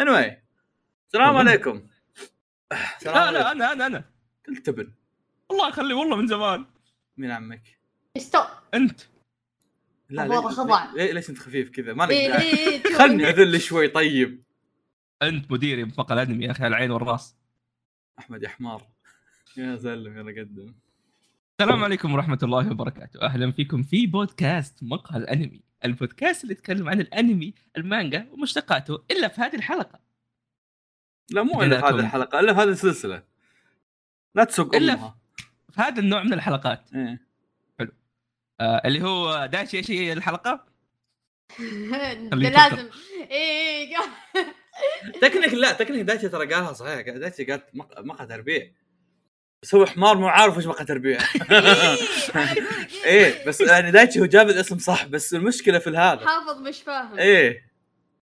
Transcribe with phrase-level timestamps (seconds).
[0.00, 0.32] anyway
[1.06, 1.36] السلام.
[1.36, 1.82] عليكم.
[3.04, 4.04] لا لا أنا أنا أنا
[4.48, 4.92] قلت ابن
[5.50, 6.66] الله يخلي والله من زمان.
[7.16, 7.78] مين عمك؟
[8.18, 8.46] stop.
[8.74, 9.00] أنت.
[10.10, 10.58] لا ليش.
[10.94, 12.82] ليش, ليش أنت خفيف كذا؟ ما إيه نقدر إيه إيه.
[12.98, 14.42] خلني أذل شوي طيب.
[15.22, 17.36] أنت مديري بمقهى الأنمي يا أخي على العين والرأس.
[18.18, 18.82] أحمد يا حمار
[19.56, 20.74] يا سلم يلا قدم
[21.60, 27.00] السلام عليكم ورحمة الله وبركاته، أهلا فيكم في بودكاست مقهى الأنمي، البودكاست اللي يتكلم عن
[27.00, 30.00] الأنمي، المانجا ومشتقاته إلا في هذه الحلقة،
[31.30, 32.00] لا مو إلا في هذه.
[32.00, 33.22] الحلقة إلا في هذه السلسلة.
[34.34, 35.18] لا تسوق إلا أمها.
[35.72, 37.26] في هذا النوع من الحلقات، إيه.
[38.60, 40.66] آه اللي هو داشي إيش هي الحلقة؟
[42.32, 42.90] لازم.
[43.16, 43.96] إيه إيه
[45.22, 47.00] technically technically دايتشي ترى قالها صحيح.
[47.00, 48.72] دايتشي قالت مق- مقهى تربيع.
[49.66, 51.18] بس هو حمار مو عارف إيش مقهى تربيع.
[53.04, 57.18] إيه بس يعني دايتشي هو جاب الاسم صح بس المشكلة في هذا حافظ مش فاهم.
[57.18, 57.70] إيه.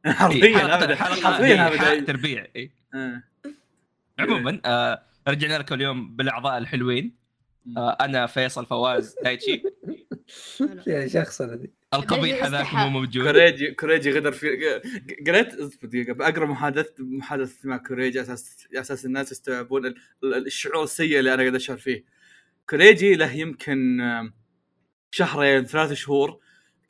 [0.06, 2.00] حرفيا إيه، حرفيا دايتشي.
[2.06, 2.70] تربيع إيه.
[2.94, 3.24] إيه.
[4.18, 7.16] عموما آه رجعنا لكم اليوم بالأعضاء الحلوين.
[7.76, 9.62] آه أنا فيصل فواز دايتشي.
[10.86, 13.24] يا شخص أنا دي القبيح هذاك مو موجود.
[13.24, 14.82] كوريجي كوريجي غدر في ق-
[15.30, 16.12] قريت؟ اصبر دقيقة.
[16.12, 21.18] بقرا محادثه محادثة مع كوريجي على أساس على أساس الناس يستوعبون ال- ال- الشعور السيء
[21.18, 22.04] اللي أنا قاعد أشعر فيه.
[22.70, 24.00] كوريجي له يمكن
[25.10, 26.38] شهرين ثلاث شهور.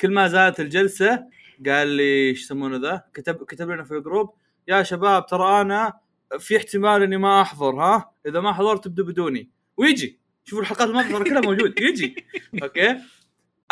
[0.01, 1.25] كل ما زادت الجلسة
[1.67, 4.35] قال لي إيش يسمونه ذا؟ كتب كتب لنا في ال group
[4.69, 5.93] يا شباب ترى أنا
[6.39, 9.51] في احتمال إني ما أحضر ها؟ إذا ما حضرت تبدو بدوني.
[9.77, 10.19] ويجي.
[10.45, 11.81] شوفوا الحلقات الماضية ترى كلها موجود.
[11.81, 12.17] يجي.
[12.63, 12.97] أوكي؟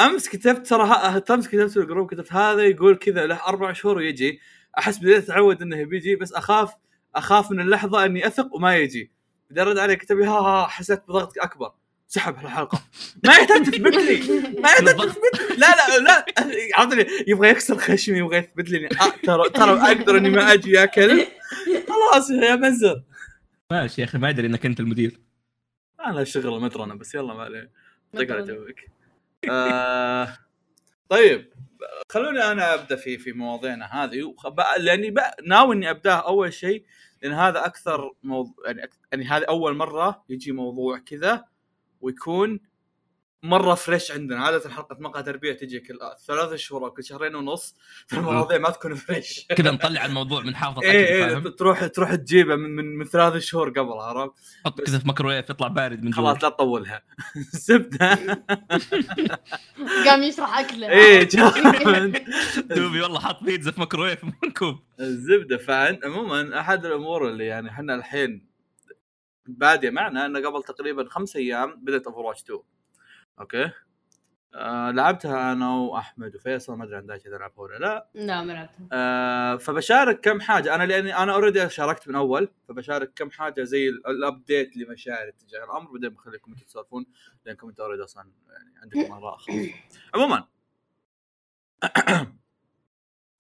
[0.01, 0.83] أمس كتبت ترى
[1.31, 4.41] أمس كتبت في ال group كتبت هذا يقول كذا له أربع شهور ويجي.
[4.79, 6.75] أحس بديت أتعود إنه بيجي بس أخاف
[7.15, 9.13] أخاف من اللحظة إني أثق وما يجي.
[9.51, 11.73] بدي أرد عليه كتب لي ها ها حسيت بضغط أكبر.
[12.09, 12.83] سحب الحلقة.
[13.25, 14.41] ما يحتاج تثبت لي.
[14.61, 15.57] ما يحتاج تثبت لي.
[15.57, 16.27] لا لا لا.
[16.75, 20.71] عرفت لي يبغى يكسر خشمي يبغى يثبت لي آه، ترى ترى أقدر إني ما أجي
[20.71, 21.29] يا كلب.
[21.89, 23.03] خلاص يا مزر
[23.71, 25.21] ماشي يا أخي ما أدري إنك أنت المدير.
[26.07, 27.71] أنا شغل مدرنه بس يلا ما عليه
[28.13, 28.77] طق على جوك.
[29.51, 30.39] آه
[31.09, 31.53] طيب
[32.13, 34.23] خلوني أنا أبدأ في في مواضيعنا هذه.
[34.23, 35.15] وخ- بقى- لاني
[35.47, 36.85] ناوي إني أبدأها أول شيء
[37.23, 41.45] لأن هذا أكثر موضوع يعني أك- يعني هذه أول مرة يجي موضوع كذا
[42.01, 42.61] ويكون
[43.45, 44.45] مرة fresh عندنا.
[44.45, 47.77] عادة حلقة مقهى تربية تجي كل ثلاث شهور أو كل شهرين ونص
[48.07, 52.57] فالمواضيع ما تكون fresh كذا نطلع الموضوع من حافظ اكل إيه فاهم؟ تروح تروح تجيبه
[52.57, 54.33] من من, من ثلاث شهور قبل عرفت؟
[54.67, 57.03] حط كذا في ميكرويف يطلع بارد من جوا خلاص لا تطولها.
[57.37, 58.15] الزبده
[60.07, 60.89] قام يشرح أكله.
[60.89, 62.25] إيه جامد.
[62.57, 67.95] دوبي والله حط بيتزا في ميكرويف مركوب الزبدة فعن عموما أحد الأمور اللي يعني إحنا
[67.95, 68.47] الحين
[69.47, 72.59] باديه معنا انه قبل تقريبا خمس أيام بدأت Overwatch 2
[73.41, 73.71] أوكي؟
[74.55, 78.09] آه لعبتها أنا وأحمد وفيصل ما أدري عن دايتش إذا لعبها ولا لا.
[78.15, 78.89] لا ما لعبتها.
[78.93, 80.75] آه فبشارك كم حاجة.
[80.75, 85.33] أنا لأني أنا already شاركت من أول فبشارك كم حاجة زي ال- ال update لمشاعري
[85.33, 87.07] تجاه الأمر بعدين بخليكم أنتم تسولفون
[87.47, 89.75] لأنكم أنتم already أصلا يعني عندكم آراء خاصة.
[90.15, 90.45] عموما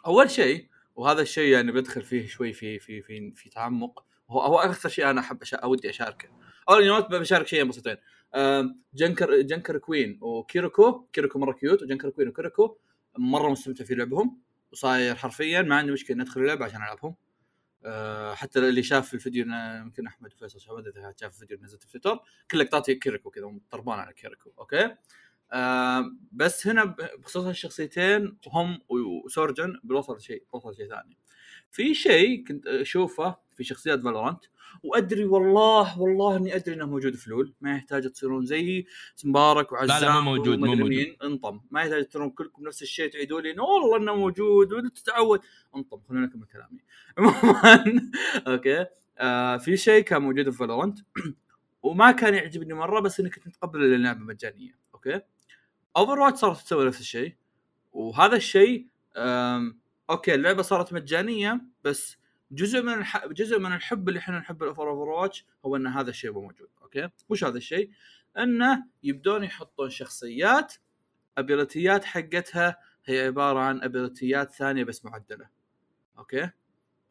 [0.06, 4.59] أول شيء وهذا الشيء يعني بدخل فيه شوي في في في في تعمق هو هو
[4.59, 5.56] أكثر شيء أنا أحب أشا...
[5.56, 6.28] أودي أشاركه.
[6.69, 7.97] اول يوم بشارك شيئين بسيطين.
[8.94, 11.06] Junker Junker Queen و Kiriko.
[11.12, 12.78] Kiriko مرة cute و Junker Queen و Kiriko.
[13.19, 14.41] مرة مستمتع في لعبهم.
[14.72, 17.15] وصاير حرفيا ما عندي مشكلة ندخل اللعبة عشان ألعبهم.
[17.84, 19.47] أه حتى اللي شاف في الفيديو
[19.84, 23.59] يمكن أحمد وفيصل شاف إذا شاف الفيديو اللي نزلته في تويتر كل لقطاتي Kiriko كذا
[23.71, 24.97] طربان على Kiriko أوكي؟
[25.53, 26.84] أه بس هنا
[27.19, 28.81] بخصوص الشخصيتين هم
[29.25, 31.19] و Sojourn بوصل شيء بوصل شيء ثاني.
[31.71, 34.44] في شيء كنت أشوفه في شخصيات Valorant
[34.82, 37.54] وأدري والله والله إني أدري إنه موجود في LoL.
[37.60, 38.86] ما يحتاج تصيرون زي
[39.24, 41.16] مبارك وعزام لا، مو موجود، مو موجود.
[41.24, 41.60] انطم.
[41.70, 45.41] ما يحتاج تصيرون كلكم نفس الشيء تعيدوا لي إنه والله إنه موجود وتتعود
[45.76, 46.78] انطم خلينا نكمل كلامي.
[47.18, 48.10] عموما
[48.46, 48.86] أوكي.
[49.18, 50.98] آه في شيء كان موجود في Valorant
[51.82, 54.78] وما كان يعجبني مرة بس إني كنت متقبل اللعبة مجانية.
[54.94, 55.20] أوكي.
[55.97, 57.34] Overwatch صارت تسوي نفس الشيء.
[57.92, 58.86] وهذا الشيء
[60.10, 62.16] أوكي اللعبة صارت مجانية بس
[62.52, 63.26] جزء من الح...
[63.26, 67.09] جزء من الحب اللي إحنا نحبه في Overwatch هو إن هذا الشيء مو موجود أوكي؟
[67.28, 67.91] وش هذا الشيء؟
[68.38, 70.74] إنه يبدون يحطون شخصيات
[71.39, 75.48] ability ات حقتها هي عبارة عن ability ات ثانية بس معدلة
[76.18, 76.50] أوكي؟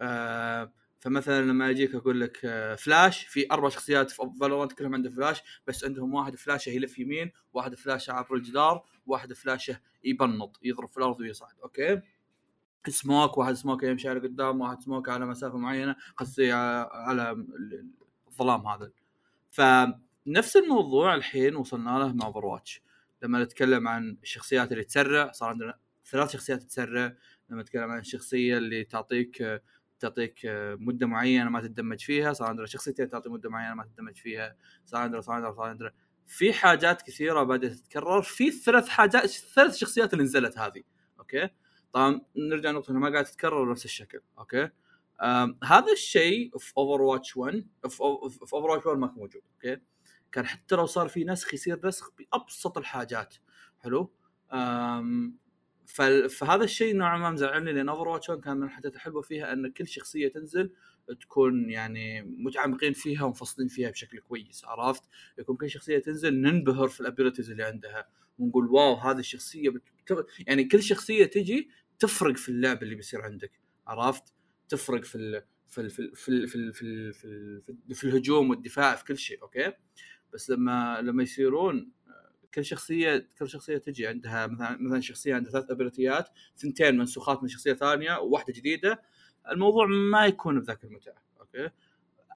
[0.02, 5.10] آه فمثلا لما أجيك أقول لك آه فلاش في أربع شخصيات في Valorant كلهم عنده
[5.10, 10.90] فلاش بس عندهم واحد فلاشه يلف يمين واحد فلاشه عبر الجدار واحد فلاشه يبنط يضرب
[10.90, 12.02] في الأرض ويصعد أوكي؟
[12.90, 17.88] smoke واحد smoke يمشي على قدام واحد سموك على مسافة معينة قصدي على على ال-
[18.28, 18.92] الظلام هذا.
[19.50, 22.82] فنفس الموضوع الحين وصلنا له مع Overwatch
[23.24, 27.16] لما نتكلم عن الشخصيات اللي تسرع صار عندنا ثلاث شخصيات تسرع.
[27.50, 29.62] لما نتكلم عن الشخصية اللي تعطيك
[30.00, 30.40] تعطيك
[30.80, 34.56] مدة معينة ما تتدمج فيها صار عندنا شخصيتين تعطي مدة معينة ما تتدمج فيها.
[34.86, 35.92] صار عندنا صار عندنا صار عندنا
[36.26, 38.22] في حاجات كثيرة بدات تتكرر.
[38.22, 40.84] في الثلاث حاجات الثلاث شخصيات اللي نزلت هذه.
[41.20, 41.50] أوكي؟
[41.94, 44.70] طبعا نرجع نقطه إنها ما قاعد تتكرر بنفس الشكل أوكي
[45.22, 49.82] آم هذا الشيء في Overwatch 1 في Overwatch 1 ما كان موجود أوكي
[50.32, 53.36] كان حتى لو صار في نسخ يصير نسخ بأبسط الحاجات
[53.80, 54.12] حلو
[56.30, 59.88] فهذا الشيء نوعا ما مزعلني لأن Overwatch 1 كان من الحاجات الحلوة فيها إن كل
[59.88, 60.72] شخصية تنزل
[61.22, 65.04] تكون يعني متعمقين فيها ومفصلين فيها بشكل كويس عرفت؟
[65.38, 68.08] يكون كل شخصية تنزل ننبهر في ال abilities اللي عندها
[68.40, 69.70] ونقول واو هذه الشخصية.
[69.70, 69.82] بت-
[70.48, 71.70] يعني كل شخصية تجي
[72.02, 73.52] تفرق في اللعب اللي بيصير عندك
[73.88, 74.34] عرفت؟
[74.70, 75.44] تفرق في ال...
[75.68, 75.90] في ال...
[75.90, 76.18] في ال...
[76.18, 76.48] في ال...
[76.48, 76.74] في ال...
[76.74, 77.14] في, ال...
[77.14, 77.62] في, ال...
[77.62, 77.96] في, ال...
[77.96, 79.74] في الهجوم والدفاع في كل شيء أوكي؟
[80.34, 81.92] بس لما لما يصيرون
[82.54, 87.44] كل شخصية كل شخصية تجي عندها مثلا مثلا شخصية عندها ثلاث ability ات ثنتين منسوخات
[87.44, 89.02] من شخصية ثانية وواحدة جديدة
[89.52, 91.70] الموضوع ما يكون بذاك المتعة أوكي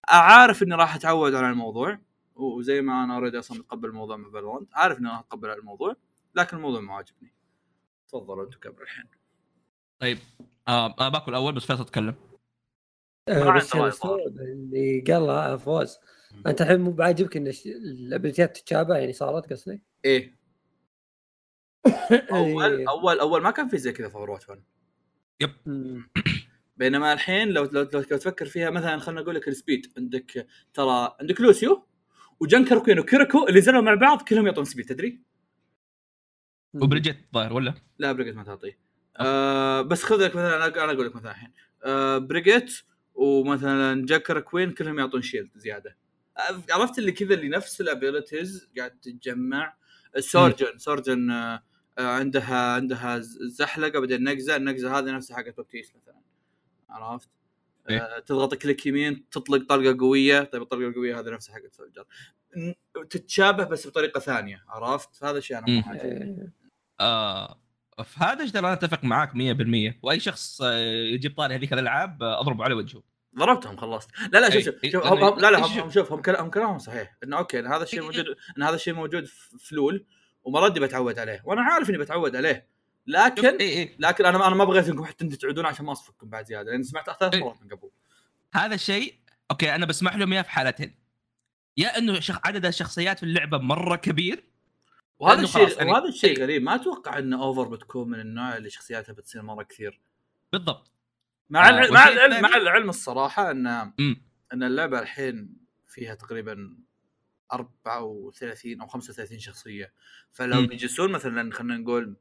[0.09, 1.99] عارف إني راح أتعود على الموضوع
[2.35, 5.95] وزي ما أنا already أصلا متقبل الموضوع من Valorant عارف إني راح اتقبل الموضوع
[6.35, 7.33] لكن الموضوع ما عاجبني
[8.07, 9.05] تفضلوا أنتم كبر الحين
[9.99, 10.17] طيب
[10.67, 12.15] آه أنا باكل أول بس فيصل تتكلم
[13.29, 15.97] آه، بس اللي قالها فوز
[16.47, 20.35] أنت الحين مو بعاجبك إن الش- ال ability ات تتشابه يعني صارت قصدي؟ إيه
[22.31, 22.89] أول إيه.
[22.89, 24.63] أول أول ما كان في زي كذا في Overwatch 1
[25.65, 26.09] مم.
[26.77, 31.15] بينما الحين لو لو, لو تفكر فيها مثلا خلينا نقول لك ال speed عندك ترى
[31.19, 31.87] عندك Lucio
[32.39, 35.21] و Junker Queen و Kiriko اللي نزلوا مع بعض كلهم يعطون speed تدري؟
[36.75, 38.84] و Brigitte ظاهر ولا؟ لا Brigitte ما تعطيه
[39.17, 41.51] آه بس خذ لك مثلا أنا أنا أقول لك مثلا الحين
[41.83, 42.81] آه Brigitte
[43.15, 45.97] ومثلا Junker Queen كلهم يعطون shield زيادة
[46.37, 49.75] آه، عرفت اللي كذا اللي نفس ال abilities قاعد تتجمع
[50.19, 51.63] Sojourn Sojourn آه
[51.97, 56.21] آه، عندها عندها زحلقة بعدين نقزة النقزة هذه نفسها حقت Baptiste مثلا
[56.89, 57.29] عرفت؟
[57.89, 57.97] إيه.
[57.99, 62.05] آه تضغط click يمين تطلق طلقة قوية طيب الطلقة القوية هذه نفسها حقت Soldier
[62.57, 62.73] ن-
[63.09, 65.65] تتشابه بس بطريقة ثانية عرفت؟ فهذا الشيء أنا.
[65.87, 66.51] ما إيه.
[66.99, 67.59] آه
[68.03, 70.77] في هذا الشيء أنا أتفق معاك 100% وأي شخص آه،
[71.13, 73.03] يجيب طاري هذيك الألعاب آه، أضربه على وجهه.
[73.37, 75.77] ضربتهم خلصت لا لا شوف أي- شوف, لأنه- هم هم لا لا هم, شوف.
[75.83, 77.15] هم شوف هم كلام كلامهم صحيح.
[77.23, 78.25] انه okay إن هذا الشيء إي- موجود
[78.57, 80.05] إن هذا الشيء موجود في Valo
[80.43, 81.41] و already بتعود عليه.
[81.45, 82.67] وأنا عارف إني بتعود عليه.
[83.07, 83.57] لكن
[83.99, 86.83] لكن أنا أنا ما بغيت أنكم حتى أنتم تعودون عشان ما أصفكم بعد زيادة لأن
[86.83, 87.35] سمعت ثلاث.
[87.35, 87.89] مرات من قبل.
[88.53, 89.13] هذا الشيء
[89.51, 90.95] okay أنا بسمح لهم إياه في حالتين.
[91.77, 92.39] يا إنه شخ...
[92.45, 94.43] عدد الشخصيات في اللعبة مرة كبير
[95.19, 96.43] وهذا الشيء يعني- وهذا الشيء إي.
[96.43, 96.61] غريب.
[96.63, 100.01] ما أتوقع إن Over بتكون من النوع اللي شخصياتها بتصير مرة كثير.
[100.53, 100.91] بالضبط.
[101.49, 103.67] مع آه، العلم مع العلم مع العلم الصراحة إن
[104.53, 105.57] إن اللعبة الحين
[105.87, 106.77] فيها تقريبا
[107.53, 109.93] 34 أو 35 شخصية.
[110.31, 110.67] فلو مم.
[110.67, 112.15] بيجلسون مثلا خلينا نقول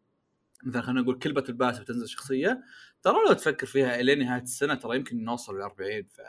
[0.64, 2.64] مثلا خلينا نقول كل battle pass بتنزل شخصية
[3.02, 6.20] ترى لو تفكر فيها إلى نهاية السنة ترى يمكن نوصل ل 40 ف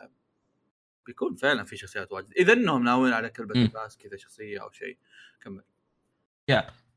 [1.06, 2.34] بيكون فعلا في شخصيات واجد.
[2.38, 3.68] إذا إنهم ناويين على كل battle مم.
[3.68, 4.98] pass كذا شخصية أو شيء
[5.42, 5.64] كمل.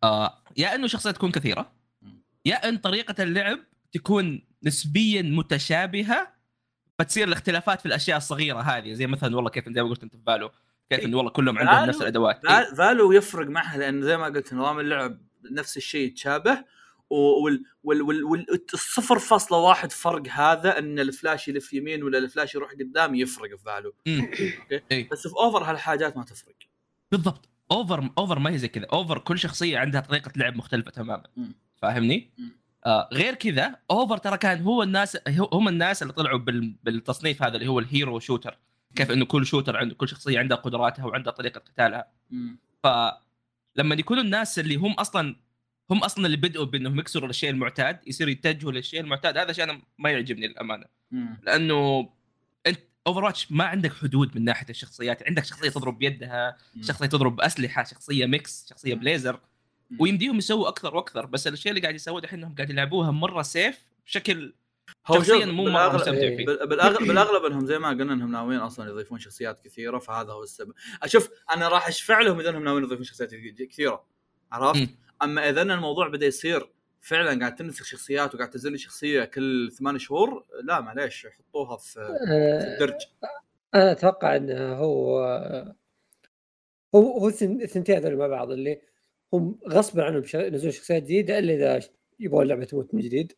[0.03, 1.73] آه يا أنه شخصيات تكون كثيرة.
[2.45, 3.59] يا أن طريقة اللعب
[3.93, 6.33] تكون نسبيا متشابهة
[6.99, 10.23] فتصير الاختلافات في الأشياء الصغيرة هذه زي مثلا والله كيف زي ما قلت أنت في
[10.27, 10.51] Valo
[10.91, 11.01] كيف.
[11.01, 12.65] انه والله كلهم عندهم Valo- نفس الأدوات إيه.
[12.65, 15.19] Val- Valo يفرق معها لأن زي ما قلت نظام اللعب
[15.51, 16.65] نفس الشيء يتشابه
[17.11, 22.55] وال وال وال وال الصفر فاصلة واحد فرق هذا إن الفلاش يلف يمين ولا الفلاش
[22.55, 23.89] يروح قدام يفرق في Valo.
[24.09, 24.55] okay
[24.91, 25.09] إيه.
[25.11, 26.55] بس في Over هالحاجات ما تفرق
[27.13, 31.23] بالضبط Over Over ما هي زي كذا Over كل شخصية عندها طريقة لعب مختلفة تماما.
[31.83, 32.31] فاهمني؟
[32.87, 35.19] آه غير كذا Over ترى كان هو الناس
[35.53, 38.59] هم الناس اللي طلعوا بال بالتصنيف هذا اللي هو ال hero shooter
[38.95, 42.13] كيف إنه كل shooter عنده كل شخصية عندها قدراتها وعندها طريقة قتالها.
[42.83, 45.37] فلما يكونوا الناس اللي هم أصلا
[45.91, 49.83] هم أصلا اللي بدأوا بإنهم يكسروا الشيء المعتاد يصيروا يتجهوا للشيء المعتاد هذا شيء أنا
[49.99, 50.85] ما يعجبني للأمانة.
[51.43, 52.11] لأنه
[53.07, 56.57] Overwatch ما عندك حدود من ناحية الشخصيات عندك شخصية تضرب بيدها.
[56.83, 58.95] شخصية تضرب باسلحه شخصية mix شخصية.
[58.95, 59.41] بليزر.
[59.99, 63.85] ويمديهم يسووا أكثر وأكثر بس الشيء اللي قاعد يسووه دحين إنهم قاعد يلعبوها مرة safe
[64.07, 64.55] بشكل
[65.07, 66.37] هو شخصيا مو مره بالأغلب- مستمتع إيه.
[66.37, 70.33] فيه بال- بالاغلب بالأغلب إنهم زي ما قلنا إنهم ناويين أصلا يضيفون شخصيات كثيرة فهذا
[70.33, 73.35] هو السبب أشوف أنا راح أشفع لهم إذا إنهم ناويين يضيفون شخصيات
[73.71, 74.05] كثيرة
[74.53, 74.89] عرفت.
[75.23, 76.69] أما إذا الموضوع بدأ يصير
[77.01, 81.93] فعلا قاعد تنسخ شخصيات وقاعد تنزل لي شخصية كل ثمان شهور لا معليش حطوها في
[81.93, 82.95] في آه، الدرج
[83.75, 85.19] أنا أتوقع إنه هو
[86.95, 88.81] هو هو الثن- الثنتين هذول مع بعض اللي
[89.33, 91.81] هم غصبا عنهم ينزلون شخصيات جديدة إلا إذا
[92.21, 93.33] يبغون اللعبه تموت من جديد.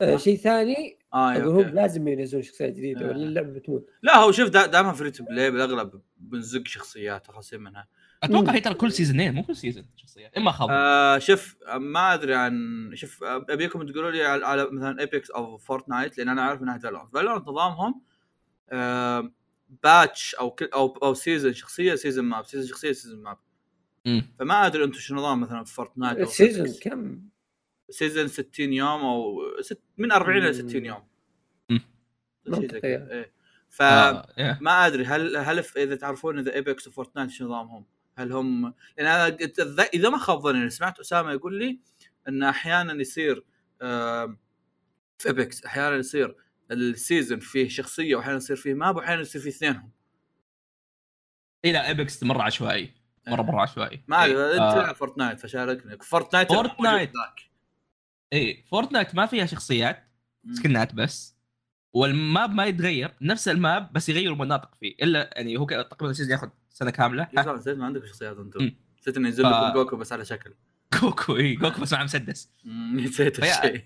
[0.00, 0.16] آه آه.
[0.16, 1.74] شيء ثاني آه أقول هم.
[1.74, 3.08] لازم ينزلون شخصيات جديدة آه.
[3.08, 3.90] ولا اللعبة بتموت.
[4.02, 7.88] لا هو شوف دا- دائما free to play بالأغلب بينزل شخصيات غصبا عنها
[8.22, 12.14] أتوقع هي ترى كل season ين مو كل season شخصيات إما خاب آه شوف ما
[12.14, 16.60] أدري عن شوف أبيكم تقولوا لي على, على مثلا Apex أو Fortnite لأن أنا عارف
[16.60, 18.02] من ناحية Valorant Valorant نظامهم
[18.70, 19.32] آه
[19.82, 23.38] patch أو كل أو أو season شخصية season map season شخصية season map
[24.06, 24.34] مم.
[24.38, 27.22] فما أدري أنتم شو نظام مثلا في Fortnite أو ال season في كم؟
[27.90, 31.02] season 60 يوم أو ست من 40 إلى 60 يوم
[32.46, 32.88] منطقي.
[32.88, 33.32] إيه.
[33.68, 34.58] ف آه،.
[34.60, 37.84] ما أدري هل هل إذا تعرفون إذا Apex و Fortnite شو نظامهم؟
[38.16, 39.36] هل هم لأن أنا
[39.94, 41.80] إذا ما خاب ظني سمعت أسامة يقول لي
[42.28, 43.44] إن أحيانا يصير
[45.18, 46.36] في Apex أحيانا يصير
[46.70, 49.90] ال season فيه شخصية واحيانا يصير فيه map واحيانا يصير فيه اثنينهم.
[51.64, 52.94] إي لا Apex مرة عشوائي.
[53.28, 54.02] مرة مرة عشوائي.
[54.08, 54.52] ما أدري.
[54.52, 55.98] أنت آه، تلعب Fortnite فشاركني.
[55.98, 57.10] Fortnite Fortnite.
[58.32, 60.08] إي Fortnite ما فيها شخصيات.
[60.52, 61.36] skin ات بس
[61.92, 63.14] وال map ما يتغير.
[63.20, 64.94] نفس ال map بس يغيروا مناطق فيه.
[65.02, 68.70] إلا يعني هو تقريبا ال season ياخذ سنة كاملة؟ نسيت ما عندكم شخصيات أنتم.
[69.00, 70.54] نسيت إنه ينزل لكم Goku بس على شكل.
[71.00, 72.50] Goku إي Goku بس مع مسدس.
[72.94, 73.84] نسيت الشيء.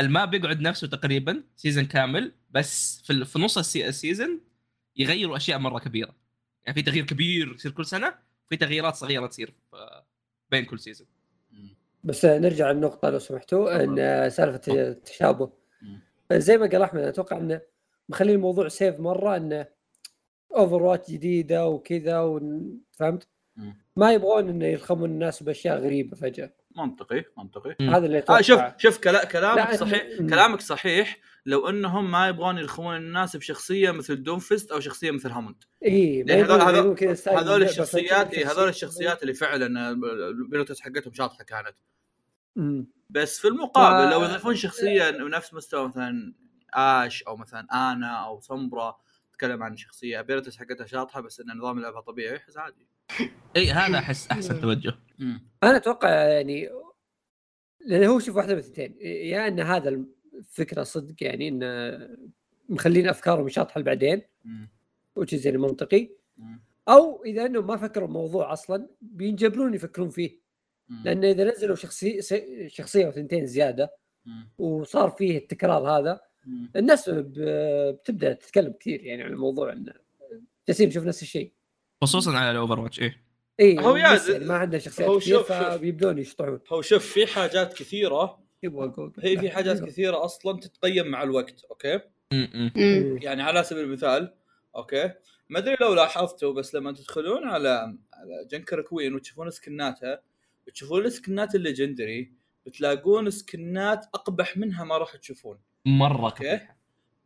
[0.00, 3.95] ال map يقعد نفسه تقريبا season كامل بس في, ال- في نص ال sea- ال
[3.95, 4.40] season
[4.96, 6.14] يغيروا أشياء مرة كبيرة.
[6.64, 8.14] يعني في تغيير كبير يصير كل سنة
[8.48, 9.54] في تغييرات صغيرة تصير
[10.50, 11.06] بين كل season.
[12.04, 15.52] بس نرجع للنقطة لو سمحتوا إن سالفة التشابه.
[16.32, 17.60] زي ما قال أحمد أتوقع إنه
[18.08, 19.66] مخلي الموضوع safe مرة إنه
[20.56, 23.28] Overwatch جديدة وكذا ون- فهمت؟
[23.96, 27.76] ما يبغون إنه يلخمون الناس بأشياء غريبة فجأة منطقي منطقي.
[27.80, 30.26] هذا اللي أتوقع آه شوف شوف كلا كلامك لا، صحيح مم.
[30.28, 35.64] كلامك صحيح لو إنهم ما يبغون يلخمون الناس بشخصية مثل Doomfist أو شخصية مثل Hammond
[35.84, 41.74] اي هذول- هذول- هذول الشخصيات إيه هذول الشخصيات اللي فعلا ال abilities حقتهم شاطحة كانت
[42.56, 42.86] مم.
[43.10, 46.34] بس في المقابل ف- لو يضيفون شخصية نفس مستوى مثلا
[46.74, 48.96] Ashe أو مثلا Ana أو Sombra
[49.40, 52.86] تتكلم عن شخصية abilities حقتها شاطحة بس إن نظام لعبها طبيعي احس عادي
[53.56, 54.94] إي هذا احس أحسن توجه
[55.62, 56.70] أنا أتوقع يعني
[57.86, 60.04] لأن هو شوف واحدة من الاثنين يا إن هذا
[60.34, 62.08] الفكرة صدق يعني انه
[62.68, 64.68] مخلين أفكارهم شاطحة بعدين مم.
[65.16, 66.10] وش يعني منطقي.
[66.88, 70.40] أو إذا إنهم ما فكروا الموضوع أصلا بينجبرون يفكرون فيه.
[71.04, 72.20] لأن إذا نزلوا شخصيه
[72.68, 73.96] شخصية أو ثنتين زيادة.
[74.58, 76.20] وصار فيه التكرار هذا.
[76.76, 79.92] الناس بتبدأ تتكلم كثير يعني عن الموضوع انه
[80.68, 81.52] جالسين نشوف نفس الشيء.
[82.02, 83.24] خصوصا على ال Overwatch إيه
[83.60, 85.42] اي هو يا يعني ما عندنا شخصيات هو كثير.
[85.42, 86.60] فبيبدون يشطحون.
[86.68, 89.12] هو شوف في حاجات كثيرة يبغى جوجل.
[89.22, 92.00] هي في حاجات كثيرة أصلا تتقيم مع الوقت okay.
[93.24, 94.34] يعني على سبيل المثال
[94.76, 95.10] okay؟
[95.48, 100.22] ما أدري لو لاحظتوا بس لما تدخلون على على Junker Queen وتشوفون skin اتها
[100.74, 102.32] تشوفون ال skin ات ال legendary
[102.66, 105.58] بتلاقون skin ات أقبح منها ما راح تشوفون.
[105.86, 106.28] مرة.
[106.28, 106.76] قبيحة.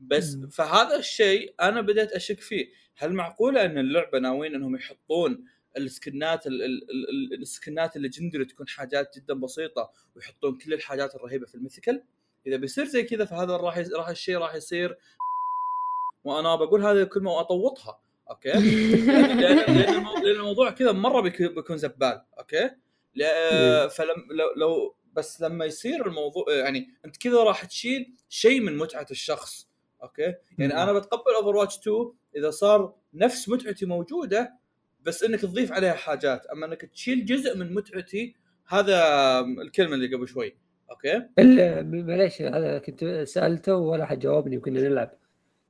[0.01, 0.49] بس مم.
[0.49, 2.67] فهذا الشيء أنا بديت أشك فيه.
[2.97, 5.45] هل معقولة إن اللعبة ناويين إنهم يحطون
[5.77, 6.91] السكنات ال- ال-
[7.35, 12.03] ال- السكنات الليجندري تكون حاجات جدا بسيطة ويحطون كل الحاجات الرهيبة في ال mythical؟
[12.47, 14.99] إذا بيصير زي كذا فهذا راح راح الشيء راح يصير
[16.25, 21.43] وأنا بقول هذه الكلمة واطوطها okay؟ لأن لأن لأن المو- لأن الموضوع كذا مرة بيك-
[21.43, 22.23] بيكون زبال.
[22.39, 22.71] okay؟
[23.15, 28.77] لا- فلم لو, لو بس لما يصير الموضوع يعني أنت كذا راح تشيل شيء من
[28.77, 29.69] متعة الشخص
[30.03, 30.83] okay يعني.
[30.83, 34.55] أنا بتقبل Overwatch 2 إذا صار نفس متعتي موجودة
[35.03, 40.29] بس إنك تضيف عليها حاجات أما إنك تشيل جزء من متعتي هذا الكلمة اللي قبل
[40.29, 40.57] شوي
[40.91, 45.15] okay إلا معليش هذا كنت سألته ولا حد جاوبني وكنا نلعب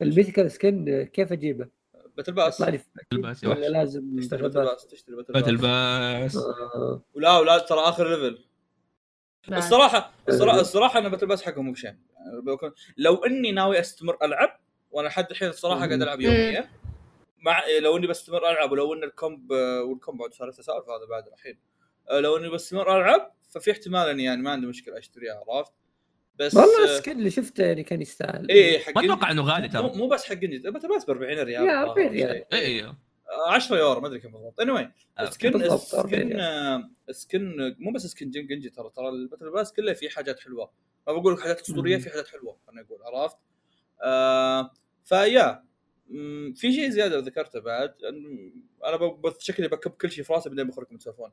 [0.03, 1.69] ال mythical skin كيف أجيبه؟
[2.17, 2.81] battle pass ولا
[3.15, 6.45] وحش لازم تشتري battle battle pass؟ pass تشتري battle battle pass pass.
[7.15, 8.45] ولا ولا ترى آخر level.
[9.53, 14.61] الصراحة الصراحه الصراحة أنا battle pass حقهم مو بشين يعني لو إني ناوي أستمر ألعب
[14.91, 16.71] وأنا لحد الحين الصراحة قاعد ألعب يوميا
[17.45, 19.51] مع لو إني بستمر ألعب ولو إن الكومب
[19.89, 21.59] والكومب بعد صار تساؤل هذا بعد الحين.
[22.11, 25.73] أه، لو إني بستمر ألعب ففي احتمال إني يعني ما عندي مشكلة أشتريها عرفت؟
[26.39, 28.51] بس والله آه، السكن اللي شفته يعني كان يستاهل.
[28.51, 29.99] إيه حق ما أتوقع إنه غالي مو, ترى.
[29.99, 31.65] مو بس حق باتل باس ب 40 ريال.
[31.65, 32.45] يا الظاهر 40 أو ريال.
[32.53, 32.97] اي آه،
[33.49, 34.61] 10 يورو ما أدري كم بالضبط.
[34.61, 39.51] اني آه، سكن بالضبط، 40 سكن سكن مو بس سكن جن جنجي ترى ترى الباتل
[39.51, 40.71] باس كله فيه حاجات حلوة.
[41.07, 41.97] ما بقول لك حاجات أسطورية.
[41.99, 43.37] في حاجات حلوة خلينا نقول عرفت؟
[44.03, 44.71] آه
[45.05, 45.65] فيا
[46.55, 48.99] في شيء زيادة ذكرته بعد أن- أنا
[49.39, 51.31] شكلي بكب كل شيء في راسي بعدين بخرجكم تسولفون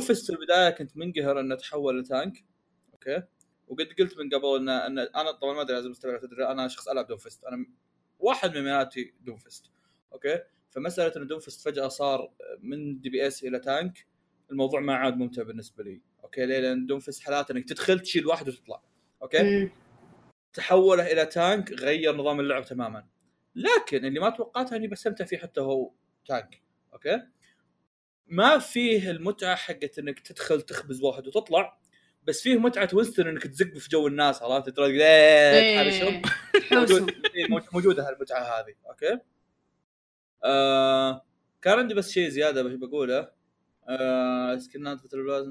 [0.00, 2.44] في البداية كنت منقهر إنه تحول ل tank
[2.92, 3.22] okay؟
[3.68, 6.88] وقد قلت من قبل ان ان أنا طبعا ما أدري لازم تدري تدري أنا شخص
[6.88, 7.44] ألعب Doomfist.
[7.44, 7.66] أنا
[8.18, 9.64] واحد من main اتي Doomfist
[10.12, 14.06] okay؟ فمسألة إن Doomfist فجأة صار من DPS إلى tank
[14.50, 16.00] الموضوع ما عاد ممتع بالنسبة لي.
[16.24, 18.82] okay؟ ليه؟ لأن Doomfist حالات إنك تدخل تشيل واحد وتطلع.
[19.22, 19.70] okay؟ مم.
[20.52, 23.06] تحوله إلى tank غير نظام اللعب تماما.
[23.54, 25.90] لكن اللي ما توقعته إني بستمتع فيه حتى هو
[26.26, 26.62] tank.
[26.92, 27.22] okay؟
[28.26, 31.78] ما فيه المتعة حقت إنك تدخل تخبز واحد وتطلع
[32.26, 35.80] بس فيه متعة Winston إنك تزق في جو الناس عرفت؟ ترى إيه.
[37.34, 38.74] إيه، موج- موجوده هالمتعة هذه.
[38.88, 39.18] أوكي؟
[40.44, 41.24] آه
[41.62, 43.30] كان عندي بس شيء زيادة بقوله
[43.88, 45.48] آه skin ات بلاز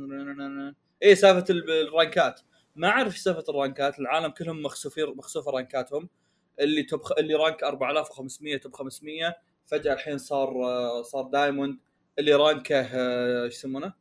[1.04, 2.42] اي سالفة ال- ال rank ات.
[2.76, 6.10] ما أعرف إيش سالفة ال rank ات العالم كلهم مخسوفين مخسوفة rank اتهم.
[6.60, 7.02] اللي top.
[7.20, 11.80] اللي rank 4500 top 500 فجأة الحين صار آه، صار diamond.
[12.20, 13.94] اللي rank ه آه، إيش يسمونه؟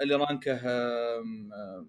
[0.00, 1.86] اللي rank ه آه،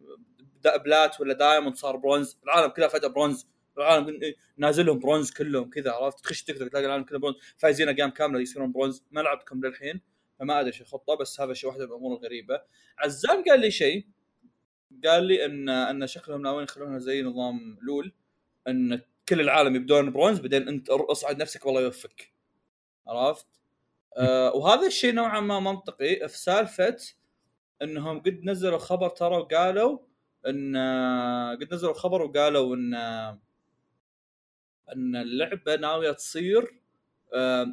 [0.86, 2.38] plat ولا diamond صار برونز.
[2.44, 3.48] العالم كلها فجأة برونز.
[3.80, 4.20] العالم
[4.58, 7.36] نازلهم برونز كلهم كذا عرفت؟ تخش توك تلاقي العالم كله برونز.
[7.58, 9.04] فايزين أيام كاملة يصيرون برونز.
[9.12, 10.02] ما لعبتكم للحين
[10.40, 12.62] فما أدري إيش الخطة بس هذا شيء واحدة من الأمور الغريبة.
[12.98, 14.06] عزام قال لي شيء.
[15.06, 18.14] قال لي ان إن شكلهم ناويين يخلونها زي نظام لول
[18.68, 22.34] إن كل العالم يبدون برونز بعدين أنت اصعد نفسك والله يوفقك
[23.08, 23.48] عرفت؟
[24.18, 26.28] آه وهذا الشيء نوعا ما منطقي.
[26.28, 26.98] في سالفة
[27.82, 30.00] إنهم قد نزلوا خبر ترى وقالوا
[30.48, 33.40] ان آه، قد نزلوا خبر وقالوا ان آه،
[34.96, 36.80] أن اللعبة ناوية تصير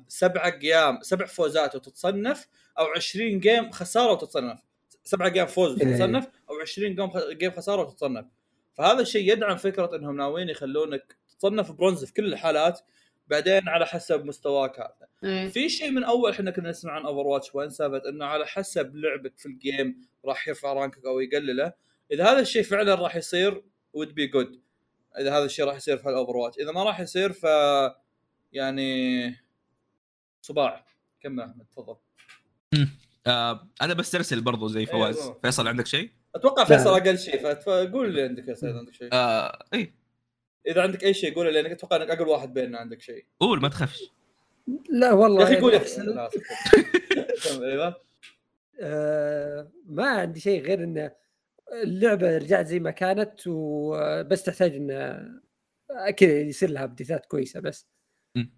[0.09, 4.61] سبعة أيام سبع فوزات وتتصنف أو 20 game خسارة وتتصنف.
[5.05, 5.89] سبعة game فوز إيه.
[5.89, 8.27] وتتصنف أو 20 game game خسارة وتتصنف.
[8.75, 12.81] فهذا الشيء يدعم فكرة إنهم ناويين يخلونك تتصنف برونز في كل الحالات
[13.29, 15.09] بعدين على حسب مستواك هذا.
[15.25, 15.49] إيه.
[15.49, 19.39] في شيء من أول إحنا كنا نسمع عن Overwatch 1 سالفة إنه على حسب لعبك
[19.39, 21.73] في ال game راح يرفع rank ك أو يقلله.
[22.13, 23.63] إذا هذا الشيء فعلا راح يصير
[23.97, 24.66] would be good.
[25.19, 27.47] إذا هذا الشيء راح يصير في ال Overwatch إذا ما راح يصير ف
[28.53, 29.35] يعني
[30.43, 30.87] صباع
[31.21, 31.97] كمل أحمد تفضل.
[33.27, 35.19] آه أنا بسترسل برضو زي فواز.
[35.19, 35.39] أيوة.
[35.43, 37.55] فيصل عندك شيء؟ أتوقع فيصل أقل شيء.
[37.55, 39.09] فقول لي عندك يا سيد عندك شيء.
[39.13, 39.95] آه اي
[40.67, 43.25] إذا عندك أي شيء قوله لأنك أتوقع إنك أقل واحد بيننا عندك شيء.
[43.41, 44.13] قول ما تخافش.
[44.91, 45.79] لا والله يا أخي قول
[47.45, 47.97] كمل، أيوه.
[48.81, 51.11] آه، ما عندي شيء غير ان
[51.73, 54.89] اللعبة رجعت زي ما كانت وبس تحتاج إن
[56.17, 57.89] كذا يصير لها update ات كويسة بس.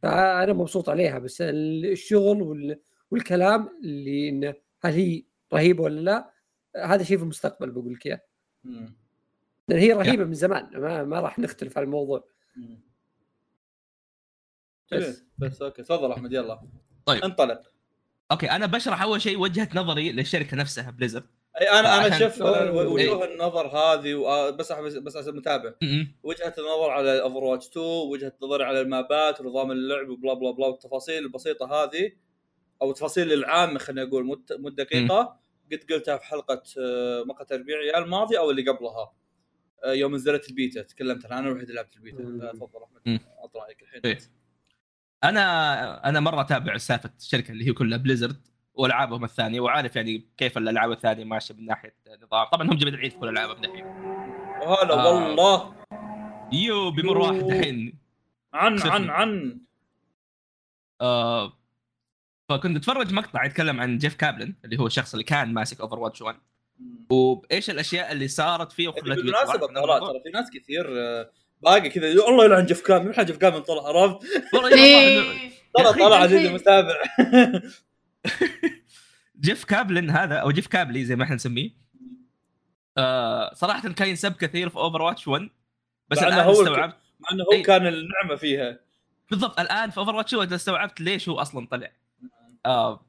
[0.03, 6.33] فأنا مبسوط عليها بس الشغل وال- والكلام اللي انه هل هي رهيبة ولا لا
[6.85, 8.21] هذا شيء في المستقبل بقول لك إياه.
[9.69, 12.25] لأن هي رهيبة من زمان ما, ما راح نختلف على الموضوع
[12.57, 12.81] مم.
[14.93, 16.61] بس بس okay تفضل أحمد يلا
[17.07, 17.25] طيب.
[17.25, 17.61] انطلق
[18.31, 21.27] okay أنا بشرح أول شيء وجهة نظري للشركة نفسها Blizzard
[21.61, 22.87] أي أنا أنا شوف أوه.
[22.87, 26.15] وجوه النظر هذه و- بس بس بس عشان المتابع م-م.
[26.23, 30.51] وجهة النظر على Overwatch 2 وجهة النظر على ال map ات ونظام اللعب وبلا بلا
[30.51, 32.13] بلا والتفاصيل البسيطة هذه
[32.83, 34.25] أو التفاصيل العامة خلينا نقول
[34.59, 35.39] مو الدقيقه
[35.73, 39.13] قد قلتها في حلقة آه، مقهى تربيع يا الماضي أو اللي قبلها
[39.85, 43.21] آه، يوم نزلت البيتا تكلمت عنها أنا الوحيد اللي لعبت البيتا تفضل أحمد.
[43.39, 44.19] اطلع عليك الحين إيه.
[45.25, 48.47] أنا أنا مرة أتابع سالفة الشركة اللي هي كلها بليزرد
[48.79, 53.13] والعابهم الثانية وعارف يعني كيف الألعاب الثانية ماشية من ناحية نظام طبعا هم جميل العيد
[53.13, 53.85] في كل ألعابهم دحين.
[54.67, 55.15] وهلا آه.
[55.15, 55.75] والله.
[56.53, 57.99] يو بمر واحد دحين.
[58.55, 58.91] عن كسفني.
[58.93, 59.59] عن عن.
[61.01, 61.53] آه
[62.49, 66.23] فكنت أتفرج مقطع يتكلم عن جيف كابلن اللي هو الشخص اللي كان ماسك اوفر واتش
[66.23, 66.37] 1
[67.11, 71.31] وايش الأشياء اللي صارت فيه وخلته بالمناسبة يطلع من ترى في ناس كثير آه،
[71.63, 74.19] باقي كذا يقول الله يلعن جيف كابلن من جيف كابلن طلع عرفت؟
[74.55, 75.25] والله.
[75.79, 76.49] طلع طلع عزيزي.
[76.49, 76.95] المتابع.
[79.41, 81.71] جيف كابلن هذا أو جيف كابلي زي ما إحنا نسميه.
[82.99, 85.51] آه صراحة كان ينسب كثير في Overwatch 1
[86.09, 87.63] بس الآن هو استوعبت مع إنه هو.
[87.63, 88.81] كان النعمة فيها.
[89.31, 91.93] بالضبط الآن في Overwatch 1 استوعبت ليش هو أصلا طلع.
[92.67, 93.07] آه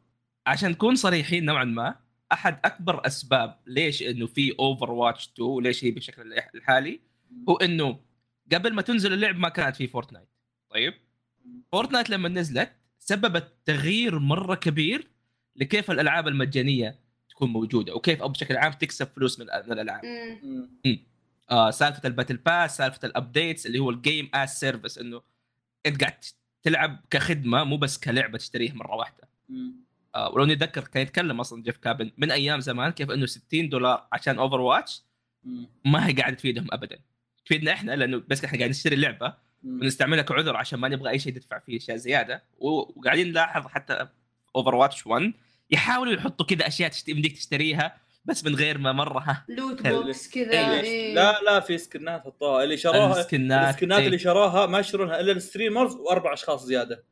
[0.48, 1.96] عشان نكون صريحين نوعا ما
[2.32, 7.00] أحد أكبر أسباب ليش إنه في Overwatch 2 وليش هي بالشكل الحالي
[7.50, 8.00] هو إنه
[8.54, 10.28] قبل ما تنزل اللعب ما كانت في Fortnite
[10.70, 10.94] طيب؟
[11.72, 15.08] Fortnite لما نزلت سببت تغيير مرة كبير
[15.56, 20.06] لكيف الألعاب المجانية تكون موجودة وكيف أو بشكل عام تكسب فلوس من من الألعاب.
[21.52, 25.22] آه سالفة ال battle pass سالفة ال updates اللي هو ال game as service إنه
[25.86, 26.14] أنت قاعد
[26.64, 29.30] تلعب كخدمة مو بس كلعبة تشتريها مرة واحدة.
[30.16, 34.08] آه ولو نتذكر كان يتكلم أصلا جيف كابلن من أيام زمان كيف إنه 60 دولار
[34.14, 35.02] عشان Overwatch.
[35.86, 37.00] ما هي قاعدة تفيدهم ابدا
[37.46, 39.34] تفيدنا إحنا لأنه بس إحنا قاعدين نشتري اللعبه
[39.64, 39.82] مم.
[39.82, 44.08] ونستعملها كعذر عشان ما نبغى أي شيء ندفع فيه أشياء زيادة وقاعدين نلاحظ حتى
[44.56, 45.34] Overwatch 1
[45.72, 46.92] يحاولوا يحطوا كذا أشياء.
[47.08, 49.88] يمديك تشتريها بس من غير ما مرة ها loot.
[49.88, 50.82] box كذا إيه.
[50.82, 51.16] إيه.
[51.16, 54.06] لا لا في سكنات حطوها اللي شروها السكنات السكنات إيه.
[54.06, 57.04] اللي شروها ما يشترونها إلا ال streamers وأربع أشخاص زيادة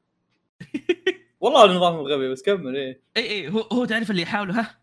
[1.41, 4.79] والله نظامهم غبي بس كمل إيه اي اي هو هو تعرف اللي يحاولوا ها.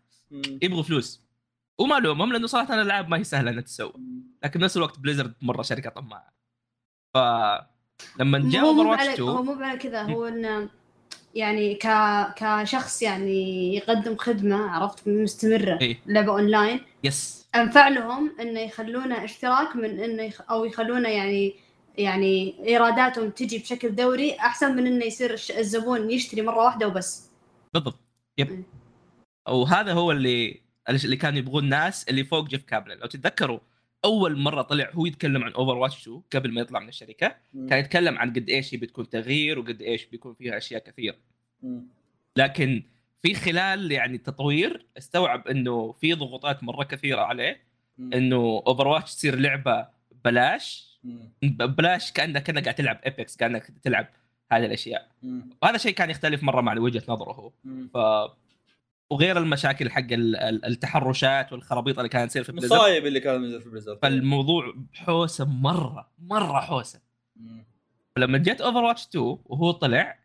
[0.61, 1.23] يبغوا فلوس
[1.77, 3.93] وما لومهم لأنه صراحة الألعاب ما هي سهلة إنها تسوى.
[4.43, 6.33] لكن بنفس الوقت Blizzard مرة شركة طماعة
[7.15, 7.17] ف
[8.19, 10.69] لما جاء Overwatch على هو 2 مو على كذا هو انه
[11.35, 11.87] يعني ك
[12.35, 15.99] كشخص يعني يقدم خدمة عرفت؟ مستمرة إيه.
[16.05, 20.41] لعبة online yes أنفع لهم إنه يخلونا اشتراك من إنه يخ...
[20.51, 21.55] أو يخلونا يعني
[21.97, 27.31] يعني إيراداتهم تجي بشكل دوري أحسن من إنه يصير الزبون يشتري مرة واحدة وبس.
[27.73, 27.99] بالضبط.
[28.37, 28.63] yep مم.
[29.47, 32.97] وهذا هو اللي اللي كانوا يبغون الناس اللي فوق جيف كابلن.
[32.97, 33.59] لو تتذكروا
[34.05, 37.35] أول مرة طلع هو يتكلم عن Overwatch 2 قبل ما يطلع من الشركة
[37.69, 41.15] كان يتكلم عن قد إيش هي بتكون تغيير وقد إيش بيكون فيها أشياء كثير
[41.63, 41.87] مم.
[42.37, 42.83] لكن
[43.21, 47.61] في خلال يعني التطوير استوعب إنه في ضغوطات مرة كثيرة عليه
[47.97, 48.13] مم.
[48.13, 49.87] إنه Overwatch تصير لعبة
[50.25, 51.29] بلاش مم.
[51.43, 54.07] ببلاش كأنك كأنك قاعد تلعب Apex كأنك تلعب
[54.51, 55.49] هذه الأشياء مم.
[55.61, 57.89] وهذا شيء كان يختلف مرة مع وجهة نظره هو مم.
[57.93, 57.97] ف
[59.09, 63.43] وغير المشاكل حق ال- ال- التحرشات والخرابيط اللي كانت تصير في Blizzard المصايب اللي كانت
[63.43, 67.01] نزل في بليزرد فالموضوع حوسة مرة مرة حوسة.
[68.15, 70.19] فلما جت Overwatch 2 وهو طلع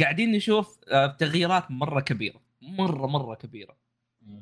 [0.00, 3.76] قاعدين نشوف آه، تغييرات مرة كبيرة مرة مرة كبيرة.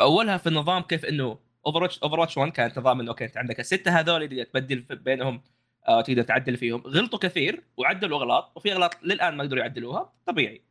[0.01, 4.01] أولها في النظام كيف إنه Overwatch Overwatch 1 كانت نظام إنه okay أنت عندك الستة
[4.01, 5.43] هذول اللي تبدل بينهم
[5.89, 6.81] آه تقدر تعدل فيهم.
[6.81, 10.63] غلطوا كثير وعدلوا أغلاط وفي أغلاط للآن ما قدروا يعدلوها طبيعي.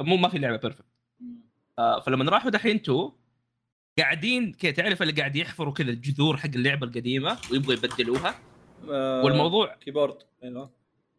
[0.00, 0.84] مو ما في لعبة perfect
[1.76, 3.10] فلما راحوا دحين 2
[3.98, 8.34] قاعدين كذا تعرف اللي قاعد يحفروا كذا الجذور حق اللعبة القديمة ويبغوا يبدلوها.
[8.90, 10.70] آه، والموضوع keyboard أيوه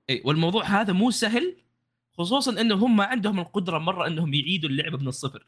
[0.09, 1.57] إي والموضوع هذا مو سهل
[2.17, 5.45] خصوصا إنه هم عندهم القدرة مرة إنهم يعيدوا اللعبة من الصفر.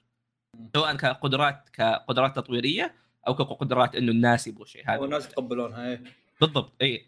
[0.75, 2.95] سواء كقدرات كقدرات تطويرية
[3.27, 4.83] أو كقدرات إنه الناس يبغوا شيء.
[4.89, 6.03] هذا والناس يتقبلونها إيه.
[6.41, 7.07] بالضبط إي.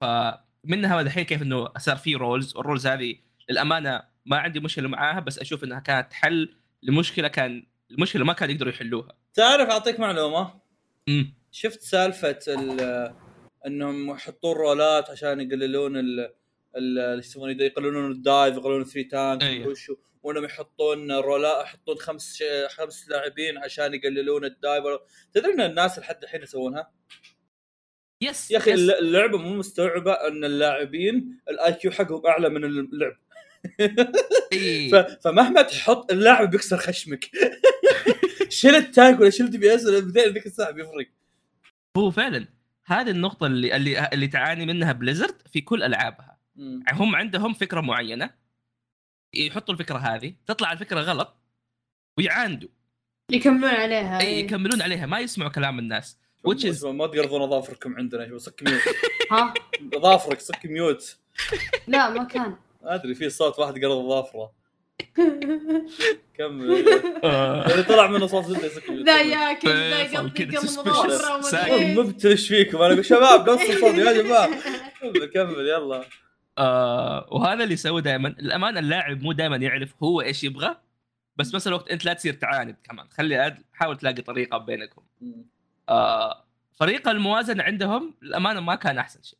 [0.00, 3.16] فمنها دحين كيف إنه صار في roles وال roles هذه
[3.50, 8.54] للأمانة ما عندي مشكلة معاها بس أشوف إنها كانت حل لمشكله كان المشكلة ما كانوا
[8.54, 10.60] يقدروا يحلوها تعرف أعطيك معلومة
[11.08, 13.14] امم شفت سالفة ال-
[13.66, 19.66] إنهم يحطون رولات عشان يقللون ال يسمونه يقللون ال dive يقللون three tank.
[19.66, 24.84] وشو وإنهم يحطون رولات يحطون خمس ش- خمس لاعبين عشان يقللون ال dive
[25.32, 26.92] تدري إن الناس لحد الحين يسوونها
[28.20, 28.90] yes يا أخي yes.
[28.90, 33.16] اللعبة مو مستوعبة إن اللاعبين ال IQ حقهم أعلى من اللعب.
[35.24, 37.30] فمهما تحط اللاعب بيكسر خشمك.
[38.48, 41.08] شيل ال tank ولا شيل DPS ذيك الساعة بيفرق.
[41.96, 42.48] هو فعلا
[42.86, 46.84] هذه النقطة اللي اللي اللي تعاني منها Blizzard في كل ألعابها، مم.
[46.92, 48.30] هم عندهم فكرة معينة
[49.34, 51.36] يحطوا الفكرة هذه، تطلع الفكرة غلط
[52.18, 52.68] ويعاندوا،
[53.30, 54.20] يكملون عليها.
[54.20, 54.44] اي إيه.
[54.44, 58.82] يكملون عليها ما يسمعوا كلام الناس، which is ما تقرضون أظافركم عندنا صك ميوت.
[59.32, 59.54] ها؟
[59.94, 61.16] أظافرك صك ميوت.
[61.86, 62.56] لا ما كان.
[62.86, 64.52] أدري في صوت واحد قرض اظافره
[66.34, 66.70] كمل
[67.72, 70.78] اللي طلع منه صوت زبده يصك ميوت لا ياكل لا فيصل يقضي كذا قلب suspicious.
[70.88, 71.70] مظاهرة وما ساكت.
[71.70, 72.00] أدري إيه.
[72.00, 74.50] مبتلش فيكم؟ أنا أقول شباب قصوا صوت يا جماعة.
[75.00, 76.04] كمل كمل يلا.
[76.58, 80.76] آه وهذا اللي يسوي دائما الأمانة اللاعب مو دائما يعرف هو إيش يبغى
[81.36, 83.06] بس بنفس الوقت أنت لا تصير تعاند كمان.
[83.10, 85.02] خلي حاول تلاقي طريقة بينكم.
[85.88, 86.44] آه
[86.74, 89.38] فريق الموازنة عندهم الأمانة ما كان أحسن شيء.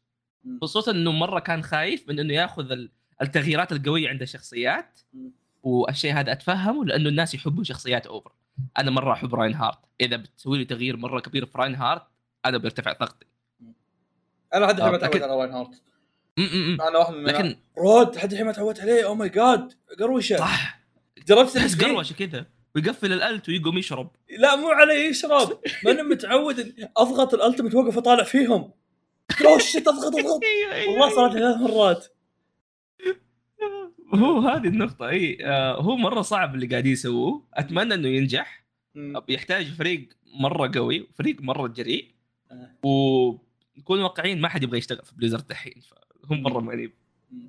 [0.62, 2.90] خصوصا إنه مرة كان خايف من إنه ياخذ ال-
[3.22, 5.00] التغييرات القوية عند الشخصيات.
[5.62, 8.32] والشيء هذا أتفهمه لأنه الناس يحبوا شخصيات over.
[8.78, 9.78] أنا مرة أحب Reinhardt.
[10.00, 12.02] إذا بتسوي لي تغيير مرة كبير في Reinhardt
[12.46, 13.26] أنا بيرتفع ضغطي
[14.54, 15.82] أنا لحد الحين ما تعودت على Reinhardt.
[16.36, 16.80] م- م- م.
[16.82, 20.36] أنا واحد من لكن رود لحد الحين ما تعودت عليه؟ oh my god قروشة.
[20.36, 20.80] صح.
[21.28, 22.46] جربت تحس؟ قروشة كذا.
[22.76, 24.10] ويقفل ال ult ويقوم يشرب.
[24.38, 25.58] لا مو علي يشرب.
[25.84, 28.70] ماني متعود إن أضغط ال ultimate وأقف أطالع فيهم.
[29.58, 30.40] shit اضغط اضغط
[30.88, 32.06] والله صارت لي ثلاث مرات.
[34.14, 39.22] هو هذه النقطة إي آه هو مرة صعب اللي قاعد يسووه أتمنى إنه ينجح مم.
[39.28, 42.14] يحتاج فريق مرة قوي فريق مرة جريء
[42.50, 42.70] آه.
[42.86, 45.74] ونكون واقعيين ما حد يبغى يشتغل في Blizzard الحين
[46.28, 46.92] فهم مرة يعني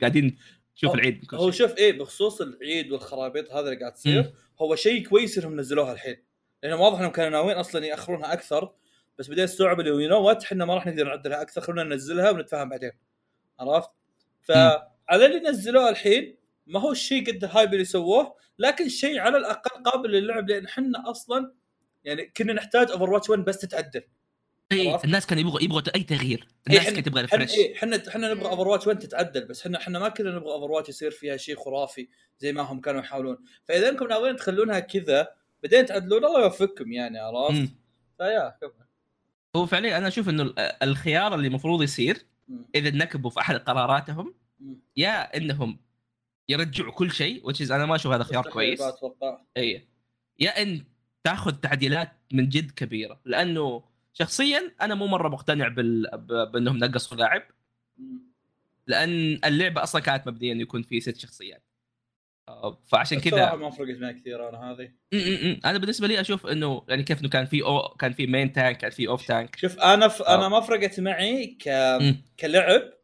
[0.01, 0.37] قاعدين
[0.75, 1.51] تشوف هو- العيد بكل هو.
[1.51, 3.93] شوف إيه بخصوص العيد والخرابيط هذا اللي قاعد.
[3.93, 6.15] تصير هو شيء كويس إنهم نزلوها الحين
[6.63, 8.71] لأنه واضح إنهم كانوا ناويين أصلا يأخرونها أكثر
[9.19, 12.29] بس بعدين استوعبوا اللي you know what إحنا ما راح نقدر نعدلها أكثر خلونا ننزلها
[12.31, 12.91] ونتفاهم بعدين
[13.59, 13.89] عرفت؟
[15.07, 16.35] فعلى اللي نزلوها الحين
[16.67, 20.65] ما هو الشيء قد ال hype اللي سووه لكن شيء على الأقل قابل للعب لأن
[20.65, 21.53] إحنا أصلا
[22.03, 24.01] يعني كنا نحتاج Overwatch 1 بس تتعدل
[24.71, 28.49] اي؟ الناس كانوا يبغوا يبغوا أي تغيير إيه، الناس كانت تبغى refresh إحنا إحنا نبغى
[28.49, 32.07] Overwatch 1 تتعدل بس إحنا إحنا ما كنا نبغى Overwatch يصير فيها شيء خرافي
[32.39, 35.27] زي ما هم كانوا يحاولون فإذا أنكم ناويين تخلونها كذا
[35.63, 37.69] بعدين تعدلون الله يوفقكم يعني عرفت؟
[38.17, 38.71] فيا كمل
[39.55, 42.25] هو فعليا أنا أشوف إنه ال- الخيار اللي المفروض يصير.
[42.75, 44.33] إذا نكبوا في أحد قراراتهم.
[44.97, 45.79] يا إنهم
[46.49, 48.81] يرجعوا كل شيء as is أنا ما أشوف هذا خيار كويس.
[49.57, 49.87] اي
[50.39, 50.83] يا إن
[51.23, 56.07] تأخذ تعديلات من جد كبيرة لأنه شخصيا أنا مو مرة مقتنع بال...
[56.53, 57.43] بأنهم نقصوا لاعب.
[58.87, 61.63] لأن اللعبة أصلا كانت مبدئيا يكون في ست شخصيات.
[62.49, 64.91] آه، فعشان كذا ما فرقت معي كثير أنا هذه.
[65.13, 65.59] م- م- م.
[65.65, 68.77] أنا بالنسبة لي أشوف إنه يعني كيف إنه كان في أو كان في main tank
[68.77, 70.21] كان في off tank شوف أنا ف...
[70.21, 70.49] أنا آه.
[70.49, 71.69] ما فرقت معي ك...
[72.39, 72.94] كلعب.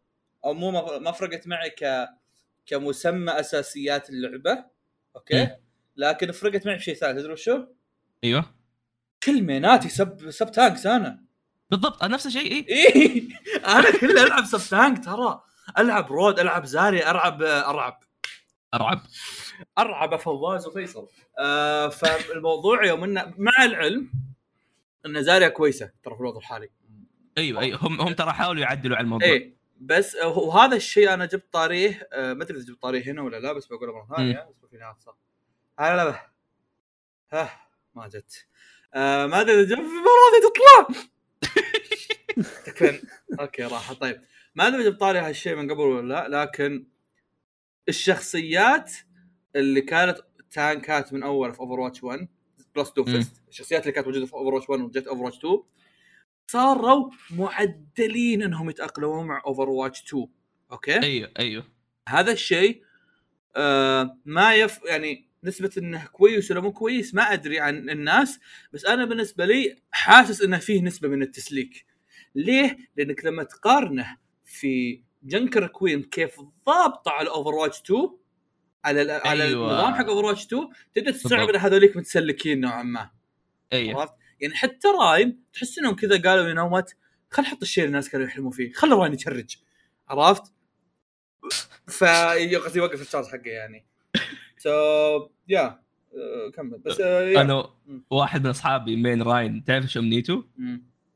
[0.46, 2.10] أو مو ما فرقت معي ك
[2.66, 4.66] كمسمى أساسيات اللعبة.
[5.16, 5.50] أوكي؟ م.
[5.96, 7.66] لكن فرقت معي بشيء ثالث تدري شو؟
[8.24, 8.46] أيوه.
[9.24, 11.24] كل main اتي sub sub tanks أنا.
[11.70, 13.28] بالضبط نفس الشيء إي.
[13.66, 15.42] أنا كل ألعب sub tank ترى.
[15.78, 18.04] ألعب Road ألعب Zarya ألعب أرعب.
[18.74, 19.02] أرعب.
[19.78, 21.08] أرعب فواز وفيصل.
[21.40, 24.12] آه فالموضوع يوم إنه مع العلم
[25.06, 26.70] إن زاريا كويسة ترى في الوضع الحالي.
[27.38, 27.80] أيوه أيوه.
[27.88, 29.28] هم هم ترى حاولوا يعدلوا على الموضوع.
[29.28, 29.61] إيه.
[29.82, 33.38] بس آه، وهذا الشيء أنا جبت طاريه آه ما أدري إذا جبت طاريه هنا ولا
[33.38, 35.18] لا بس بقوله مرة ثانية بس في ناس صح
[35.80, 36.32] هلا لا
[37.32, 38.48] ها ما جت.
[38.94, 41.04] آه ما أدري إذا جبت ما راضي تطلع.
[42.66, 43.02] تكفين
[43.40, 43.94] أوكي راح.
[43.94, 44.22] طيب.
[44.56, 46.88] ما أدري إذا جبت طاري هالشيء من قبل ولا لا لكن
[47.90, 48.94] الشخصيات
[49.56, 50.18] اللي كانت
[50.52, 52.28] tank ات من أول في Overwatch 1
[52.76, 53.16] plus 2 مم.
[53.16, 55.64] فيست الشخصيات اللي كانت موجودة في Overwatch 1 وجت Overwatch 2
[56.52, 60.28] صاروا معدلين انهم يتأقلمون مع Overwatch 2
[60.72, 61.64] أوكي أيوه أيوه
[62.10, 62.84] هذا الشيء
[63.56, 68.40] آه ما يف يعني نسبة إنه كويس ولا مو كويس ما أدري عن الناس
[68.74, 71.86] بس أنا بالنسبة لي حاسس إنه فيه نسبة من التسليك.
[72.36, 76.36] ليه؟ لأنك لما تقارنه في Junker Queen كيف
[76.68, 78.10] ضابطة على Overwatch 2
[78.86, 79.72] على ال- على أيوة.
[79.72, 81.50] النظام حق Overwatch 2 تقدر تستوعب.
[81.50, 83.10] إن هذوليك متسلكين نوعا ما
[83.74, 86.92] أيوه؟ يعني حتى Rein تحس إنهم كذا قالوا you know what
[87.30, 89.56] خل نحط الشيء اللي الناس كانوا يحلموا فيه خلي Rein ي charge.
[90.10, 90.54] عرفت؟
[91.88, 93.86] فقصدي يوقف ال charge حقه يعني.
[94.58, 95.82] so يا
[96.56, 96.78] كمل.
[96.78, 97.42] بس آه،.
[97.42, 97.70] أنا.
[98.10, 100.46] واحد من أصحابي main Rein تعرف إيش امنيته؟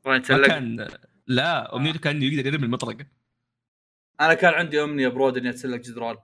[0.06, 0.88] راين ما تسلق كان
[1.26, 3.06] لا امنيته كان يقدر يرمي المطرقة.
[4.20, 6.16] أنا كان عندي أمنية برود إني اتسلق جدران.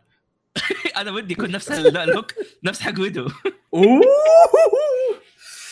[0.97, 2.35] أنا ودي يكون نفس ال- الهوك
[2.65, 3.29] نفس حق ويدو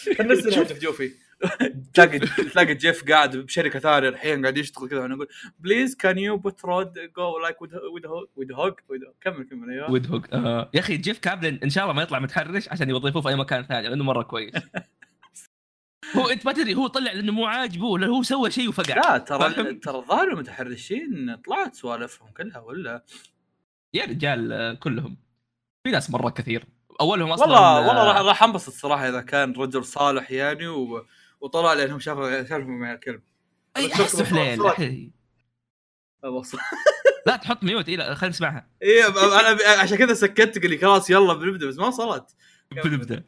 [0.01, 1.13] في جوفي.
[1.95, 6.37] تلاقي تلاقي جيف قاعد بشركة ثانية الحين قاعد يشتغل كذا وأنا أقول بليز كان يو
[6.37, 7.75] بوت رود جو لايك وذ
[8.37, 8.75] وذ هوج
[9.21, 9.91] كمل كمل أيوه.
[9.91, 10.71] ويد هوك آه.
[10.75, 13.63] يا أخي جيف كابلن إن شاء الله ما يطلع متحرش عشان يوظفوه في أي مكان
[13.63, 14.53] ثاني لأنه مرة كويس.
[16.17, 18.95] هو أنت ما تدري هو طلع لأنه مو عاجبه ولا هو سوى شيء وفقع.
[18.95, 23.05] لا ترى؟ ترى الظاهر المتحرشين طلعت سوالفهم كلها ولا؟
[23.95, 25.17] يا رجال آه، كلهم.
[25.87, 26.65] في ناس مرة كثير.
[27.01, 31.07] أولهم أصلا والله آه، والله راح راح أنبسط صراحة إذا كان رجل صالح يعني و...
[31.41, 33.21] وطلع لانهم شافوا شافهم مع الكلب.
[33.77, 34.25] أي احسه
[34.73, 35.11] حليل.
[36.25, 36.57] أبص.
[37.27, 38.67] لا تحط ميوت إيه لا خلينا نسمعها.
[38.83, 42.37] إيه أنا عشان كذا سكت قال لي خلاص يلا بنبدأ بس ما وصلت
[42.85, 43.25] بنبدأ.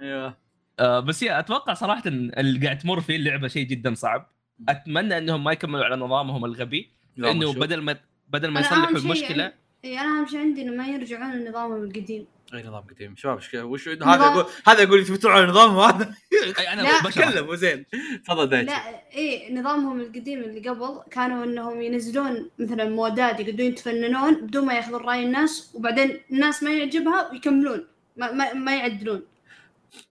[0.00, 0.36] أيوه
[0.80, 4.30] آه بس يا أتوقع صراحة إن اللي قاعد تمر فيه اللعبة شيء جدا صعب.
[4.68, 6.92] أتمنى إنهم ما يكملوا على نظامهم الغبي.
[7.16, 7.96] لأنه بدل ما
[8.28, 12.26] بدل ما يصلحوا المشكلة يعني- اي أنا أهم شيء عندي إنه ما يرجعون لنظامهم القديم.
[12.54, 16.14] اي نظام قديم شباب إيش وش هذا نظام- يقول هذا يقول يثبتون على نظام وهذا
[16.72, 17.02] أنا لا.
[17.02, 17.30] بشرح.
[17.30, 17.86] تكلم وزين
[18.24, 18.74] تفضل دايتشي.
[18.74, 24.74] لا إي نظامهم القديم اللي قبل كانوا إنهم ينزلون مثلا مودات يقعدون يتفننون بدون ما
[24.74, 27.86] يأخذون رأي الناس وبعدين الناس ما يعجبها ويكملون
[28.16, 29.22] ما, ما, ما يعدلون.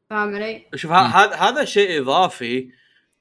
[0.10, 2.70] فاهم علي؟ شوف هذا هذا شيء إضافي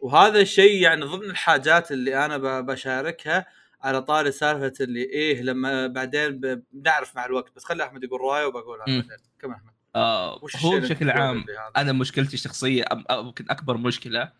[0.00, 3.46] وهذا الشيء يعني ضمن الحاجات اللي أنا ب- بشاركها.
[3.82, 6.40] على طاري سالفة اللي إيه لما بعدين
[6.72, 8.84] بنعرف مع الوقت بس خلي أحمد يقول رايه وبقولها.
[8.86, 11.44] بعدين كم أحمد آه هو بشكل عام؟
[11.76, 14.32] أنا مشكلتي الشخصيه أم- أو يمكن أكبر مشكلة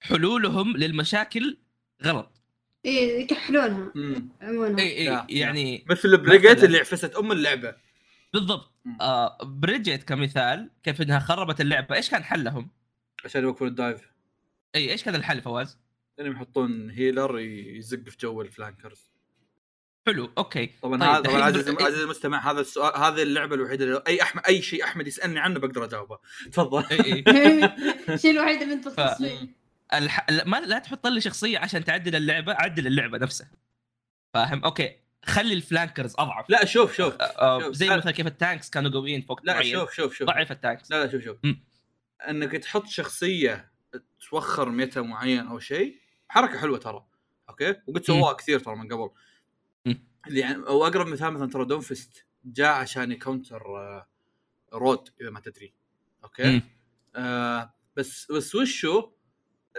[0.00, 1.58] حلولهم للمشاكل
[2.04, 2.42] غلط
[2.86, 3.92] اي يكحلونها.
[4.42, 6.64] يعمونها اي اي لا، يعني مثل Brigitte.
[6.64, 7.74] اللي عفست أم اللعبة
[8.32, 8.98] بالضبط مم.
[9.00, 12.70] آه Brigitte كمثال كيف إنها خربت اللعبة إيش كان حلهم؟
[13.24, 14.10] عشان يوقفون ال dive
[14.74, 15.78] اي إيش كان الحل فواز؟
[16.20, 19.10] إنهم يحطون healer يزق في جو ال flankers
[20.06, 20.66] حلو أوكي.
[20.82, 24.22] طبعا طيب، هذا طبعا عزيزي بر- عزيزي المستمع هذا السؤال هذه اللعبة الوحيدة اللي أي
[24.22, 26.18] احمد أي شيء أحمد يسألني عنه بقدر أجاوبه.
[26.52, 26.84] تفضل.
[26.90, 27.64] اي اي
[28.14, 29.48] الشيء الوحيد اللي أنت فيه.
[29.94, 30.26] الح...
[30.30, 33.50] لا- ما لا تحط لي شخصية عشان تعدل اللعبة عدل اللعبة نفسها.
[34.34, 34.96] فاهم؟ أوكي.
[35.24, 36.50] خلي ال flankers أضعف.
[36.50, 37.14] لا شوف شوف.
[37.20, 39.72] آه، شوف، زي لا- مثلا كيف ال tanks كانوا قويين فوق لا معين.
[39.72, 40.28] شوف شوف شوف.
[40.28, 40.90] ضعف ال tanks.
[40.90, 41.36] لا لا شوف شوف.
[41.44, 41.64] مم.
[42.28, 43.70] إنك تحط شخصية
[44.30, 45.99] توخر meta معين أو شيء
[46.30, 47.04] حركة حلوة ترى
[47.48, 49.10] أوكي؟ وقد سووها كثير ترى من قبل.
[50.26, 54.08] اللي يعني أو اقرب مثال مثلا ترى Doomfist جاء عشان ي counter آه،
[54.72, 55.72] Road إذا ما تدري.
[56.24, 56.62] أوكي.
[57.16, 59.10] آه بس بس وشو؟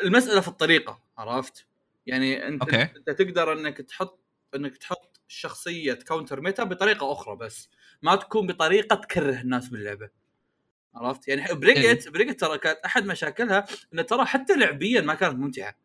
[0.03, 1.67] المسألة في الطريقة عرفت؟
[2.05, 2.81] يعني أنت أوكي.
[2.81, 4.19] أنت تقدر إنك تحط
[4.55, 7.69] إنك تحط شخصية counter meta بطريقة أخرى بس
[8.01, 10.09] ما تكون بطريقة تكره الناس باللعبة.
[10.95, 15.75] عرفت؟ يعني Brigitte Brigitte ترى كانت أحد مشاكلها إن ترى حتى لعبيا ما كانت ممتعة.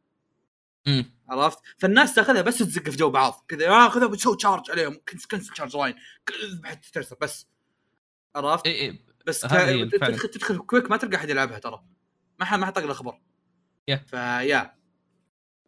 [0.86, 1.04] مم.
[1.28, 5.26] عرفت فالناس تاخذها بس تزق في جو بعض كذا آه خذها بتسوي charge عليهم كنس
[5.26, 5.94] كنس charge لاين
[6.50, 7.46] ذبحت ترسل بس
[8.36, 9.40] عرفت؟ اي اي بس.
[9.40, 11.84] تدخل تدخل quick ما تلقى أحد يلعبها ترى
[12.38, 13.20] ما حد ما حد طاق الاخبار
[13.88, 13.96] يا.
[13.96, 14.76] فيا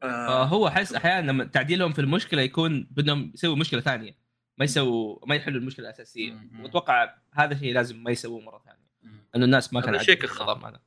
[0.02, 4.18] آه فهو أحس أحيانا لما تعديلهم في المشكلة يكون بدهم يسوي مشكلة ثانية
[4.59, 6.50] ما يسووا ما يحلوا المشكلة الأساسية.
[6.62, 8.88] وأتوقع هذا الشيء لازم ما يسووه مرة ثانية.
[9.37, 9.94] انه الناس ما كان.
[9.94, 10.81] النظام هذا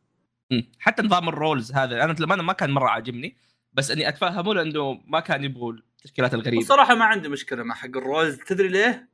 [0.51, 0.71] مم.
[0.79, 3.37] حتى نظام ال roles هذا أنا للامانه ما كان مرة عاجبني
[3.73, 7.97] بس اني أتفهمه لأنه ما كان يبغوا التشكيلات الغريبة الصراحة ما عندي مشكلة مع حق
[7.97, 9.09] ال roles تدري ليه؟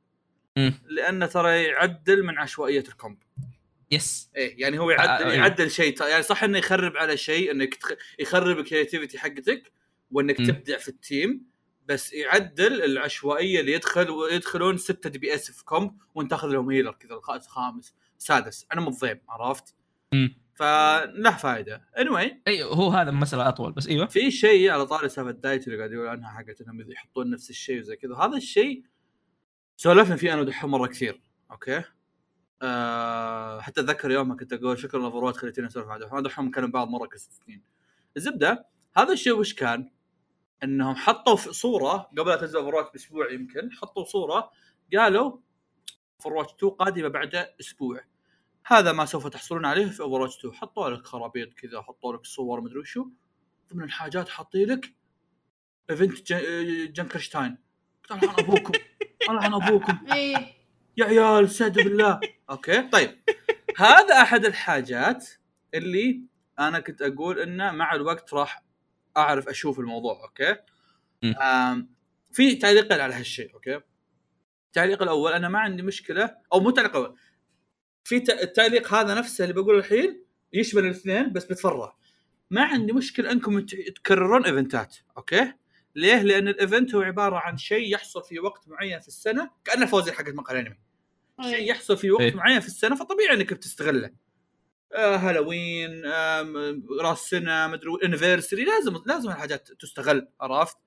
[0.57, 0.73] مم.
[0.87, 3.17] لأنه ترى يعدل من عشوائية ال comp
[3.91, 5.37] yes إيه يعني هو يعدل آه، إيه.
[5.37, 7.91] يعدل شيء يعني صح إنه يخرب على شيء إنك تخ...
[8.19, 9.71] يخرب ال creativity حقتك
[10.11, 10.45] وإنك مم.
[10.45, 11.45] تبدع في ال team
[11.87, 17.15] بس يعدل العشوائية اللي يدخل ويدخلون ستة DPS في comp وأنت تاخذ لهم healer كذا
[17.15, 19.75] الخامس خامس سادس أنا مضيم عرفت؟
[20.13, 20.46] مم.
[20.57, 22.31] فله فائده anyway.
[22.47, 24.05] اي هو هذا مساله أطول بس أيوه.
[24.05, 27.79] في شيء على طاري سالفة دايت اللي قاعد يقول عنها حقت إنهم يحطون نفس الشيء
[27.79, 28.15] وزي كذا.
[28.15, 28.83] هذا الشيء
[29.75, 31.21] سولفنا فيه أنا ودحوم مرة كثير.
[31.51, 31.83] أوكي؟
[32.61, 36.19] آه حتى أتذكر يومها كنت أقول شكرا لأوفرواتش خليتني أسولف مع دحوم.
[36.19, 37.63] دحوم كانوا بعض مرة كل ست سنين.
[38.17, 38.67] الزبدة
[38.97, 39.91] هذا الشيء وش كان؟
[40.63, 44.51] إنهم حطوا في صورة قبل لا تنزل أوفرواتش بأسبوع يمكن حطوا صورة
[44.97, 45.37] قالوا
[46.19, 48.01] أوفرواتش 2 قادمة بعد أسبوع.
[48.67, 52.61] هذا ما سوف تحصلون عليه في أوفرواتش 2 حطوا لك خرابيط كذا حطوا لك صور
[52.61, 53.05] مدري وشو.
[53.73, 54.93] ضمن الحاجات حاطين لك
[55.89, 57.57] event جن- جنكنشتاين.
[58.09, 58.71] قلت الله عن أبوكم.
[59.29, 59.97] الله عن أبوكم.
[60.13, 60.53] إيه.
[60.97, 62.19] يا عيال استهدوا بالله.
[62.49, 63.17] أوكي طيب.
[63.77, 65.27] هذا أحد الحاجات
[65.73, 66.21] اللي
[66.59, 68.63] أنا كنت أقول إنه مع الوقت راح
[69.17, 70.55] أعرف أشوف الموضوع أوكي؟
[72.33, 73.79] في تعليقين على هالشيء أوكي؟
[74.67, 77.17] التعليق الأول أنا ما عندي مشكلة أو مو تعليق اول
[78.07, 81.97] في ت- التعليق هذا نفسه اللي بقوله الحين يشمل الاثنين بس بتفرع.
[82.49, 83.59] ما عندي مشكلة أنكم
[83.95, 85.53] تكررون event ات أوكي؟
[85.95, 89.85] ليه؟ لأن ال event هو عبارة عن شيء يحصل في وقت معين في السنة كأنه
[89.85, 90.77] فوزي حقت مقال انمي
[91.41, 91.69] شيء.
[91.71, 92.35] يحصل في وقت إيه.
[92.35, 94.11] معين في السنة فطبيعي إنك بتستغله.
[94.93, 100.77] آه هالوين آه راس سنة مدري anniversary لازم لازم الحاجات تستغل عرفت؟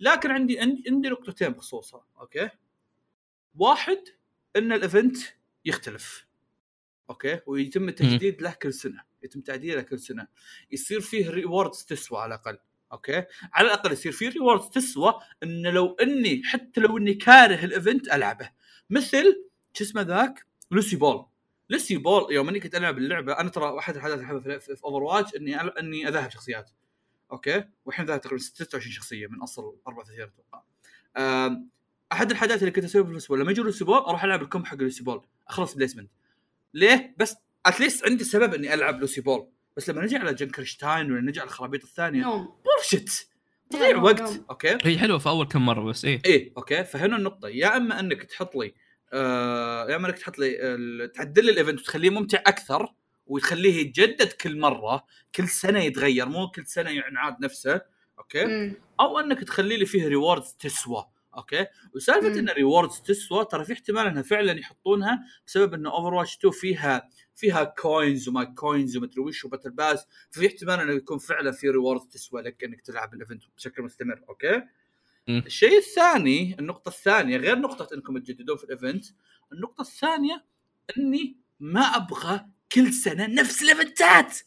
[0.00, 2.48] لكن عندي عندي عندي نقطتين بخصوصها أوكي؟
[3.54, 3.98] واحد
[4.56, 5.16] إن ال event
[5.64, 6.25] يختلف.
[7.10, 10.26] أوكي؟ ويتم التجديد له كل سنة يتم تعديله كل سنة.
[10.70, 12.58] يصير فيه rewards تسوى على الأقل
[12.92, 17.71] أوكي؟ على الأقل يصير فيه rewards تسوى انه لو إني حتى لو إني كاره ال
[17.71, 18.50] event ألعبه.
[18.90, 21.26] مثل شو اسمه ذاك؟ لوسيو بول.
[21.70, 25.02] لوسيو بول يوم إني كنت ألعب اللعبة أنا ترى واحد الحاجات اللي أحبها في اوفر
[25.02, 26.70] واتش إني إني أذهب شخصيات
[27.32, 30.62] أوكي؟ والحين ذهب تقريبا 26 شخصية من أصل 34 أتوقع.
[32.12, 34.46] أحد الحاجات اللي كنت أسويها في لوسيو بول لما يجي لوسيو بول أروح ألعب ال
[34.46, 35.26] comp حق لوسيو بول.
[35.48, 36.10] أخلص placement.
[36.76, 37.36] ليه؟ بس
[37.66, 39.48] at least عندي سبب إني ألعب لوسيو بول.
[39.76, 42.48] بس لما نجي على جنكنشتاين ولا نجي على الخرابيط الثانية no.
[42.64, 43.10] bullshit
[43.70, 44.44] تضيع وقت no.
[44.50, 46.22] أوكي؟ هي حلوة في أول كم مرة بس إيه.
[46.26, 47.48] إيه أوكي؟ فهنا النقطة.
[47.48, 48.74] يا إما إنك تحط لي
[49.12, 52.94] آه يا إما إنك تحط لي ال- تعدل لي ال event وتخليه ممتع أكثر
[53.26, 57.80] وتخليه يتجدد كل مرة كل سنة يتغير مو كل سنة ينعاد نفسه
[58.18, 58.74] أوكي؟ مم.
[59.00, 61.04] أو إنك تخلي لي فيه rewards تسوى.
[61.36, 62.40] أوكي وسالفة.
[62.40, 67.08] إن rewards تسوى ترى في احتمال إنها فعلا يحطونها بسبب انه اوفر واتش 2 فيها
[67.34, 71.70] فيها coins وما coins ومدري وش و battle pass ففي احتمال إنه يكون فعلا في
[71.70, 74.62] rewards تسوى لك إنك تلعب ال event بشكل مستمر أوكي.
[75.28, 79.04] الشيء الثاني النقطة الثانية غير نقطة إنكم تجددون في ال event
[79.52, 80.44] النقطة الثانية
[80.98, 84.38] إني ما أبغى كل سنة نفس ال event ات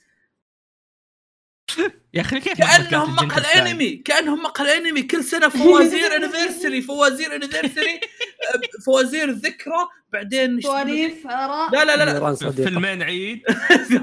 [2.14, 7.36] يا أخي كيف كأنهم مقهى الجنكرشتاين؟ انمي كأنهم مقهى انمي كل سنة فوازير انيفرسري فوازير
[7.36, 8.00] انيفرسري
[8.86, 11.72] فوازير ذكرى بعدين سواليف آراء.
[11.72, 12.52] لا لا لا.
[12.52, 13.42] فيلمين عيد.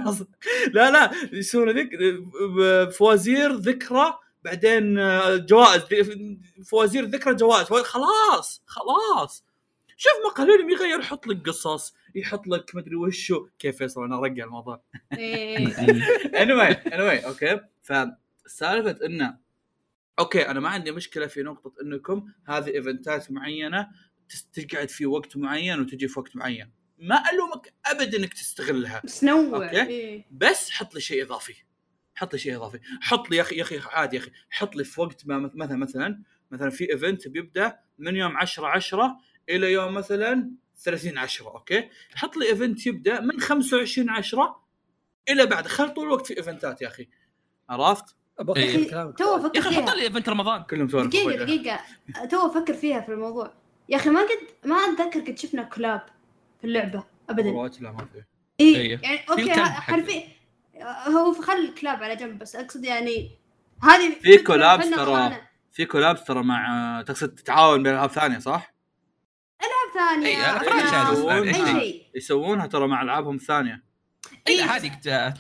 [0.75, 1.11] لا لا.
[1.33, 1.91] يسوون ذيك
[2.93, 5.83] فوازير ذكرى بعدين آه، جوائز.
[6.71, 7.67] فوازير ذكرى جوائز.
[7.67, 9.45] خلاص خلاص.
[9.97, 13.49] شوف مقهى الانمي يغير يحط لك قصص يحط لك مدري وشو.
[13.59, 14.83] كيف فيصل أنا ارجع الموضوع.
[15.13, 15.67] إيه.
[16.45, 17.61] anyway anyway أوكي.
[17.83, 19.39] فسالفة إنه
[20.19, 23.89] أوكي أنا ما عندي مشكلة في نقطة إنكم هذه event ات معينة
[24.53, 26.71] تقعد في وقت معين وتجي في وقت معين.
[26.99, 29.03] ما ألومك ابدا إنك تستغلها.
[29.05, 29.65] بس no.
[29.65, 29.83] أوكي.
[29.83, 30.27] إيه.
[30.31, 31.55] بس حط لي شيء إضافي.
[32.15, 32.81] حط لي شيء إضافي.
[33.01, 34.31] حط لي يا أخي يا أخي عادي يا أخي.
[34.51, 39.19] حط لي في وقت ما مثلا مثلا مثلا في event بيبدأ من يوم 10 10
[39.49, 40.51] إلى يوم مثلا
[40.85, 44.63] 30 10 أوكي حط لي إيفنت يبدأ من 25 10
[45.29, 47.09] إلى بعد خل طول الوقت في إيفنتات يا أخي
[47.69, 48.77] عرفت؟ أبغى إيه.
[48.77, 49.19] أخلص كلامك.
[49.19, 51.59] تو يا أفكر أخي حط فيها لي إيفنت رمضان كلهم سوالف دقيقة أخوي.
[51.59, 51.81] دقيقة
[52.31, 53.53] تو أفكر فيها في الموضوع
[53.89, 56.03] يا أخي ما قد ما أتذكر قد شفنا كلاب
[56.61, 58.23] في اللعبة ابدا لا ما في
[58.61, 59.01] إي إيه.
[59.03, 59.53] يعني أوكي.
[59.55, 60.23] حرفيا
[61.09, 63.31] هو خل الكلاب على جنب بس أقصد يعني
[63.83, 65.41] هذه في كولابس ترى.
[65.73, 68.76] في كولابس ترى مع تقصد تتعاون بين ألعاب ثانية صح؟
[69.97, 72.03] ثانية أي؟ شيء.
[72.15, 73.83] يسوونها ترى مع ألعابهم الثانية
[74.49, 74.61] إي.
[74.63, 74.93] هذه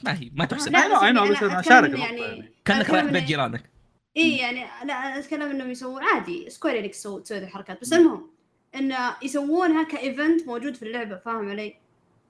[0.05, 0.73] ما هي ما تحسب.
[0.73, 2.53] لا، know، بس أنا أتكلم أشارك يعني- يعني.
[2.65, 3.71] كأنك رايح بيت جيرانك.
[4.17, 7.81] إي يعني لا أنا أتكلم إنهم يسوون عادي سكوير انكس تسوي الحركات.
[7.81, 8.31] بس المهم
[8.75, 11.77] انه يسوونها كإيفنت موجود في اللعبة فاهم علي؟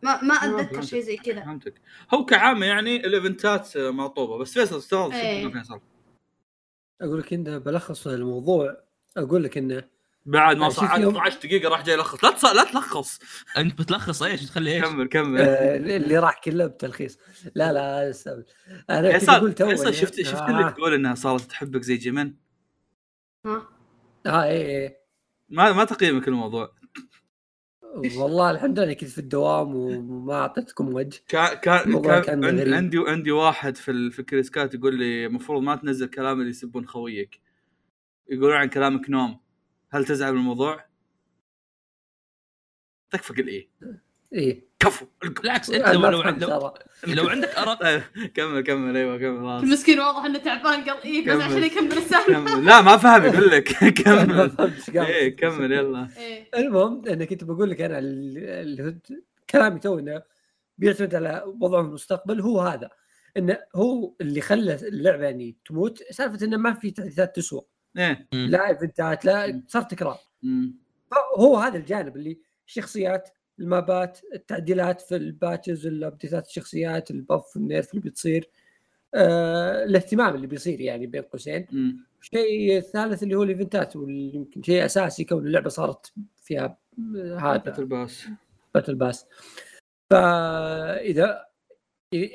[0.02, 0.82] ما ما آه، أتذكر.
[0.82, 1.40] شيء زي كذا.
[1.40, 1.74] فهمتك.
[2.14, 4.38] هو كعامة يعني الإيفنتات مطلوبة.
[4.38, 5.12] بس فيصل استغرب
[5.52, 5.80] فيصل.
[7.02, 8.76] أقول لك انه بلخص الموضوع
[9.16, 9.84] أقول لك انه
[10.26, 12.44] بعد ما صعد يوم- 12 دقيقة راح جاي يلخص لا تص...
[12.44, 13.18] لا تلخص.
[13.56, 15.40] انت بتلخص إيش؟ تخلي إيش؟ كمل كمل.
[15.40, 17.18] آه، اللي راح كله بتلخيص.
[17.54, 18.12] لا لا
[18.90, 21.96] أنا كنت أقول تو فيصل إنه- شفت شفت آه، اللي تقول إنها صارت تحبك زي
[21.96, 22.34] جيمن
[23.46, 23.68] ها؟
[24.26, 24.96] آه اي اي
[25.48, 26.72] ما ما تقييمك الموضوع.
[28.16, 31.20] والله الحمد لله كنت في الدوام وما أعطيتكم وجه.
[31.28, 32.98] كان كان, الموضوع كان كان عندي.
[33.08, 37.40] عندي واحد في ال- في الكريسكات يقول لي المفروض ما تنزل كلام اللي يسبون خويك.
[38.30, 39.40] يقولون عن كلامك نوم.
[39.90, 40.84] هل تزعل من الموضوع؟
[43.10, 43.68] تكفى قل إيه؟
[44.32, 44.66] إيه.
[44.78, 45.06] كفو.
[45.22, 46.20] بالعكس أنت لو ما لو,
[47.28, 48.02] عندك ارق طيب
[48.34, 48.96] كمل كمل.
[48.96, 49.62] أيوه كمل خلاص.
[49.62, 51.42] المسكين واضح إنه تعبان قال إيه بس كمل.
[51.42, 52.60] عشان يكمل السالفة.
[52.60, 53.82] لا ما فهم يقول لك.
[53.82, 54.50] ما كمل.
[54.50, 55.06] فهمت إيش قال.
[55.06, 56.08] إيه كمل يلا.
[56.16, 56.50] إيه.
[56.56, 58.98] المهم أنا كنت بقول لك أنا اللي
[59.50, 60.22] كلامي تو إنه
[60.78, 62.40] بيعتمد على وضعه في المستقبل.
[62.40, 62.90] هو هذا
[63.36, 66.02] إنه هو اللي خلى اللعبة يعني تموت.
[66.10, 67.62] سالفة إنه ما في تحديثات تسوى.
[67.96, 68.28] إيه.
[68.32, 68.46] مم.
[68.50, 70.18] لا event ات لا صار تكرار.
[71.38, 73.28] هو هذا الجانب اللي الشخصيات
[73.58, 77.90] ال map ات التعديلات في ال patches ال update ات الشخصيات ال buff ال nerf
[77.90, 78.50] اللي بتصير
[79.14, 81.66] آه، الاهتمام اللي بيصير يعني بين قوسين.
[82.20, 86.78] الشيء الثالث اللي هو ال event ات واللي يمكن شيء أساسي كون اللعبة صارت فيها
[87.16, 87.56] آه، هذا.
[87.56, 88.28] باتل باس
[88.74, 89.26] battle pass
[90.10, 91.46] فإذا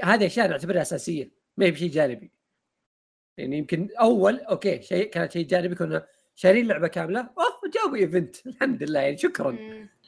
[0.03, 2.31] هذه أشياء نعتبرها أساسية ما هي بشيء جانبي.
[3.37, 6.05] يعني يمكن أول okay شيء كانت شيء جانبي كنا
[6.35, 7.19] شارين لعبة كاملة.
[7.19, 9.57] أوه جابوا event الحمد لله يعني شكرا.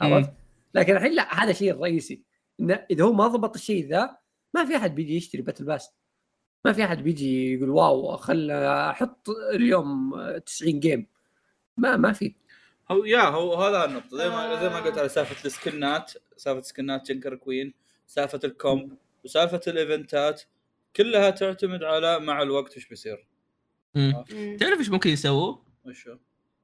[0.02, 0.32] عرفت؟
[0.74, 2.24] لكن الحين لا هذا الشيء الرئيسي
[2.60, 4.18] انه إذا هو ما ضبط الشيء ذا
[4.54, 5.90] ما في أحد بيجي يشتري battle pass
[6.66, 10.14] ما في أحد بيجي يقول wow خل أحط اليوم
[10.46, 11.08] 90 game
[11.78, 12.36] ما ما في.
[12.92, 14.18] هو يا هو هذا النقطة.
[14.18, 17.74] زي ما زي ما قلت على سالفة ال skinات سالفة skinات Junker Queen
[18.08, 20.42] سالفة الكومب وسالفة الإيفنتات.
[20.96, 23.28] كلها تعتمد على مع الوقت وش بيصير.
[24.60, 26.18] تعرف إيش ممكن يسووا؟ وش هو؟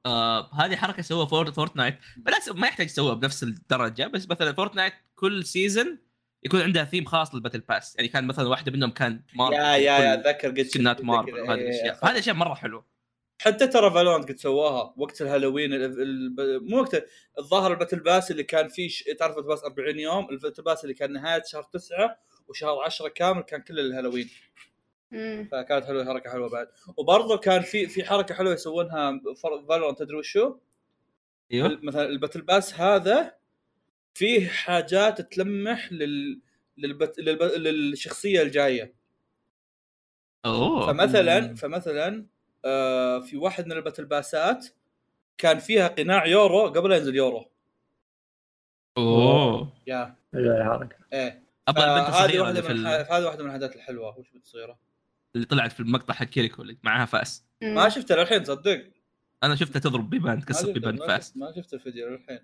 [0.06, 4.92] آه هذه حركة سووها فور Fortnite بالعكس ما يحتاج يسووها بنفس الدرجة بس مثلا Fortnite
[5.14, 5.98] كل season
[6.44, 9.76] يكون عندها ثيم خاص لل battle pass يعني كان مثلا واحدة منهم كان Marvel yeah
[9.76, 11.32] yeah yeah أتذكر قد skinات Marvel.
[11.32, 12.86] وهذه إيه، الأشياء هذه اشياء مرة حلوة
[13.40, 17.04] حتى ترى Valorant قد سواها وقت الهالوين ال- ال- مو وقت
[17.38, 19.04] الظاهر ال battle pass اللي كان فيه ش...
[19.18, 22.18] تعرف ال battle pass 40 يوم ال battle pass اللي كان نهاية شهر 9
[22.50, 24.30] وشهر 10 كامل كان كل الهالوين.
[25.52, 26.68] فكانت حلوة حركة حلوة بعد.
[26.96, 29.20] وبرضه كان في في حركة حلوة يسوونها
[29.68, 30.56] Valorant تدري وشو؟
[31.52, 31.78] إيوه.
[31.82, 33.34] مثلا ال battle pass هذا
[34.14, 36.40] فيه حاجات تلمح لل
[36.78, 37.18] للبت...
[37.18, 37.42] للب...
[37.42, 38.94] للشخصية الجاية.
[40.44, 40.86] أوه.
[40.86, 42.26] فمثلا فمثلا
[42.64, 44.66] آه في واحد من ال battle passات
[45.38, 47.44] كان فيها قناع Yoru قبل لا ينزل Yoru.
[48.98, 49.72] أوه.
[49.86, 50.14] yeah.
[50.32, 50.96] حلوة الحركة.
[51.12, 51.49] إيه.
[51.70, 53.12] أبغى البنت فهذه الصغيرة اللي في من ال- الح...
[53.12, 54.78] هذه واحدة من الحاجات الحلوة وش بتصيره
[55.34, 57.44] اللي طلعت في المقطع حق Kiriko اللي معاها فأس.
[57.62, 58.82] ما شفتها للحين تصدق
[59.42, 62.38] أنا شفتها تضرب بيبان تكسر بيبان ما فأس ما شفت الفيديو للحين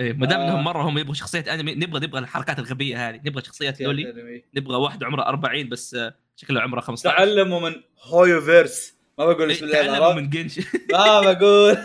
[0.00, 0.44] إيه ما دام آه.
[0.44, 4.42] انهم مرة هم يبغوا شخصيات أنمي نبغى نبغى الحركات الغبية هذه نبغى شخصيات loli anime.
[4.54, 9.56] نبغى واحد عمره 40 بس آه، شكله عمره 15 تعلموا من HoYoverse ما بقول إيه،
[9.56, 10.58] اسم اللعبه تعلموا؟ من Gensh
[10.92, 11.76] ما بقول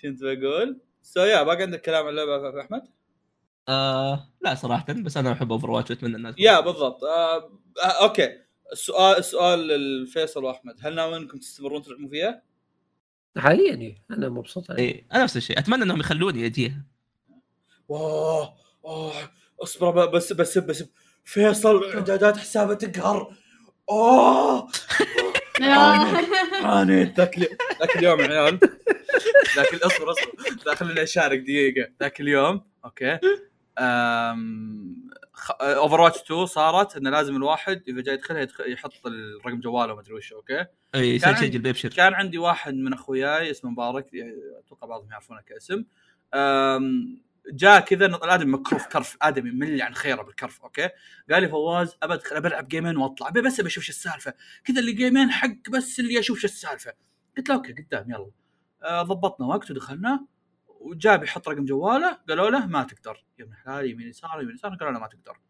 [0.00, 2.82] شو انت بقول؟ so yeah باقي عندك كلام عن اللعبة يا أحمد؟
[3.70, 7.04] آه لا صراحة بس أنا أحب Overwatch وأتمنى الناس yeah بالضبط.
[7.04, 7.36] آه
[7.84, 8.28] آه okay.
[8.72, 10.74] السؤال السؤال الفيصل وأحمد.
[10.82, 12.42] هل ناويين إنكم تستمرون تلعبون فيها؟
[13.38, 14.70] حاليا إيه، أنا مبسوط.
[14.70, 15.58] إيه أنا نفس الشيء.
[15.58, 16.84] أتمنى إنهم يخلوني اجيها
[17.90, 18.54] اوه
[18.84, 19.12] اوه
[19.62, 20.84] اصبر بس بس بس.
[21.24, 23.34] فيصل إعدادات حسابة تقهر.
[23.90, 24.68] اوه
[26.62, 28.58] عانيت ذاك اليوم ذاك اليوم يا عيال.
[29.56, 30.32] ذاك اصبر اصبر.
[30.66, 31.88] ذاك خليني اشارك دقيقة.
[32.00, 33.18] ذاك اليوم okay.
[35.60, 40.14] Overwatch 2 صارت إنه لازم الواحد إذا جاي يدخلها يدخل يحط الرقم جواله وما أدري
[40.14, 41.88] وش okay؟ أي يسجل بيبشر.
[41.88, 44.06] كان عندي واحد من أخوياي اسمه مبارك
[44.64, 45.84] أتوقع بعضهم يعرفونه كاسم.
[47.52, 50.88] جاء كذا الآدمي مكروف كرف آدمي ملي عن خيره بالكرف okay؟
[51.30, 54.34] قال لي فواز أبى ادخل أبى ألعب gameين واطلع ابي بس ابي أشوف شو السالفة.
[54.64, 56.92] كذا اللي gameين حق بس اللي أشوف شو السالفة.
[57.36, 58.30] قلت له okay قدام يلا.
[58.82, 60.26] آه، ضبطنا وقت ودخلنا.
[60.80, 63.24] وجاء بيحط رقم جواله قالوا له ما تقدر.
[63.38, 65.40] يا ابن الحلال يمين يسار يمين يسار قالوا له ما تقدر.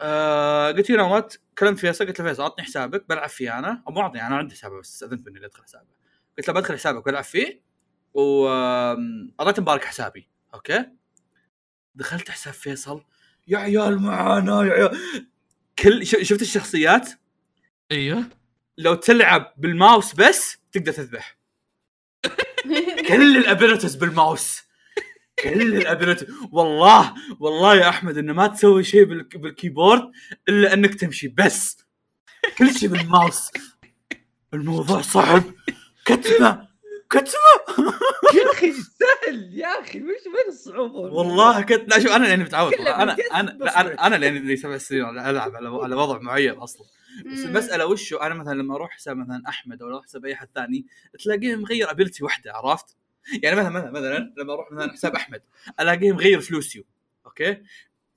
[0.00, 3.82] آه قلت له what كلمت فيصل قلت له فيصل أعطني حسابك بلعب فيه أنا.
[3.86, 5.88] أو مو أعطني أنا عندي حسابه بس استاذنت مني أدخل حسابه.
[6.38, 7.62] قلت له بدخل حسابك وألعب فيه.
[8.14, 10.28] وقريت مبارك حسابي.
[10.54, 10.86] okay؟
[11.94, 13.04] دخلت حساب فيصل.
[13.48, 14.98] يا عيال معانا يا عيال.
[15.78, 17.10] كل شفت الشخصيات؟
[17.90, 18.24] أيوه
[18.78, 21.39] لو تلعب بالماوس بس تقدر تذبح.
[23.16, 24.62] كل ال abilities بال mouse.
[25.38, 26.28] كل ال abilities.
[26.52, 30.10] والله والله يا أحمد إنه ما تسوي شيء بالك- بال keyboard
[30.48, 31.78] إلا إنك تمشي بس.
[32.58, 33.50] كل شيء بالماوس.
[34.54, 35.42] الموضوع صعب.
[36.04, 36.68] كتمة
[37.10, 37.86] كتمة.
[38.34, 39.50] يا أخي سهل.
[39.58, 42.74] يا أخي وش وين الصعوبه والله كنت لا شوف أنا لأني متعود.
[42.74, 46.86] أنا أنا لا أنا أنا لأني لي سبع سنين ألعب على على وضع معين أصلا.
[47.32, 50.48] بس المسألة وشو؟ أنا مثلا لما أروح حساب مثلا أحمد أو أروح حساب أي احد
[50.54, 50.86] ثاني
[51.24, 52.96] تلاقيه مغير ability واحدة عرفت؟
[53.42, 55.42] يعني مثلا مثلا مثلا لما أروح مثلا حساب أحمد
[55.80, 56.84] الاقيه مغير فلوسيو
[57.26, 57.62] okay؟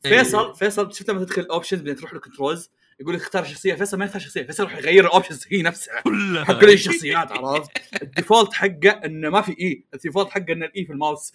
[0.04, 3.74] فيصل فيصل شفت لما تدخل ال options بعدين تروح لل controls يقول لك اختار شخصية
[3.74, 6.02] فيصل ما يختار شخصية فيصل يروح يغير ال options هي نفسها.
[6.02, 6.44] كلها.
[6.44, 7.72] حق كل الشخصيات عرفت؟
[8.02, 11.34] ال default حقه إنه ما في E، ال default حقه إنه ال E في الماوس.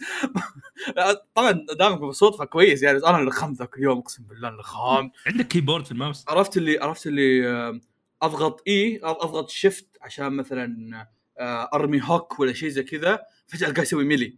[1.34, 5.48] طبعا دامك بالصدفه كويس يعني أنا اللي خام ذاك اليوم أقسم بالله اللي خام عندك
[5.48, 7.80] keyboard في الماوس؟ عرفت اللي عرفت اللي
[8.22, 11.06] أضغط E أضغط shift عشان مثلا
[11.38, 13.22] آه، أرمي hook ولا شيء زي كذا.
[13.49, 14.36] فجأة القاه يسوي melee.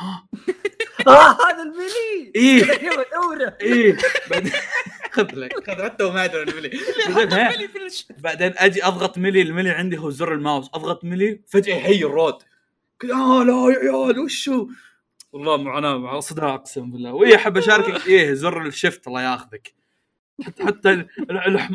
[0.00, 0.28] آه
[1.06, 2.84] هذا الملي إيه.
[2.84, 3.96] يوم ادوره إيه.
[4.30, 4.52] بعدين
[5.12, 5.70] خذ لك.
[5.70, 6.70] خذ حتى وما ادري الميلي.
[7.08, 7.52] بعدين ها،
[8.18, 10.70] بعدين أجي أضغط ملي الملي عندي هو زر الماوس.
[10.74, 12.42] أضغط ملي فجأة يحيي الرود.
[12.98, 14.68] كذا آه لا يا عيال وشو؟
[15.32, 17.12] والله معاناه مع صداع أقسم بالله.
[17.12, 18.06] واي أحب أشاركك.
[18.08, 19.74] إيه زر الشفت الله ياخذك.
[20.42, 21.06] حتى حتى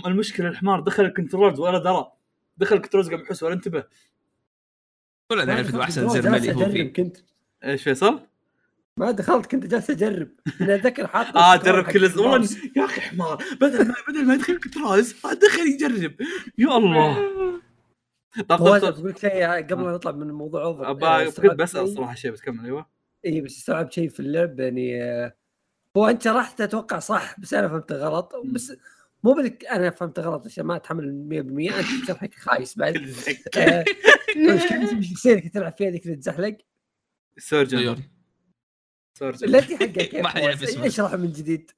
[0.05, 2.11] المشكلة الحمار دخل الكنترولز ولا درى.
[2.57, 3.83] دخل الكنترولز قبل يحس ولا انتبه.
[5.29, 6.93] كلنا نعرف انه احسن زر ملي هو أجرب فيه.
[6.93, 7.17] كنت.
[7.63, 8.19] إيش فيصل؟
[8.97, 10.29] ما دخلت كنت جالس أجرب.
[10.61, 12.49] أنا أتذكر حاط آه جرب كل والله.
[12.77, 16.13] يا أخي حمار بدل ما بدل ما يدخل الكنترولز آه، دخل يجرب.
[16.57, 17.17] يا الله.
[18.49, 18.93] طب طب طب.
[18.93, 22.31] بقول لك شيء قبل ما نطلع من الموضوع أوفر آه، كنت بسأل شيء- صراحة شيء
[22.31, 22.85] بتكمل أيوه.
[23.25, 25.35] اي بس استوعبت شيء في اللعبه يعني آه،
[25.97, 28.73] هو أنت رحت أتوقع صح بس أنا فهمت غلط بس
[29.23, 31.27] مو بالك أنا فهمت غلط عشان ما أتحمل
[31.69, 36.15] 100% أنت شرحك خايس بعد وش كان اسم الشخصيه اللي كنت تلعب فيها ذيك اللي
[36.15, 36.57] تزحلق؟
[37.37, 38.03] سيرجن.
[39.13, 40.87] سيرجن لا دي حقها كيف ما حد يعرف؟ اسمه.
[40.87, 41.71] اشرح من جديد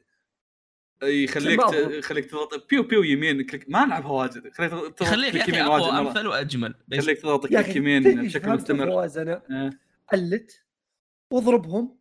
[1.03, 1.59] يخليك.
[1.73, 5.85] يخليك تضغط بيو بيو يمين كليك ما نلعبها واجد خليك تضغط خليك كليك يمين واجد.
[5.85, 9.69] امثل وأجمل خليك تضغط كليك يمين بشكل مستمر أنا آه.
[10.13, 10.63] قلت
[11.31, 11.97] واضربهم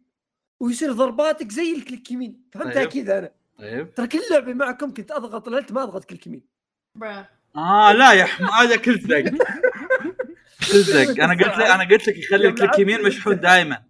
[0.60, 2.88] ويصير ضرباتك زي الكليك يمين فهمتها طيب.
[2.88, 3.94] كذا أنا طيب.
[3.94, 6.42] ترى كل لعبه معكم كنت أضغط الالت ما أضغط كليك يمين
[6.94, 7.26] برا.
[7.56, 9.24] آه لا يا حمار هذا كل زق.
[10.72, 11.10] كل زق.
[11.24, 13.82] أنا قلت لك أنا قلت لك يخلي ال click يمين مشحون دائما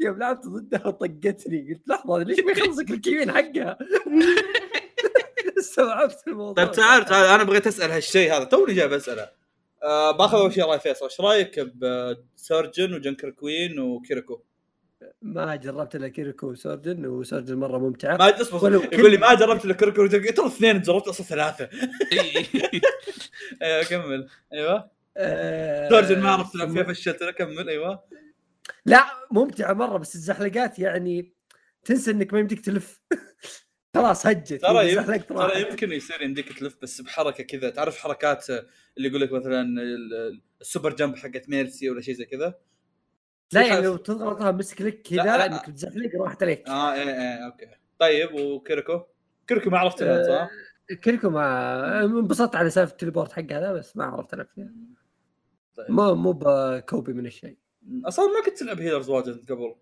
[0.00, 1.74] يوم لعبت ضدها طقتني.
[1.74, 3.78] قلت لحظة ليش ما يخلص click يمين حقها؟
[5.58, 6.64] استوعبت الموضوع.
[6.64, 7.26] طيب تعال تعال.
[7.26, 8.44] أنا بغيت أسأل هالشيء هذا.
[8.44, 9.30] توني جاي بساله
[9.82, 11.04] آه باخذ أول شيء راي فيصل.
[11.04, 14.42] إيش رأيك ب Sojourn و Junker Queen و Kiriko؟
[15.22, 18.16] ما جربت إلا Kiriko و Sojourn و Sojourn مرة ممتعة.
[18.16, 21.68] ما اصبر ولو يقول لي ما جربت إلا و Junker- ترى اثنين جربت أصلا ثلاثة.
[23.62, 24.28] أيوه كمل.
[24.52, 24.90] أيوه.
[25.16, 28.04] آه، Sojourn ما عرفت تلعب فيها في الشتاء كمل أيوه.
[28.86, 31.32] لا ممتعة مرة بس الزحلقات يعني
[31.84, 33.00] تنسى إنك ما يمديك تلف.
[33.94, 34.52] خلاص هجت.
[34.62, 35.60] ترى ترى.
[35.60, 37.70] يمكن يصير يمديك تلف بس بحركة كذا.
[37.70, 42.24] تعرف حركات اللي يقول لك مثلا ال- ال super jump حقت Mercy ولا شيء زي
[42.24, 42.54] كذا؟
[43.52, 45.46] لا يعني لو تضغطها بس click كذا.
[45.46, 47.66] إنك تزحلق راحت عليك آه إيه إيه أوكي.
[47.98, 49.00] طيب وكيريكو
[49.46, 50.48] كيريكو ما عرفت تلعب صح؟
[51.02, 54.70] Kiriko ما انبسطت على سالفة ال teleport حق هذا بس ما عرفت العب فيها
[55.76, 55.90] طيب.
[55.90, 57.56] مو مو ب copy من الشيء.
[58.04, 59.74] أصلا ما كنت تلعب healers واجد قبل.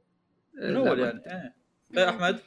[0.55, 1.23] من لا، أول يعني.
[1.27, 1.55] إيه.
[1.97, 2.39] طيب أحمد؟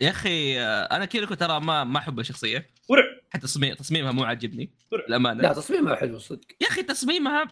[0.00, 3.04] يا أخي آه، أنا Kiriko ترى ما ما احب الشخصيه ورع!
[3.30, 5.04] حتى تصميم تصميمها مو عاجبني ورع.
[5.08, 5.42] للأمانة.
[5.42, 6.46] لا تصميمها حلو صدق.
[6.60, 7.48] يا أخي تصميمها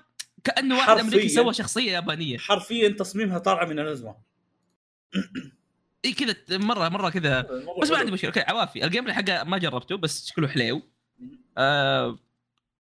[0.48, 1.28] كأنه واحد امريكي.
[1.28, 2.38] سوى شخصية يابانية.
[2.38, 4.16] حرفيا تصميمها طالعة من الأزمة.
[6.04, 7.40] إي كذا مرة مرة كذا.
[7.82, 8.30] بس ما عندي مشكلة.
[8.30, 8.84] okay عوافي.
[8.84, 10.82] ال gameplay حقه ما جربته بس شكله حليو.
[11.58, 12.18] آه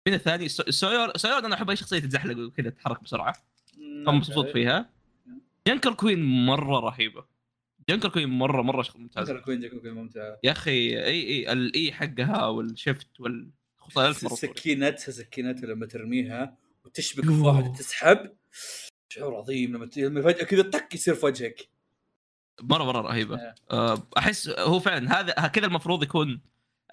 [0.07, 3.33] من الثاني So- Sojourn Sojourn أنا أحب أي شخصية تتزحلق وكذا تتحرك بسرعة.
[4.05, 4.89] فمبسوط فيها.
[5.67, 7.25] Junker Queen مرة رهيبة.
[7.89, 9.33] Junker Queen مرة مرة شخ- ممتازة.
[9.33, 14.25] Junker Queen Junker Queen ممتعه يا أخي إي إي ال E حقها وال shift والخصائص
[14.25, 16.57] سكينتها سكينتها لما ترميها.
[16.95, 17.35] وتشبك يوه.
[17.35, 18.35] في واحد وتسحب
[19.09, 21.69] شعور عظيم لما لما فجأة كذا طق يصير في وجهك
[22.61, 23.55] مره مرة رهيبة إيه.
[23.71, 26.41] آه، أحس هو فعلا هذا كذا المفروض يكون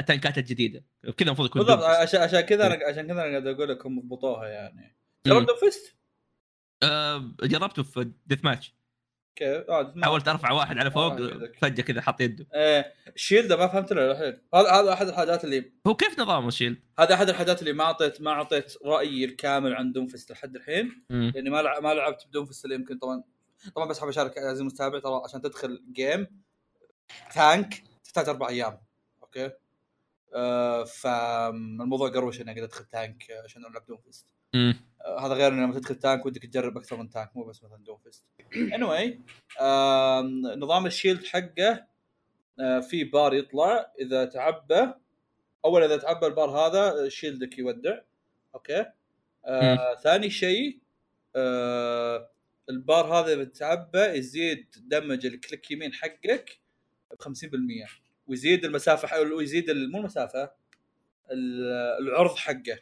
[0.00, 0.84] ال tankات الجديده
[1.16, 1.84] كذا المفروض يكون بالضبط.
[1.84, 4.96] عشان عشان كذا أنا عشان كذا أنا قاعد أقول لك هم ضبطوها يعني
[5.26, 5.32] مم.
[5.32, 5.96] جربت Fist
[6.82, 8.74] آه، جربته في deathmatch
[9.43, 11.51] عادي ما- حاولت ارفع واحد على فوق آه،.
[11.62, 15.45] فجأة كذا حط يده إيه ال shield ما فهمت له الحين هذا هذا أحد الحاجات
[15.45, 19.24] اللي هو كيف نظام ال shield؟ هذا أحد الحاجات اللي ما اعطيت ما أعطيت رأيي
[19.24, 21.05] الكامل عن Doomfist لحد الحين.
[21.11, 23.22] لأني ما لعب ما لعبت ب Doomfist اللي يمكن طبعا
[23.74, 26.26] طبعا بس حاب أشارك عزيزي المستمع ترى عشان تدخل game
[27.34, 28.78] tank تحتاج أربع أيام
[29.22, 29.50] okay
[30.35, 34.74] آه فالموضوع قروش إني أقدر أدخل tank عشان ألعب Doomfist مم.
[34.74, 37.84] آه، هذا غير إن لما تدخل tank ودك تجرب أكثر من tank مو بس مثلا
[37.84, 38.24] Doomfist
[38.55, 39.14] anyway
[40.59, 41.86] نظام ال shield حقه
[42.61, 43.92] آه، في بار يطلع.
[44.00, 44.92] إذا تعبى
[45.64, 47.98] أول إذا تعبى البار هذا shieldك يودع.
[48.55, 48.86] okay؟
[49.44, 50.78] آه ثاني شيء
[51.36, 52.30] آه
[52.70, 56.61] البار هذا إذا تعبى يزيد damage ال click يمين حقك
[57.11, 57.28] ب 50%
[58.26, 60.50] ويزيد المسافة ويزيد مو المسافة
[61.30, 62.78] ال- العرض حقه.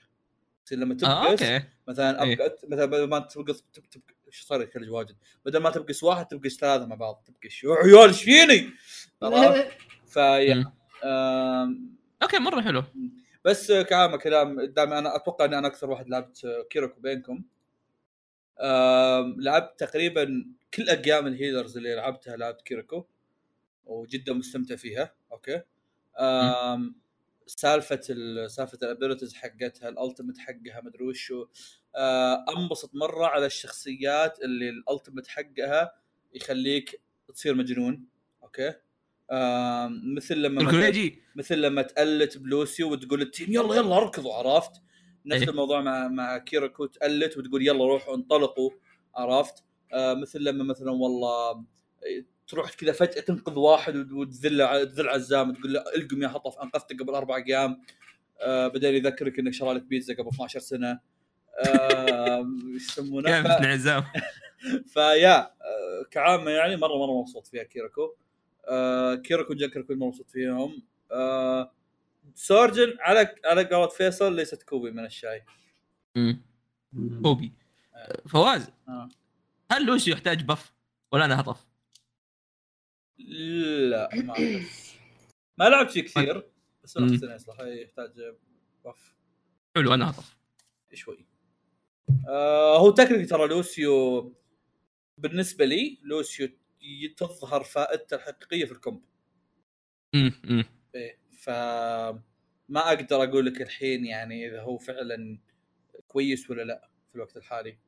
[0.67, 1.63] يصير لما تبقس آه okay.
[1.89, 2.35] مثلا إيه.
[2.35, 6.27] أبقى مثلا بدل ما تبقص تب تب إيش صار يتكلم واجد بدل ما تبقص واحد
[6.27, 7.25] تبقص ثلاثة مع بعض.
[7.27, 8.71] تبقص يا عيال إيش فيني؟
[10.07, 10.73] فيا
[12.23, 12.85] okay مرة حلو.
[13.45, 14.65] بس كلام كلام.
[14.65, 17.43] دام أنا أتوقع ان أنا أكثر واحد لعبت Kiriko بينكم.
[19.39, 23.05] لعبت تقريبا كل اقيام ال healers اللي لعبتها لعبت Kiriko
[23.87, 25.15] وجدا مستمتع فيها.
[25.33, 25.63] okay؟
[27.57, 31.47] سالفة ال- سالفة ال abilities حقتها ال ultimate حقها مدري وشو
[31.97, 35.93] آه، أنبسط مرة على الشخصيات اللي ال ultimate حقها
[36.35, 37.01] يخليك
[37.35, 38.07] تصير مجنون
[38.43, 38.75] okay
[39.33, 40.63] آم، مثل لما
[41.37, 44.73] مثل لما ت ult ب Lucio وتقول لل team يلا يلا اركضوا عرفت؟
[45.27, 45.51] نفس إيه.
[45.51, 48.71] الموضوع مع مع Kiriko ت ult وتقول يلا روحوا انطلقوا
[49.15, 51.65] عرفت؟ آه مثل لما مثلا والله
[52.51, 57.01] تروح كذا فجأة تنقذ واحد وت- وتذله تذل عزام تقول له القم يا هطف أنقذتك
[57.03, 57.83] قبل أربع أيام.
[58.41, 61.01] آه بعدين يذكرك إنك شرى لك بيتزا قبل 12 سنة.
[61.67, 64.05] آه، إيش يسمونه؟ كيف ف- انعزام
[64.95, 65.51] فيا آه،
[66.11, 68.15] كعامة يعني مرة مرة مبسوط فيها Kiriko
[68.69, 70.83] آه Kiriko Junker Queen مرة مبسوط فيهم.
[71.13, 71.73] آه
[72.35, 75.45] Sojourn على على قولة فيصل ليست copy من الشيء.
[77.23, 77.53] copy.
[78.29, 79.09] فواز آه.
[79.73, 80.73] هل Lucio يحتاج buff
[81.13, 81.67] ولا أنا هطف؟
[83.29, 85.01] لا ما أعرف.
[85.59, 86.51] ما لعبت فيه كثير
[86.85, 86.97] بس.
[86.97, 88.11] أنا أحسن يصلح يحتاج
[88.85, 89.15] buff
[89.77, 90.37] حلو أنا هطف
[90.95, 91.27] شوي
[92.29, 94.35] آه هو تكنيك ترى Lucio
[95.19, 96.49] بالنسبة لي Lucio
[97.17, 99.03] تظهر فائدته الحقيقية في ال comp
[100.15, 100.33] مم.
[100.45, 100.65] مم.
[100.95, 101.51] إيه ف
[102.69, 105.39] ما أقدر أقول لك الحين يعني إذا هو فعلا
[106.09, 107.79] كويس ولا لا في الوقت الحالي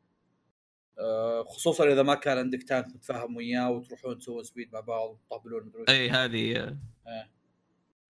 [1.48, 5.84] خصوصا إذا ما كان عندك tank متفاهم وياه وتروحون تسوون speed مع بعض وتطبلون مدري.
[5.88, 6.76] إي هذه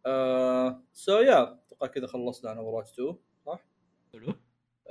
[0.07, 3.17] آه so yeah أتوقع كذا خلصنا عن Over 2
[3.47, 3.65] صح؟
[4.13, 4.35] حلو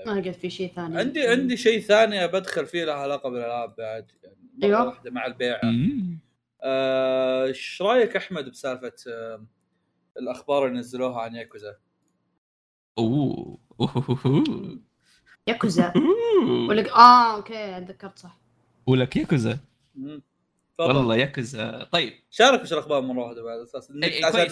[0.05, 4.11] ما لقيت في شيء ثاني عندي عندي شيء ثاني بدخل فيه له علاقة بالألعاب بعد
[4.23, 4.85] يعني أيوة.
[4.85, 6.19] واحدة مع البيع مم.
[6.63, 9.45] آه، إيش رأيك أحمد بسالفة آه
[10.17, 11.77] الأخبار اللي نزلوها عن ياكوزا؟
[12.97, 14.79] أوه أوه.
[15.51, 15.93] ياكوزا.
[16.69, 18.37] ولا آه okay اتذكرت صح.
[18.87, 19.59] ولك ياكوزا؟
[20.79, 21.83] والله ياكوزا.
[21.91, 22.13] طيب.
[22.29, 23.91] شارك وش الأخبار مرة واحدة بعد أساس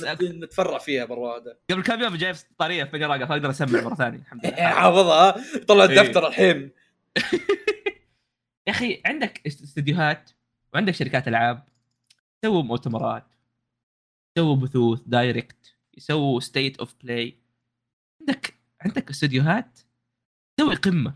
[0.04, 1.60] عشان نتفرع فيها مرة واحدة.
[1.72, 4.20] قبل كم يوم جايب طارية في بني راقه فاقدر أسمع مرة ثانية.
[4.20, 4.56] الحمد لله.
[4.80, 5.36] حافظها
[5.68, 5.84] طلع.
[5.84, 6.72] الدفتر الحين.
[8.68, 10.32] يا أخي عندك استديوهات
[10.74, 11.68] وعندك شركات ألعاب
[12.44, 13.34] يسووا مؤتمرات
[14.38, 17.40] يسووا بثوث direct يسووا State of Play
[18.22, 19.80] عندك عندك استديوهات؟
[20.60, 21.14] تسوي قمة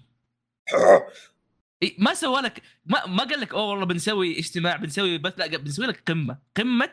[1.84, 5.58] إي، ما سوى لك ما, ما قال لك أوه والله بنسوي اجتماع بنسوي بث لا
[5.58, 6.90] بنسوي لك قمة قمة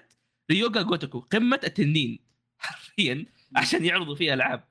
[0.51, 2.19] ريوغا جوتوكو قمة التنين
[2.59, 3.27] حرفيا
[3.57, 4.65] عشان يعرضوا فيها ألعاب.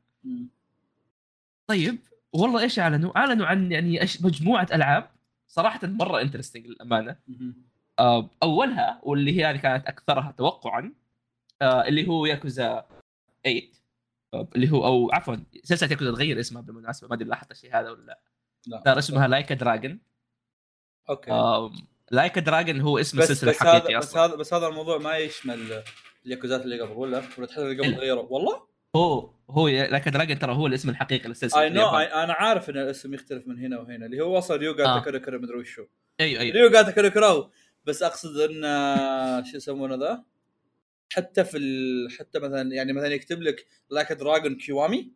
[1.68, 2.00] طيب
[2.34, 5.12] والله إيش أعلنوا؟ أعلنوا عن يعني مجموعة ألعاب
[5.48, 7.16] صراحة مرة interesting للأمانة.
[8.00, 10.94] آه، أولها واللي هي هذه كانت أكثرها توقعا
[11.62, 12.86] آه، اللي هو ياكوزا
[13.44, 13.79] 8 آه،
[14.34, 18.20] اللي هو أو عفوا سلسلة ياكوزا تغير اسمها بالمناسبة ما أدري لاحظت الشيء هذا ولا
[18.68, 18.82] لا.
[18.86, 20.00] صار اسمها Like a Dragon
[21.10, 21.32] okay.
[22.12, 25.18] Like a Dragon هو اسم بس السلسلة الحقيقي هذا بس هذا بس هذا الموضوع ما
[25.18, 25.84] يشمل
[26.26, 27.96] الياكوزات اللي قبل ولا؟ ولا تحس اللي قبل.
[27.96, 28.62] غيروا والله؟
[28.96, 31.90] هو هو Like a Dragon ترى هو الاسم الحقيقي للسلسلة I know.
[31.98, 35.00] أنا عارف إن الاسم يختلف من هنا وهنا اللي هو أصلا ريو غا آه.
[35.00, 35.86] غوتوكو مدري وشو.
[36.20, 36.56] أيوه أيوه.
[36.56, 37.50] ريو غا غوتوكو
[37.86, 40.24] بس أقصد إن آه، شو يسمونه ذا؟
[41.14, 42.08] حتى في ال...
[42.20, 45.12] حتى مثلا يعني مثلا يكتب لك Like a Dragon كيوامي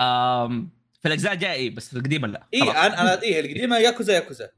[0.00, 0.70] آم،
[1.00, 2.62] في الأجزاء الجاية إيه، بس في القديمة لا اي.
[2.62, 4.50] أنا أنا اي القديمة ياكوزا ياكوزا.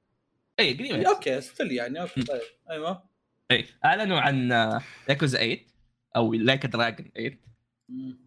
[0.61, 2.23] اي قديمة إي، okay still يعني okay.
[2.23, 3.03] طيب أيوه.
[3.51, 4.51] اي أعلنوا عن
[5.09, 5.67] ياكوزا 8
[6.17, 7.41] أو Like a Dragon 8
[7.89, 8.19] مم.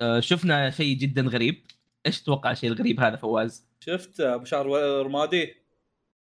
[0.00, 1.66] آه، شفنا شيء جدا غريب.
[2.06, 4.66] إيش تتوقع الشيء الغريب هذا فواز؟ شفت أبو شعر
[5.02, 5.54] رمادي؟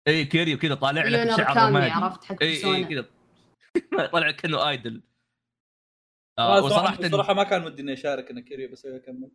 [0.08, 3.06] اي كيريو كذا طالع لك بشعر كامي رمادي عرفت حق اي اي كذا.
[4.12, 5.02] طالع كأنه idol
[6.38, 9.30] آه صراحة وصراحه صراحة ما كان ودي إني أشارك أنا كيريو بس أكمل.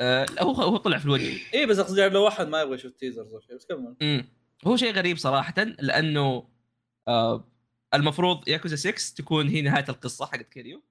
[0.00, 1.32] آه لا، هو هو طلع في الوجه.
[1.54, 3.96] اي بس أقصد يعني لو واحد ما يبغى يشوف teasers أو شيء بس كمل.
[4.02, 4.28] امم
[4.66, 6.48] هو شيء غريب صراحة لأنه
[7.08, 7.48] آه
[7.94, 10.82] المفروض ياكوزا 6 تكون هي نهاية القصة حقت كيريو.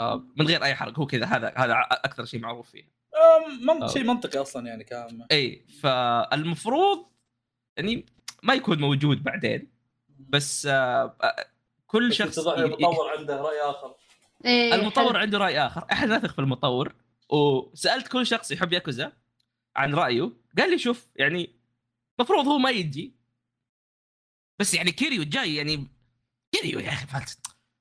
[0.00, 0.98] آه من غير أي حرق.
[0.98, 2.84] هو كذا هذا هذا أكثر شيء معروف فيه.
[3.14, 3.82] آه من...
[3.82, 3.86] آه.
[3.86, 5.26] شيء منطقي أصلا يعني كان.
[5.32, 7.06] إي فالمفروض
[7.76, 8.06] يعني
[8.42, 9.70] ما يكون موجود بعدين
[10.28, 11.16] بس آه،
[11.90, 13.94] كل شخص المطور عنده رأي آخر
[14.44, 15.16] إيه المطور.
[15.16, 16.94] عنده رأي آخر إحنا نثق في المطور
[17.28, 19.12] وسألت كل شخص يحب ياكوزا
[19.76, 21.50] عن رأيه قال لي شوف يعني
[22.18, 23.14] المفروض هو ما يجي
[24.58, 25.86] بس يعني كيريو جاي يعني
[26.52, 27.38] كيريو يا أخي فهمت؟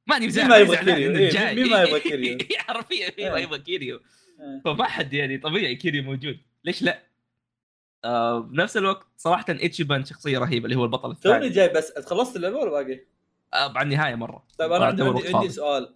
[0.08, 1.54] ماني ما يبغى كيريو؟ إيه،.
[1.54, 2.38] مين ما يبغى كيريو؟
[2.68, 3.44] حرفيا مين ما إيه.
[3.44, 4.02] يبغى كيريو
[4.40, 4.62] إيه.
[4.66, 7.04] فما حد يعني طبيعي كيريو موجود ليش لا؟
[8.06, 12.36] آه بنفس الوقت صراحة إتشيبان شخصية رهيبة اللي هو البطل توني الثاني جاي بس خلصت
[12.36, 13.00] اللعبة ولا باقي؟
[13.54, 15.50] آه على النهاية مرة طيب أنا عندي عندي, عندي.
[15.50, 15.96] سؤال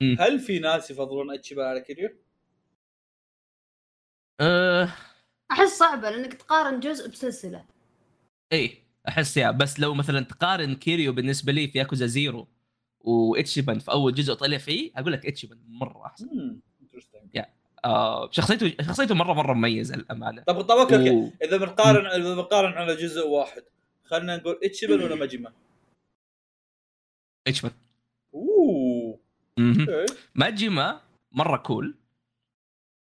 [0.00, 0.16] مم.
[0.20, 2.08] هل في ناس يفضلون اتشيبان على كيريو؟
[4.40, 4.88] آه
[5.50, 7.64] أحس صعبة لأنك تقارن جزء بسلسلة
[8.52, 12.48] إيه أحس yeah بس لو مثلا تقارن كيريو بالنسبة لي في ياكوزا Zero
[13.00, 17.42] واتشيبان في أول جزء طلع فيه أقول لك اتشيبان مرة أحسن امم interesting.
[17.84, 22.34] آه شخصيته شخصيته مرة مرة مميزة الأمانة طب طب okay okay و- إذا بنقارن إذا
[22.34, 23.62] بنقارن على جزء واحد
[24.04, 25.52] خلينا نقول اتشيبان ولا ماجيما؟
[27.46, 27.72] اتشيبان
[28.34, 29.20] اوه
[29.58, 29.80] مهم.
[29.90, 31.00] أوكي ماجيما
[31.32, 31.94] مرة كول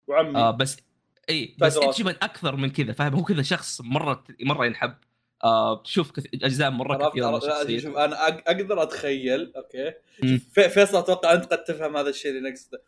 [0.06, 0.36] وعمي.
[0.38, 0.76] آه بس
[1.30, 1.76] اي بس.
[1.76, 4.94] اتشيبان أكثر من كذا فاهم هو كذا شخص مرة مرة ينحب.
[5.44, 6.26] آه تشوف كث...
[6.34, 7.38] أجزاء مرة كثيرة
[7.78, 9.52] شوف أنا أقدر أتخيل.
[9.56, 9.92] okay.
[10.38, 12.82] في- فيصل أتوقع أنت قد تفهم هذا الشيء اللي نقصده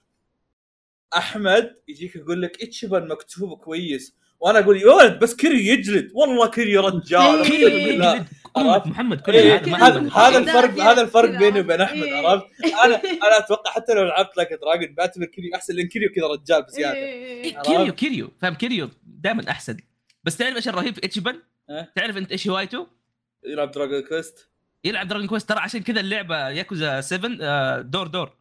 [1.16, 4.16] أحمد يجيك يقول لك اتشيبان مكتوب كويس.
[4.40, 6.10] وأنا أقول يا ولد بس كيريو يجلد.
[6.14, 7.52] والله كيريو رجال.
[7.52, 8.26] يجلد.
[8.56, 10.38] عرفت؟ محمد كل إيه، هذا هذا.
[10.38, 12.26] الفرق هذا الفرق بيني وبين أحمد إيه.
[12.28, 12.46] عرفت؟
[12.84, 16.26] أنا أنا أتوقع حتى لو لعبت Like a Dragon بعتبر كيريو أحسن لأن كيريو كذا
[16.26, 17.44] رجال بزيادة إيه.
[17.44, 19.76] إيه، كيريو كيريو فاهم كيريو دائما أحسن
[20.24, 22.86] بس تعرف إيش الرهيب في اتشيبان؟ أه؟ تعرف أنت إيش هوايته؟
[23.46, 24.48] يلعب دراجون كويست
[24.84, 28.36] يلعب دراجون كويست ترى عشان كذا اللعبة ياكوزا 7 آه، دور دور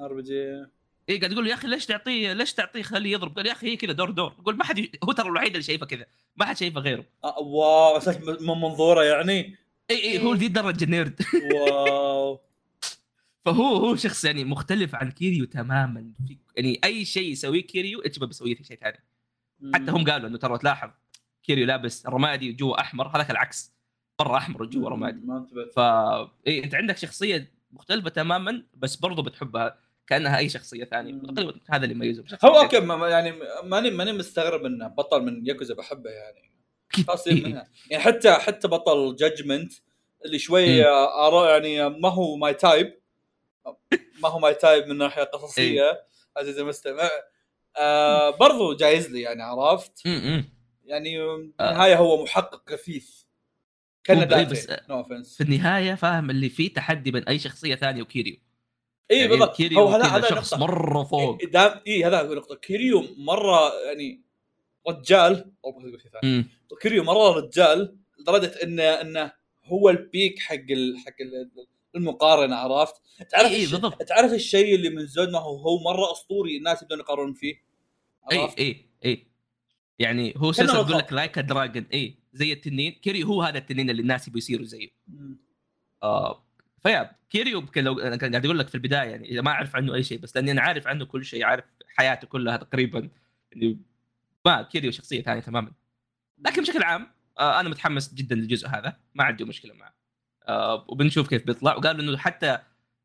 [0.00, 0.66] RPG
[1.08, 3.36] اي قاعد يقول يا أخي ليش تعطيه ليش تعطيه خليه يضرب.
[3.36, 4.34] قال يا أخي هي كذا دور دور.
[4.38, 6.06] يقول ما حد هو ترى الوحيد اللي شايفه كذا
[6.36, 7.04] ما حد شايفه غيره.
[7.24, 9.56] آه wow أساس من منظوره يعني؟
[9.90, 11.20] اي اي هو دي الدرجة nerd.
[11.52, 12.40] wow.
[13.44, 16.12] فهو هو شخص يعني مختلف عن كيريو تماما.
[16.56, 19.04] يعني أي شيء يسويه كيريو اتشيبان بيسويه في شيء ثاني.
[19.74, 20.90] حتى هم قالوا إنه ترى تلاحظ
[21.42, 23.72] كيريو لابس رمادي وجوا أحمر هذاك العكس
[24.18, 25.20] برا أحمر وجوا رمادي.
[25.26, 25.72] ما انتبهت.
[25.72, 25.78] ف
[26.46, 29.87] إيه أنت عندك شخصية مختلفة تماما بس برضو بتحبها.
[30.08, 31.20] كأنها أي شخصية ثانية.
[31.22, 32.48] تقريبا هذا اللي يميزه بشخصيته.
[32.48, 33.34] هو okay ما ما- يعني
[33.64, 36.52] ماني ماني مستغرب إنه بطل من ياكوزا بحبه يعني
[36.90, 37.06] أكيد.
[37.06, 37.44] خاص إيه.
[37.44, 39.72] منها يعني حتى حتى بطل Judgment
[40.24, 40.86] اللي شوي مم.
[41.20, 42.98] آراء يعني ما هو my type
[44.22, 46.04] ما هو my type من ناحيه قصصيه
[46.36, 47.08] عزيزي المستمع
[47.76, 50.06] آه برضو جايز لي يعني عرفت.
[50.84, 51.36] يعني آه.
[51.60, 53.26] النهايه هو محقق خفيف
[54.04, 54.66] كان بس-
[55.36, 58.36] في النهاية فاهم اللي فيه تحدي بين أي شخصية ثانية وكيريو
[59.10, 60.66] اي يعني بالضبط كيريو هو هذا هذا شخص نقطة.
[60.66, 64.22] مرة فوق إيه، دام اي هذا نقطة كيريو مرة يعني
[64.88, 66.44] رجال أو شيء ثاني.
[66.82, 69.32] كيريو مرة رجال لدرجة انه إنه
[69.64, 70.98] هو البيك حق ال...
[70.98, 72.94] حق ال- المقارنة عرفت؟
[73.30, 73.70] تعرف إي إي الش...
[73.72, 74.02] بالضبط.
[74.02, 77.54] تعرف الشيء اللي من زود ما هو هو مرة أسطوري الناس يبدون يقارنون فيه
[78.32, 79.26] اي؟ اي اي
[79.98, 80.96] يعني هو سلسلة بالضبط.
[81.02, 84.66] لك Like a Dragon اي زي التنين كيريو هو هذا التنين اللي الناس يبوا يصيروا
[84.66, 84.88] زيه.
[86.02, 86.47] آه
[86.82, 89.76] فيا كيريو يمكن لو أنا كان قاعد أقول لك في البداية يعني إذا ما أعرف
[89.76, 91.64] عنه أي شيء بس لأني أنا عارف عنه كل شيء عارف
[91.96, 93.10] حياته كلها تقريبا.
[93.52, 93.78] يعني
[94.46, 95.72] ما كيريو شخصية ثانية تماما.
[96.38, 97.06] لكن بشكل عام
[97.38, 98.96] آه أنا متحمس جدا للجزء هذا.
[99.14, 99.94] ما عندي مشكلة معه.
[100.48, 101.76] آه وبنشوف كيف بيطلع.
[101.76, 102.58] وقالوا إنه حتى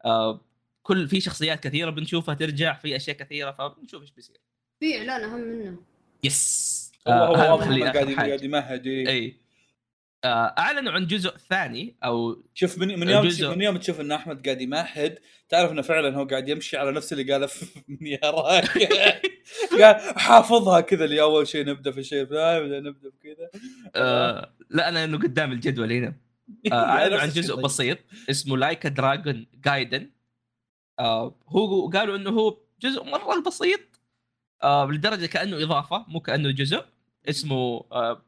[0.05, 0.41] آه
[0.84, 4.38] كل في شخصيات كثيرة بنشوفها ترجع في أشياء كثيرة فبنشوف إيش بيصير.
[4.80, 5.78] في إعلان أهم منه.
[6.24, 6.91] يس.
[7.07, 9.07] هو هو هذا هو بخليه قاعد يمهد إيه.
[9.07, 9.42] اي آه
[10.26, 14.61] أعلنوا عن جزء ثاني أو شوف من من يوم من يوم تشوف إن أحمد قاعد
[14.61, 15.19] يمهد
[15.49, 18.69] تعرف إنه فعلا هو قاعد يمشي على نفس اللي قاله في من يراك
[19.80, 23.49] قاعد حافظها كذا اللي أول شيء نبدأ في شيء ثاني نبدأ بكذا
[23.95, 26.13] آه لا أنا إنه قدام الجدول هنا.
[26.71, 27.97] آه، أعلنوا عن جزء بسيط
[28.30, 30.09] اسمه Like a Dragon Gaiden
[30.99, 33.80] آه هو قالوا إنه هو جزء مرة بسيط.
[34.63, 36.86] آه لدرجة كأنه إضافة مو كأنه جزء.
[37.30, 38.21] اسمه آه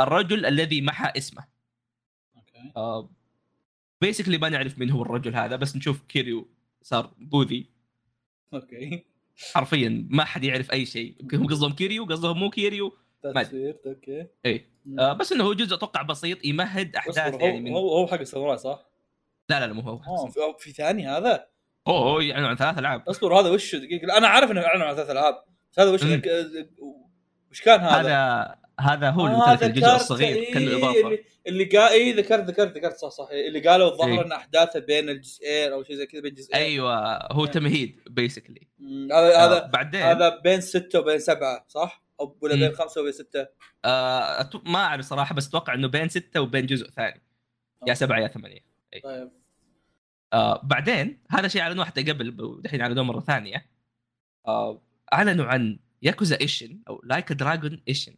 [0.00, 1.44] الرجل الذي محى اسمه.
[2.36, 2.72] okay.
[2.76, 3.10] آه
[4.00, 6.48] basically ما نعرف مين هو الرجل هذا بس نشوف كيريو
[6.82, 7.70] صار بوذي.
[8.54, 9.04] okay.
[9.54, 11.16] حرفيا ما حد يعرف أي شيء.
[11.20, 12.96] يمكن هم قصدهم كيريو قصدهم مو كيريو.
[13.26, 14.26] weird، okay.
[14.46, 14.66] اي.
[14.98, 18.06] آه بس إنه هو جزء أتوقع بسيط يمهد أحداث اصبر، يعني هو من هو هو
[18.06, 18.90] حق الساموراي صح؟
[19.48, 21.46] لا لا لا مو هو آه في, أو في ثاني هذا؟
[21.86, 23.08] أوه يعني عن ثلاث ألعاب.
[23.08, 25.44] اصبر هذا وش دقيقة أنا عارف انه اعلن عن ثلاث ألعاب.
[25.72, 26.04] بس هذا وش
[27.50, 31.00] وش كان هذا؟ هذا هذا هو اللي آه، مثل الجزء الصغير إيه، كان له اضافه
[31.00, 33.28] اللي, اللي قال اي ذكرت ذكرت ذكرت صح صح.
[33.30, 34.26] اللي قالوا الظاهر إيه.
[34.26, 36.54] إن أحداثه بين الجزئين أو شيء زي كذا بين جزئين.
[36.54, 37.50] أيوه هو إيه.
[37.50, 38.68] تمهيد basically
[39.12, 42.54] هذا هذا بعدين؟ هذا بين ستة وبين سبعة صح؟ أو ولا.
[42.54, 43.46] بين خمسة وبين ستة؟
[43.84, 47.22] آه أتو- ما أعرف صراحة بس أتوقع إنه بين ستة وبين جزء ثاني.
[47.88, 48.64] يا سبعة يا ثمانية.
[49.04, 49.30] طيب.
[50.32, 53.66] آه بعدين هذا شيء أعلنوه حتى قبل ودحين أعلنوه مرة ثانية.
[54.46, 58.14] آه أعلنوا عن ياكوزا Ishin أو Like a Dragon Ishin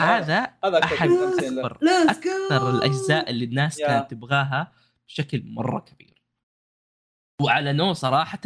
[0.00, 1.10] هذا أحد.
[1.10, 1.78] أكبر
[2.10, 3.86] أكثر الأجزاء اللي الناس يا.
[3.86, 4.72] كانت تبغاها
[5.08, 6.22] بشكل مرة كبير.
[7.40, 8.40] واعلنوه صراحة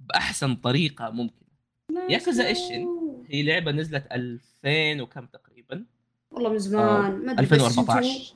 [0.00, 1.48] بأحسن طريقة ممكنه
[2.10, 2.86] ياكوزا Ishin.
[3.28, 5.84] هي لعبة نزلت 2000 وكم تقريبا؟
[6.30, 7.12] والله من زمان.
[7.26, 8.34] ما أدري بس 2014 انتو-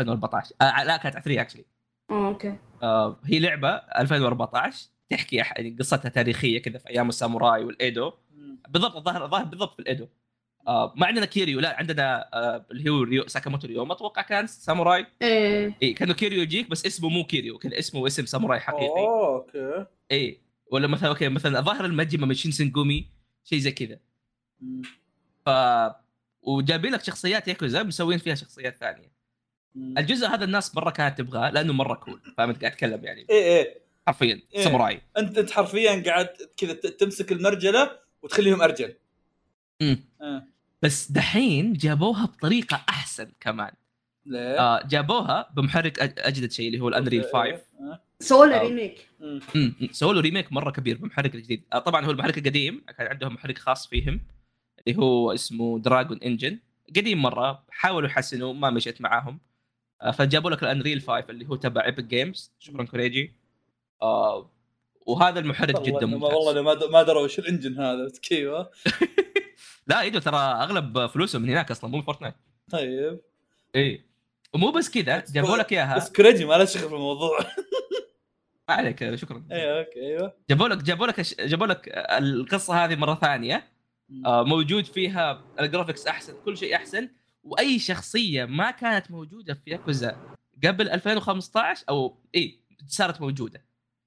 [0.00, 1.64] 2014 آه لا كانت 3 actually
[2.10, 2.56] آه okay.
[2.82, 8.12] آه هي لعبة 2014 تحكي يعني قصتها تاريخية كذا في أيام الساموراي والإيدو.
[8.68, 10.08] بالضبط الظاهر الظاهر بالضبط في الإيدو.
[10.68, 13.92] آه ما عندنا كيريو لا عندنا آه اللي هو ريو ساكاموتو ريو.
[13.92, 15.06] أتوقع كان ساموراي.
[15.22, 15.76] إيه.
[15.82, 19.00] اي كأنه كيريو يجيك بس اسمه مو كيريو كذا اسمه اسم ساموراي حقيقي.
[19.00, 19.86] أوه okay.
[20.12, 20.40] اي
[20.70, 23.06] ولا مثلا okay مثلا الظاهر المجمه من شينسنجومي
[23.44, 23.98] شيء زي كذا.
[25.46, 25.50] ف
[26.42, 29.12] وجايبين لك شخصيات ياكوزا مسوين فيها شخصيات ثانية.
[29.74, 29.98] مم.
[29.98, 33.26] الجزء هذا الناس مرة كانت تبغاه لأنه مرة cool فهمت؟ قاعد أتكلم يعني.
[33.30, 33.80] إيه إيه.
[34.06, 34.64] حرفيا إيه.
[34.64, 35.00] ساموراي.
[35.18, 37.90] أنت أنت حرفيا قاعد كذا تمسك المرجلة
[38.22, 38.94] وتخليهم أرجل.
[39.82, 40.04] مم.
[40.20, 40.46] آه.
[40.82, 43.72] بس دحين جابوها بطريقة أحسن كمان.
[44.26, 47.60] ليه؟ آه جابوها بمحرك أجدد شيء اللي هو ال Unreal 5 آه.
[48.20, 48.62] سووا له آه.
[48.62, 49.08] remake.
[49.56, 53.34] امم سووا له remake مرة كبير بمحرك الجديد آه طبعا هو المحرك القديم كان عندهم
[53.34, 54.20] محرك خاص فيهم
[54.86, 56.58] اللي هو اسمه Dragon Engine
[56.96, 59.40] قديم مرة حاولوا يحسنوا ما مشيت معاهم.
[60.02, 63.32] آه فجابوا لك ال Unreal 5 اللي هو تبع Epic Games شكرا كوريجي.
[64.02, 64.50] آه
[65.06, 66.34] وهذا المحرك جدا ممتاز.
[66.34, 68.50] والله ما دروا وش ال engine هذا كيف
[69.86, 72.34] لا ايدو ترى أغلب فلوسهم من هناك أصلا مو من فورتنايت
[72.70, 73.20] طيب.
[73.76, 74.10] اي
[74.54, 75.96] ومو بس كذا جابوا لك إياها.
[75.96, 77.38] بس كريجي ما له شغل في الموضوع.
[78.68, 79.44] ما عليك شكرا.
[79.52, 80.36] أيوه okay أيوه.
[80.50, 83.72] جابوا لك جابوا لك جابوا لك القصة هذه مرة ثانية.
[84.26, 87.08] آه، موجود فيها ال graphics أحسن كل شيء أحسن.
[87.42, 93.64] وأي شخصية ما كانت موجودة في ياكوزا قبل 2015 أو اي صارت موجودة.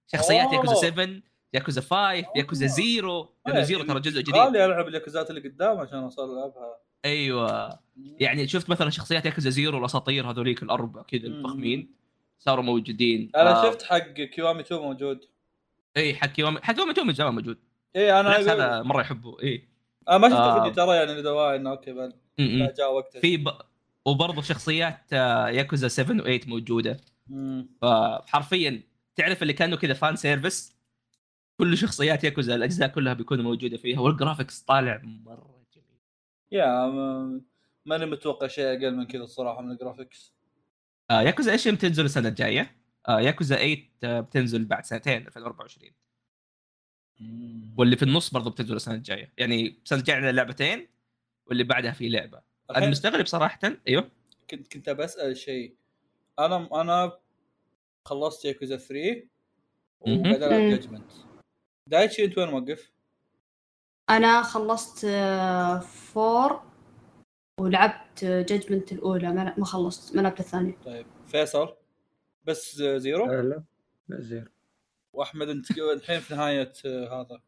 [0.07, 0.53] شخصيات.
[0.53, 1.07] ياكوزا 7
[1.53, 3.29] ياكوزا 5 ياكوزا zero.
[3.47, 4.35] لأنه آه، zero ترى جزء جديد.
[4.35, 6.77] غالي ألعب الياكوزات اللي قدام عشان أوصل ألعبها.
[7.05, 7.79] أيوه.
[8.19, 11.27] يعني شفت مثلا شخصيات ياكوزا zero الاساطير هذوليك الأربع كذا.
[11.27, 11.93] الفخمين؟
[12.39, 13.31] صاروا موجودين.
[13.35, 15.25] أنا آه، شفت حق كيوامي 2 موجود.
[15.97, 17.57] اي حق يوم حق يوم توم من زمان موجود.
[17.95, 19.37] اي أنا هذا مرة يحبه.
[19.43, 19.67] اي
[20.09, 20.57] أنا ما شفت آه.
[20.57, 22.11] الفيديو ترى يعني لدواعي إنه okay
[22.77, 23.19] جاء وقته.
[23.19, 23.47] في ب...
[24.05, 26.97] وبرضه شخصيات آه، ياكوزا 7 و8 موجودة.
[27.27, 27.69] مم.
[27.81, 28.83] فحرفيا
[29.15, 30.75] تعرف اللي كأنه كذا fan service؟
[31.57, 35.99] كل شخصيات ياكوزا الأجزاء كلها بيكونوا موجودة فيها وال graphics طالع مرة جميل.
[36.51, 37.41] يا ما-
[37.85, 40.33] ماني متوقع شيء أقل من كذا الصراحة من ال graphics
[41.11, 42.75] آه ياكوزا إيش بتنزل السنة الجاية؟
[43.07, 45.91] آه ياكوزا 8 آه، بتنزل بعد سنتين 2024
[47.77, 49.33] واللي في النص برضه بتنزل السنة الجاية.
[49.37, 50.87] يعني السنة الجاية عندنا لعبتين
[51.47, 52.41] واللي بعدها في لعبة.
[52.69, 54.11] الحين المستغرب صراحة أيوه.
[54.49, 55.75] كنت كنت بسأل شيء.
[56.39, 57.17] أنا أنا
[58.05, 59.27] خلصت ياكوزا 3
[60.07, 60.19] مهم.
[60.19, 60.69] وقاعد العب مم.
[60.69, 61.11] Judgment
[61.87, 62.91] دايتشي انت وين موقف؟
[64.09, 66.61] أنا خلصت آه، فور
[67.59, 70.77] ولعبت جاجمنت الأولى ما ما خلصت ما لعبت الثانية.
[70.85, 71.75] طيب فيصل
[72.45, 73.63] بس زيرو؟ لا لا
[74.07, 74.45] لا زين
[75.13, 77.41] وأحمد أنت الحين في نهاية آه، هذا؟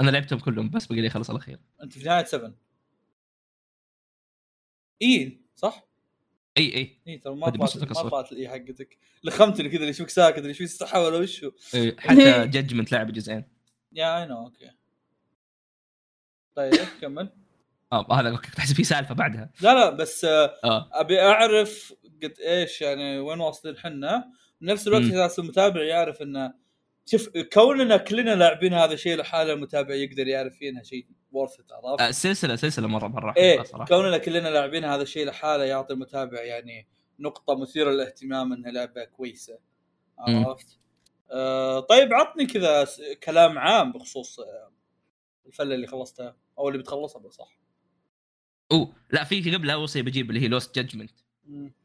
[0.00, 2.52] أنا لعبتهم كلهم بس بقي لي خلص الاخير أنت في نهاية 7
[5.02, 5.86] إي صح؟
[6.58, 6.98] إي إي.
[7.08, 8.10] إي ترى ما طلعت ما أتصل.
[8.10, 8.98] طلعت الاي حقتك.
[9.24, 13.44] لخمتني كذا اللي يشوفك ساكت اللي يشوفك صح ولا وشو إي، حتى جادجمنت لعب جزئين.
[13.92, 14.70] يا اي نو أوكي
[16.54, 17.28] طيب كمل
[17.92, 22.34] آه هذا كنت احسب في سالفة بعدها لا لا بس آه، آه أبي أعرف قد
[22.40, 25.02] إيش يعني وين واصلين حنا بنفس الوقت.
[25.02, 26.54] أساس المتابع يعرف إنه
[27.06, 32.10] شوف كوننا كلنا لاعبين هذا الشيء لحاله المتابع يقدر يعرف فينا شيء ورث عرفت؟ آه،
[32.10, 36.88] سلسلة سلسلة مرة مرة إيه صراحة كوننا كلنا لاعبين هذا الشيء لحاله يعطي المتابع يعني
[37.18, 39.58] نقطة مثيرة للاهتمام إنها لعبة كويسة
[40.28, 40.46] مم.
[40.46, 40.78] عرفت؟
[41.32, 44.72] آه طيب عطني كذا س- كلام عام بخصوص آه،
[45.46, 47.58] الفلة اللي خلصتها أو اللي بتخلصها بصح
[48.72, 51.10] اوه لا في قبلها وصيه بجيب اللي هي Lost Judgment.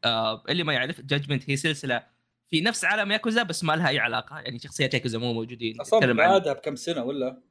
[0.04, 2.04] آه اللي ما يعرف Judgment هي سلسلة
[2.50, 6.14] في نفس عالم ياكوزا بس ما لها أي علاقة يعني شخصيات ياكوزا مو موجودين أصلا
[6.14, 7.42] بعدها بكم سنة ولا؟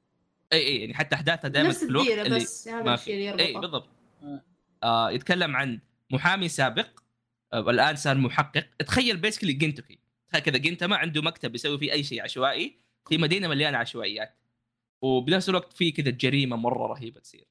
[0.53, 3.05] إي إي يعني حتى أحداثها دائما نفس في الوقت الديرة اللي بس هذا ما الشيء
[3.15, 3.31] في.
[3.31, 3.61] اللي إي يربطه.
[3.61, 3.89] بالضبط.
[4.83, 5.11] آه.
[5.11, 5.81] يتكلم عن
[6.11, 6.89] محامي سابق
[7.53, 8.65] آه والآن صار محقق.
[8.87, 9.99] تخيل basically Gintoki
[10.31, 12.77] كذا Gintama عنده مكتب يسوي فيه أي شيء عشوائي
[13.09, 14.39] في مدينة مليانة عشوائيات.
[15.03, 17.47] وبنفس الوقت في كذا جريمة مرة رهيبة تصير.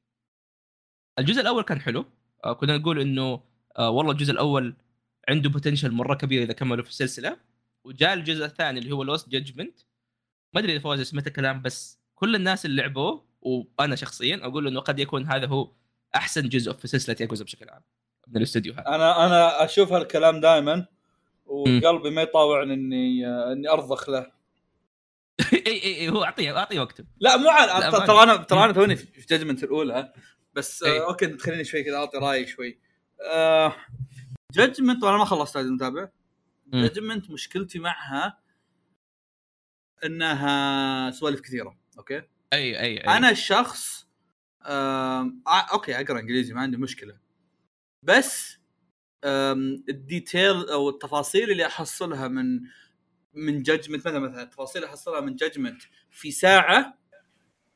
[1.20, 2.06] الجزء الأول كان حلو.
[2.44, 3.44] آه كنا نقول إنه
[3.78, 4.76] آه والله الجزء الأول
[5.30, 7.38] عنده potential مرة كبير إذا كملوا في السلسلة.
[7.84, 9.80] وجاء الجزء الثاني اللي هو Lost Judgment
[10.54, 14.80] ما أدري إذا فوز سمعت الكلام بس كل الناس اللي لعبوه وأنا شخصيا أقول إنه
[14.80, 15.72] قد يكون هذا هو
[16.16, 17.82] أحسن جزء في سلسلة ياكوزا بشكل عام
[18.28, 18.88] من الاستوديو هذا.
[18.88, 20.86] أنا أنا أشوف هالكلام دائما
[21.46, 24.32] وقلبي ما يطاوعني إني إني أرضخ له.
[25.54, 27.06] إي إي إي هو أعطيه أعطيه وقته.
[27.20, 30.14] لا مو ما- ترى أنا ترى أنا توني في Judgment الأولى
[30.54, 30.84] بس.
[30.84, 32.80] آه أوكي تخليني شوي كذا أعطي رايي شوي.
[33.34, 33.76] آه
[34.54, 36.10] Judgment وأنا ما خلصت هذا المتابع
[36.68, 36.82] مم.
[36.82, 38.40] Judgment مشكلتي معها
[40.06, 42.98] إنها سوالف كثيرة أوكي؟ إي إي, أي.
[42.98, 44.08] أنا الشخص
[44.66, 47.18] آم، آه أوكي أقرأ إنجليزي ما عندي مشكلة.
[48.04, 48.58] بس
[49.26, 52.60] ال detail أو التفاصيل اللي أحصلها من
[53.34, 56.98] من Judgment مثلا مثلا التفاصيل اللي أحصلها من Judgment في ساعة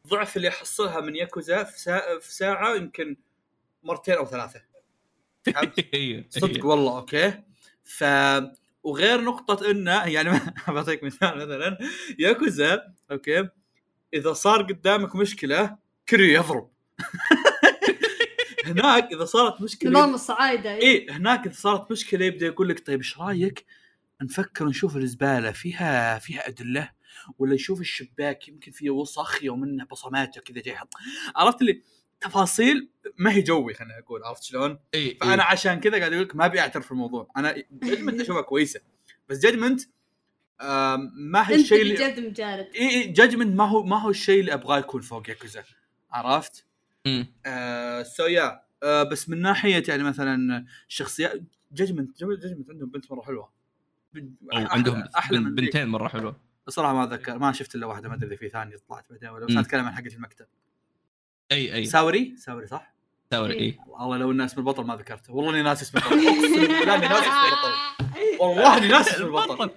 [0.08, 3.18] ضعف اللي أحصلها من ياكوزا في ساعه في ساعة يمكن
[3.84, 4.62] مرتين أو ثلاثة.
[6.30, 7.44] صدق والله أوكي؟
[7.84, 8.04] ف
[8.84, 11.78] وغير نقطة انه يعني بعطيك مثال مثلا
[12.20, 13.50] ياكوزا أوكي؟
[14.14, 15.78] إذا صار قدامك مشكلة
[16.10, 16.72] كيريو يضرب.
[18.70, 20.82] هناك إذا صارت مشكلة نظام الصعايدة إيه.
[20.82, 23.66] إيه هناك إذا صارت مشكلة يبدأ يقول لك طيب إيش رأيك
[24.22, 26.92] نفكر نشوف الزبالة فيها فيها أدلة
[27.40, 30.94] ولا نشوف الشباك يمكن فيه وسخ يوم إنه بصماته كذا جاي يحط
[31.36, 31.82] عرفت اللي
[32.22, 36.36] تفاصيل ما هي جوي خليني أقول عرفت شلون؟ اي فأنا عشان كذا قاعد أقول لك
[36.36, 38.80] ما أبي أعترف في الموضوع أنا Judgment أشوفها كويسة
[39.30, 39.82] بس Judgment
[41.14, 44.54] ما هي الشيء اللي جد مجارد اي اي Judgment ما هو ما هو الشيء اللي
[44.54, 45.64] أبغاه يكون فوق ياكوزا
[46.12, 46.66] عرفت؟
[47.46, 51.42] آه so yeah آه بس من ناحية يعني مثلا شخصيات
[51.72, 53.50] Judgment Judgment عندهم بنت مرة حلوة.
[54.16, 55.56] أحلى- عندهم أحلى من.
[55.56, 56.36] بنتين مرة حلوة.
[56.68, 59.46] بصراحه ما أتذكر ما شفت إلا واحدة ما أدري إذا في ثانية طلعت بعدين ولا
[59.46, 60.46] بس أتكلم عن حقة المكتب.
[61.52, 61.86] أي أي.
[61.86, 62.94] ساوري؟ ساوري صح؟
[63.32, 63.60] ثوري إيه.
[63.72, 63.80] إي.
[63.88, 65.34] والله إني ناسي اسم البطل ما ذكرته.
[65.34, 66.14] والله إني ناسي اسم البطل.
[66.14, 67.74] إني ناسي اسم البطل.
[68.42, 69.70] والله إني ناسي اسم البطل.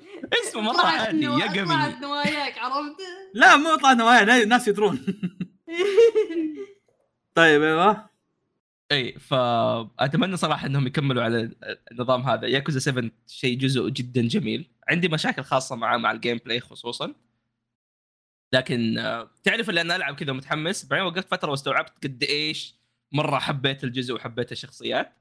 [0.49, 2.97] اسمه مرة طلعت عادي ياغامي طلعت نواياك عرفت؟
[3.35, 4.99] لا مو طلعت نوايا الناس يدرون.
[7.35, 8.11] طيب أيوه.
[8.93, 11.51] إي فأتمنى صراحة إنهم يكملوا على
[11.93, 12.47] النظام هذا.
[12.47, 14.71] ياكوزا 7 شيء جزء جدا جميل.
[14.89, 17.15] عندي مشاكل خاصة معاه مع ال gameplay خصوصا.
[18.55, 22.75] لكن آه، تعرف اللي أنا ألعب كذا متحمس؟ بعدين وقفت فترة واستوعبت قد إيش
[23.13, 25.13] مرة حبيت الجزء وحبيت الشخصيات.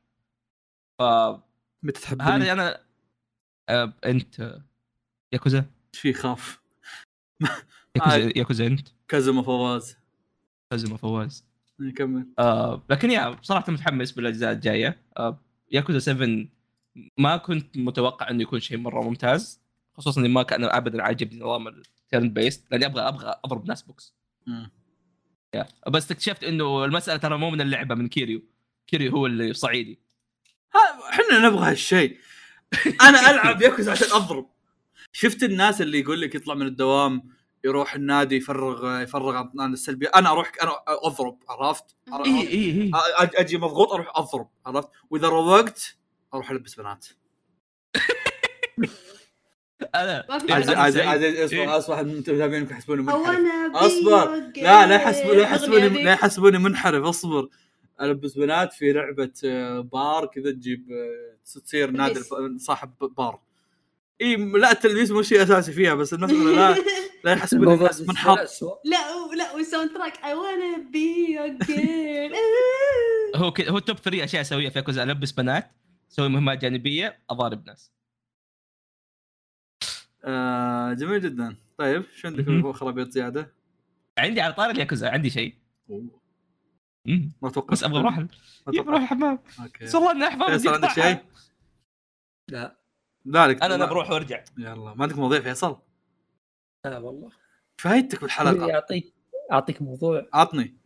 [0.99, 1.43] فهذا
[1.83, 2.83] متى تحبني؟ أنا
[3.69, 4.65] آه، أنت آه،
[5.33, 5.59] ياكوزا؟
[5.93, 6.61] إيش في خاف؟
[7.95, 9.97] ياكوزا ياكوزا أنت؟ كازوما فواز.
[10.71, 11.50] كازوما فواز.
[11.79, 15.01] نكمل آه لكن yeah بصراحه متحمس بالأجزاء الجاية.
[15.17, 15.39] آه
[15.71, 16.45] ياكوزا 7
[17.17, 19.61] ما كنت متوقع إنه يكون شيء مرة ممتاز
[19.93, 23.81] خصوصا إني ما كان ابدا عاجبني نظام ال turn based لأني أبغى أبغى أضرب ناس
[23.81, 24.15] بوكس.
[25.55, 25.65] yeah.
[25.87, 28.41] بس اكتشفت إنه المسألة ترى مو من اللعبة من كيريو.
[28.87, 29.99] كيريو هو اللي صعيدي.
[31.09, 32.17] إحنا نبغى هالشيء.
[33.01, 34.49] أنا ألعب ياكوزا عشان أضرب.
[35.11, 37.23] شفت الناس اللي يقول لك يطلع من الدوام
[37.63, 41.95] يروح النادي يفرغ يفرغ عن السلبية أنا أروح أنا أضرب عرفت؟
[42.25, 42.91] إي إي إي
[43.35, 45.97] أجي مضغوط أروح أضرب عرفت؟ وإذا روقت
[46.33, 47.05] أروح ألبس بنات
[49.95, 50.25] أنا.
[50.29, 50.97] عزيز
[51.53, 51.77] إيه.
[51.77, 53.37] أصبر أصبر متابعينك يحسبوني أو منحرف.
[53.39, 54.61] بيوجي.
[54.61, 56.11] لا لا يحسبوني لا يحسبوني لا.
[56.13, 57.49] يحسبوني منحرف أصبر
[58.01, 62.19] ألبس بنات في لعبة آه، بار كذا تجيب آه، تصير نادي
[62.57, 63.39] صاحب بار
[64.21, 66.75] إي لا التلبيس مو شيء أساسي فيها بس المساله لا
[67.35, 68.37] لا الموضوع الناس منحط.
[68.85, 70.13] لا لا وال soundtrack
[70.91, 72.35] be your girl.
[73.41, 75.71] هو كده هو top 3 أشياء أسويها في ياكوزا ألبس بنات
[76.11, 77.91] أسوي مهمات جانبية أضارب ناس.
[80.23, 81.55] آه جميل جدا.
[81.77, 82.73] طيب شو عندك مهم.
[82.73, 83.53] خرابيط زيادة؟
[84.17, 85.55] عندي على طاري الياكوزا عندي شيء.
[87.07, 88.25] ما أتوقع بس أبغى أروح
[88.67, 89.39] أتوقع أروح الحمام.
[89.59, 89.97] أوكي.
[89.97, 91.17] والله اني احفظ فيصل عندك شيء؟
[92.51, 92.80] لا.
[93.25, 93.89] لا لك أنا أنا لا.
[93.89, 94.43] بروح وأرجع.
[94.57, 94.93] يلا.
[94.93, 95.81] ما عندك مواضيع فيصل؟
[96.85, 97.31] لا والله.
[97.81, 99.13] فايدتك بالحلقة اعطيك
[99.51, 100.29] أعطيك موضوع.
[100.33, 100.77] عطني.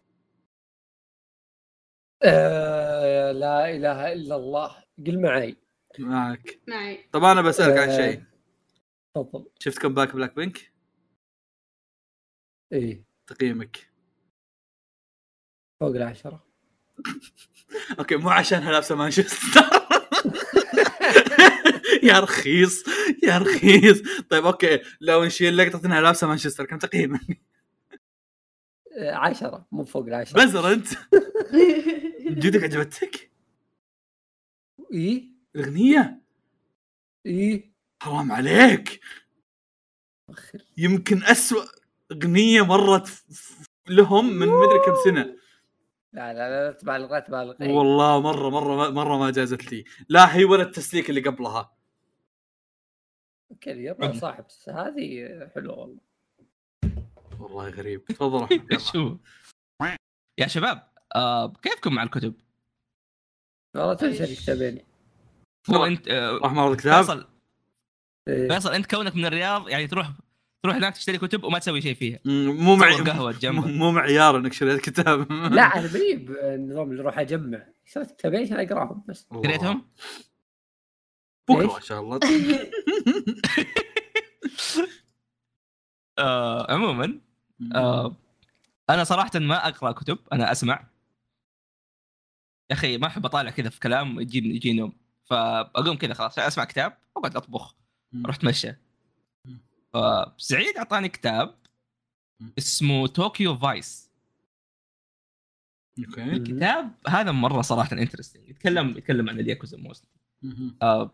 [2.23, 4.83] آه لا إله إلا الله.
[5.07, 5.57] قل معي.
[5.99, 6.59] معك.
[6.67, 7.09] معي.
[7.11, 7.97] طب أنا بسألك عن آه.
[7.97, 8.23] شيء.
[9.15, 9.49] تفضل.
[9.59, 10.71] شفت comeback Blackpink؟
[12.73, 13.03] إيه.
[13.27, 13.77] تقييمك.
[15.79, 16.45] فوق العشرة.
[17.99, 19.61] أوكي مو عشانها لابسه مانشستر
[22.03, 22.83] يا رخيص
[23.23, 24.01] يا رخيص.
[24.29, 24.79] طيب أوكي.
[25.01, 27.41] لو نشيل لقطه انها لابسة مانشستر كم تقييمك؟
[28.97, 30.45] آه، عشرة مو فوق العشرة.
[30.45, 30.87] بزر أنت.
[32.43, 33.31] جدك عجبتك؟
[34.93, 35.31] إي.
[35.55, 36.21] الأغنية؟
[37.25, 37.71] إي.
[38.01, 38.99] حرام عليك.
[40.77, 41.65] يمكن أسوأ
[42.11, 43.23] أغنية مرت
[43.89, 45.35] لهم من مدري كم سنة.
[46.13, 47.55] لا لا لا تبالغ لا تبالغ.
[47.61, 49.83] والله مرة مرة مرة ما جازت لي.
[50.09, 51.74] لا هي ولا التسليك اللي قبلها.
[53.51, 55.97] أوكي يلا صاحب هذه حلوة والله
[57.39, 58.59] والله غريب تفضل
[60.39, 62.33] يا شباب آه كيفكم مع الكتب؟
[63.75, 64.81] والله توني شاري كتابين
[65.69, 65.85] هو.
[65.85, 67.27] أنت آه راح معرض كتاب فيصل
[68.27, 68.47] إيه.
[68.47, 70.11] فيصل أنت كونك من الرياض يعني تروح
[70.63, 72.95] تروح هناك تشتري كتب وما تسوي شيء فيها مو معي
[73.39, 73.65] جنبك.
[73.67, 78.59] مو معيار إنك شريت كتاب لا أنا ماني بالنظام اللي أروح أجمع شريت كتابين عشان
[78.59, 79.27] أقراهم بس.
[79.31, 79.87] قريتهم؟
[81.49, 82.19] بكرة؟ إن شاء الله
[86.19, 87.19] آه عموما
[87.75, 88.15] آه
[88.89, 90.87] أنا صراحة ما أقرأ كتب أنا أسمع.
[92.69, 94.97] يا أخي ما أحب أطالع كذا في كلام يجي يجي نوم.
[95.23, 97.75] فأقوم كذا خلاص أسمع كتاب وأقعد أطبخ.
[98.25, 98.73] أروح أتمشى.
[99.93, 101.55] فسعيد أعطاني كتاب.
[102.57, 104.11] اسمه طوكيو فايس
[105.99, 106.23] okay.
[106.23, 110.05] الكتاب هذا مرة صراحة interesting يتكلم يتكلم عن الياكوزا most
[110.41, 110.77] مهم.
[110.81, 111.11] آه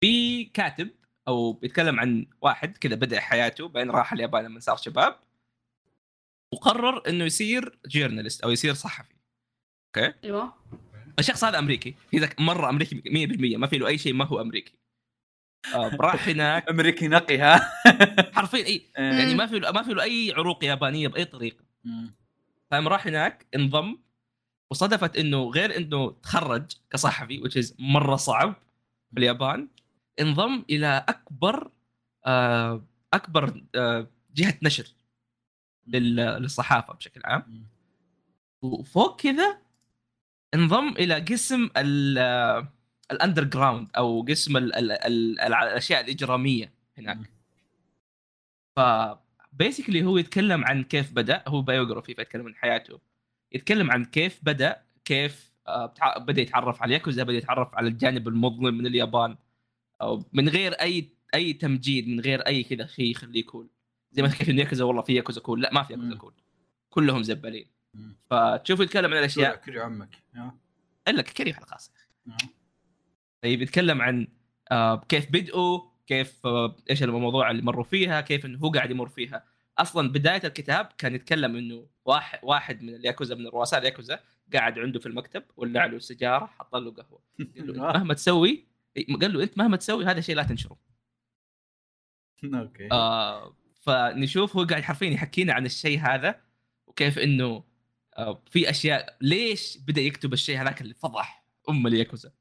[0.00, 0.90] في كاتب
[1.28, 5.16] أو بيتكلم عن واحد كذا بدأ حياته بعدين راح اليابان لما صار شباب.
[6.52, 9.14] وقرر إنه يصير جورنالست أو يصير صحفي.
[10.24, 10.52] أيوه.
[11.18, 11.94] الشخص هذا أمريكي.
[12.14, 13.02] إذا ذاك مرة أمريكي
[13.54, 14.72] 100% ما في له أي شيء ما هو أمريكي.
[15.74, 16.68] آه راح هناك.
[16.68, 17.72] أمريكي نقي ها؟
[18.36, 18.82] حرفيا إي.
[18.96, 21.64] يعني ما في ما في له أي عروق يابانية بأي طريقة.
[22.70, 23.98] فقام راح هناك انضم
[24.70, 28.54] وصدفت إنه غير إنه تخرج كصحفي which is مرة صعب
[29.14, 29.68] في اليابان
[30.20, 31.70] انضم إلى أكبر
[32.26, 32.82] آه،
[33.14, 34.86] أكبر آه، جهة نشر
[35.86, 37.66] لل- للصحافة بشكل عام.
[38.62, 39.58] وفوق كذا
[40.54, 41.70] انضم إلى قسم
[43.12, 47.18] ال underground أو قسم ال ال ال الأشياء الإجرامية هناك.
[48.76, 48.80] ف
[49.52, 53.00] basically هو يتكلم عن كيف بدأ هو biography فيتكلم عن حياته
[53.52, 58.78] يتكلم عن كيف بدأ كيف آه، بدأ يتعرف على الياكوزا بدأ يتعرف على الجانب المظلم
[58.78, 59.36] من اليابان
[60.02, 63.68] أو من غير أي أي تمجيد من غير أي كذا شيء يخليه كول
[64.12, 66.14] زي ما كيف الياكوزا والله في ياكوزا كول لا ما في ياكوزا.
[66.14, 66.34] كول
[66.90, 67.66] كلهم زبالين.
[68.30, 70.22] فتشوف يتكلم عن كريو الاشياء كريو عمك.
[71.08, 71.92] إلا كريم على الخاص
[72.26, 72.36] يا.
[73.42, 74.28] طيب يتكلم عن
[74.70, 79.08] آه، كيف بدأوا كيف آه، إيش الموضوع اللي مروا فيها كيف إنه هو قاعد يمر
[79.08, 79.44] فيها.
[79.78, 84.20] أصلا بداية الكتاب كان يتكلم إنه واحد واحد من الياكوزا من رؤساء الياكوزا
[84.52, 87.20] قاعد عنده في المكتب ولع له سيجاره حط له قهوة.
[87.38, 88.66] قال له مهما تسوي
[89.22, 90.78] قال له أنت مهما تسوي هذا الشيء لا تنشره.
[92.44, 92.88] okay.
[92.92, 96.40] آه فنشوف هو قاعد حرفيا يحكينا عن الشيء هذا
[96.86, 97.64] وكيف إنه
[98.16, 102.32] آه في أشياء ليش بدأ يكتب الشيء هذاك اللي فضح أم الياكوزا؟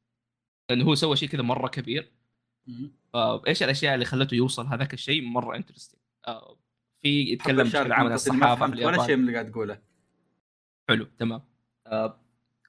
[0.69, 2.11] لأنه هو سوى شيء كذا مرة كبير.
[3.13, 6.57] فايش الأشياء اللي خلته يوصل هذاك الشيء مرة interesting آه
[7.01, 9.81] في يتكلم بشكل عام عن الصحافه ولا شيء من اللي قاعد تقوله.
[10.89, 11.41] حلو تمام.
[11.87, 12.21] آه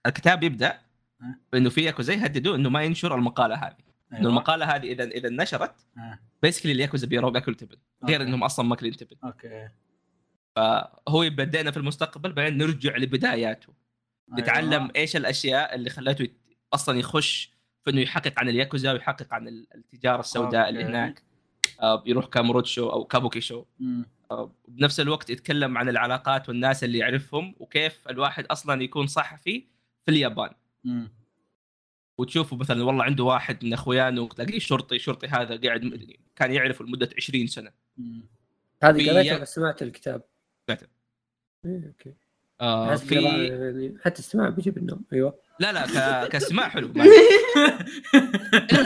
[0.06, 0.85] الكتاب يبدأ
[1.22, 1.34] أه.
[1.52, 3.76] بانه في ياكوزا يهددوا إنه ما ينشر المقالة هذه
[4.12, 4.30] إنه أيوة.
[4.30, 6.18] المقالة هذه اذا إذا نشرت آه.
[6.42, 8.22] basically الياكوزا بيروا بياكلوا تبن غير.
[8.22, 9.68] إنهم أصلا ماكلين تبن okay
[11.08, 13.72] هو يبدأنا في المستقبل بعدين نرجع لبداياته
[14.28, 14.40] أيوة.
[14.40, 16.40] نتعلم إيش الأشياء اللي خلته يت-
[16.74, 17.52] أصلا يخش
[17.84, 20.90] في إنه يحقق عن الياكوزا ويحقق عن ال- التجارة السوداء اللي okay.
[20.92, 21.22] هناك
[21.82, 23.64] آه، يروح كاموروتشو أو كابوكي شو.
[24.30, 29.64] آه، بنفس الوقت يتكلم عن العلاقات والناس اللي يعرفهم وكيف الواحد أصلا يكون صحفي
[30.04, 30.50] في اليابان
[30.86, 31.08] مم.
[32.18, 36.00] وتشوفه مثلا والله عنده واحد من اخوانه تلاقيه شرطي شرطي هذا قاعد
[36.36, 37.70] كان يعرفه لمدة 20 سنة.
[38.82, 40.22] هذه قريتها بس سمعت الكتاب.
[40.66, 40.86] سمعته.
[41.66, 42.14] إيه، أوكي.
[42.60, 45.04] آه في يعني حتى استماع بيجيب النوم.
[45.12, 45.38] أيوه.
[45.60, 46.28] لا لا ك...
[46.32, 46.86] كاستماع حلو.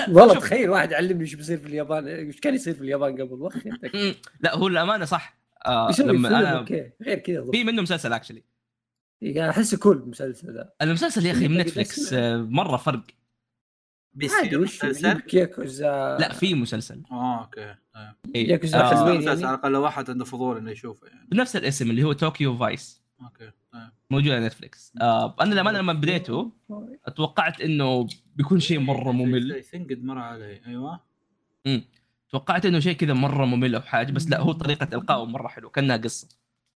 [0.08, 0.34] والله.
[0.34, 2.08] تخيل واحد علمني إيش بيصير في اليابان.
[2.08, 3.66] إيش كان يصير في اليابان قبل؟ وقت.
[4.40, 5.40] لا هو الامانه صح.
[5.66, 6.90] آه لما أنا أوكي.
[7.02, 8.42] غير كذا في منه مسلسل اكشلي
[9.22, 10.72] إيه، احسه كول المسلسل ذا.
[10.82, 12.12] المسلسل يا أخي من تقدر نتفلكس.
[12.12, 13.02] آه، مرة فرق.
[14.22, 14.80] عادي بيصير وش
[15.34, 17.02] ياكوزا لا في مسلسل.
[17.12, 17.74] آه أوكي.
[17.94, 18.34] طيب.
[18.34, 18.50] إيه.
[18.50, 19.22] ياكوزا آه حلوين.
[19.22, 21.28] يعني؟ على الأقل واحد عنده فضول إنه يشوفه يعني.
[21.30, 23.90] بنفس الاسم اللي هو طوكيو فايس أوكي طيب.
[24.10, 26.52] موجود على نتفلكس آه أنا لما أنا لما بديته
[27.16, 29.64] توقعت إنه بيكون شيء مرة ممل.
[29.64, 30.60] ثينك قد مر علي.
[30.66, 31.00] أيوه.
[32.30, 35.70] توقعت إنه شيء كذا مرة ممل أو حاجة بس لا هو طريقة إلقائه مرة حلو
[35.70, 36.28] كأنها قصة.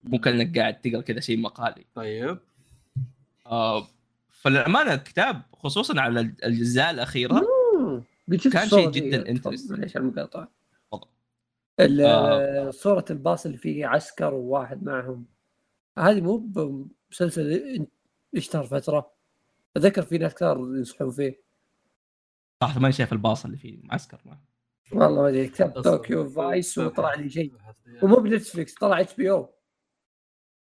[0.03, 1.85] مو كأنك قاعد تقرأ كذا شيء مقالي.
[1.95, 2.37] طيب.
[3.45, 3.87] آه
[4.29, 8.03] فالامانه الكتاب خصوصا على الأجزاء الأخيرة مم.
[8.31, 8.91] قد شفت كان شيء.
[8.91, 9.71] جداً interesting.
[9.71, 10.51] معليش على المقاطعة
[10.93, 12.69] آه.
[12.71, 15.25] صورة الباص اللي فيه عسكر وواحد معهم.
[15.99, 17.87] هذه مو بمسلسل
[18.35, 19.11] اشتهر فترة.
[19.77, 21.41] أتذكر في ناس كثار ينصحون فيه.
[22.63, 24.37] صراحة ما شايف الباص اللي فيه معسكر ما
[24.91, 27.53] والله ما أدري كتاب طوكيو فايس وطلع لي شيء.
[28.01, 29.49] ومو بنتفلكس طلع إتش بي أو.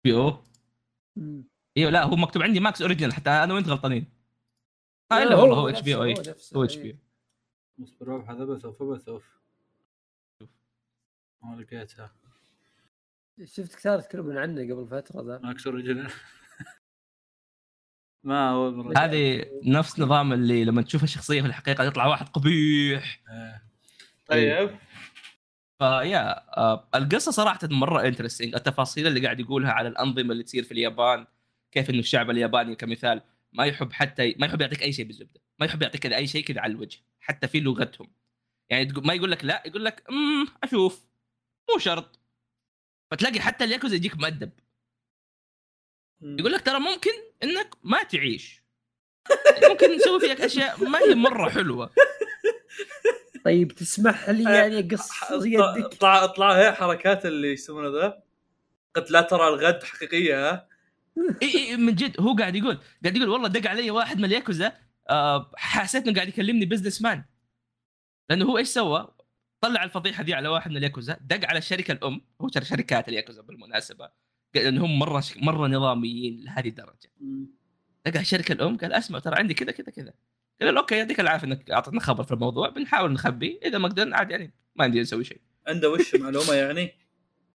[0.04, 0.36] بي أو.
[1.76, 4.06] أيوه لا هو مكتوب عندي ماكس أوريجينال حتى أنا وأنت غلطانين.
[5.12, 6.14] آه إلا والله هو إتش بي أو اي
[6.56, 6.98] هو إتش بي
[7.82, 9.24] اصبر هذا بثوف بثوف
[11.42, 12.12] ما لقيتها
[13.44, 15.38] شفت كثار يتكلمون عنه قبل فترة ذا.
[15.38, 16.10] Max Original.
[18.24, 23.20] ما هو هذه نفس نظام اللي لما تشوف الشخصيه في الحقيقة يطلع واحد قبيح.
[23.30, 23.62] إيه.
[24.26, 24.70] طيب.
[25.82, 30.72] فيا آه القصة صراحة مرة interesting التفاصيل اللي قاعد يقولها على الأنظمة اللي تصير في
[30.72, 31.26] اليابان
[31.72, 33.22] كيف إنه الشعب الياباني كمثال
[33.52, 35.40] ما يحب حتى ما يحب يعطيك أي شيء بالزبدة.
[35.58, 38.12] ما يحب يعطيك أي شيء كذا على الوجه حتى في لغتهم.
[38.70, 41.06] يعني ما يقول لك لا يقول لك أمم أشوف
[41.70, 42.20] مو شرط.
[43.10, 44.50] فتلاقي حتى الياكوزا يجيك مؤدب.
[46.22, 47.10] يقول لك ترى ممكن
[47.42, 48.62] إنك ما تعيش.
[49.70, 51.90] ممكن نسوي فيك أشياء ما هي مرة حلوة.
[53.44, 58.22] طيب تسمح لي يعني اقص يدك؟ اطلع اطلع هي حركات اللي يسمونه ذا.
[58.96, 60.50] قلت لا ترى الغد حقيقية.
[60.50, 60.68] ها
[61.42, 64.72] إي إي من جد هو قاعد يقول قاعد يقول والله دق علي واحد من الياكوزا
[65.10, 67.24] آه حسيت إنه قاعد يكلمني businessman
[68.30, 69.14] لأنه هو إيش سوى؟
[69.60, 74.10] طلع الفضيحة دي على واحد من الياكوزا دق على الشركة الأم هو شركات الياكوزا بالمناسبة.
[74.54, 77.10] لأن هم مرة مرة نظاميين لهذه الدرجة.
[78.06, 80.12] دق على الشركة الأم قال أسمع ترى عندي كذا كذا كذا.
[80.60, 84.16] قال له okay يعطيك العافية إنك أعطيتنا خبر في الموضوع بنحاول نخبي إذا ما قدرنا
[84.16, 85.40] عاد يعني ما عندي نسوي شيء.
[85.66, 86.92] عنده وش معلومة يعني؟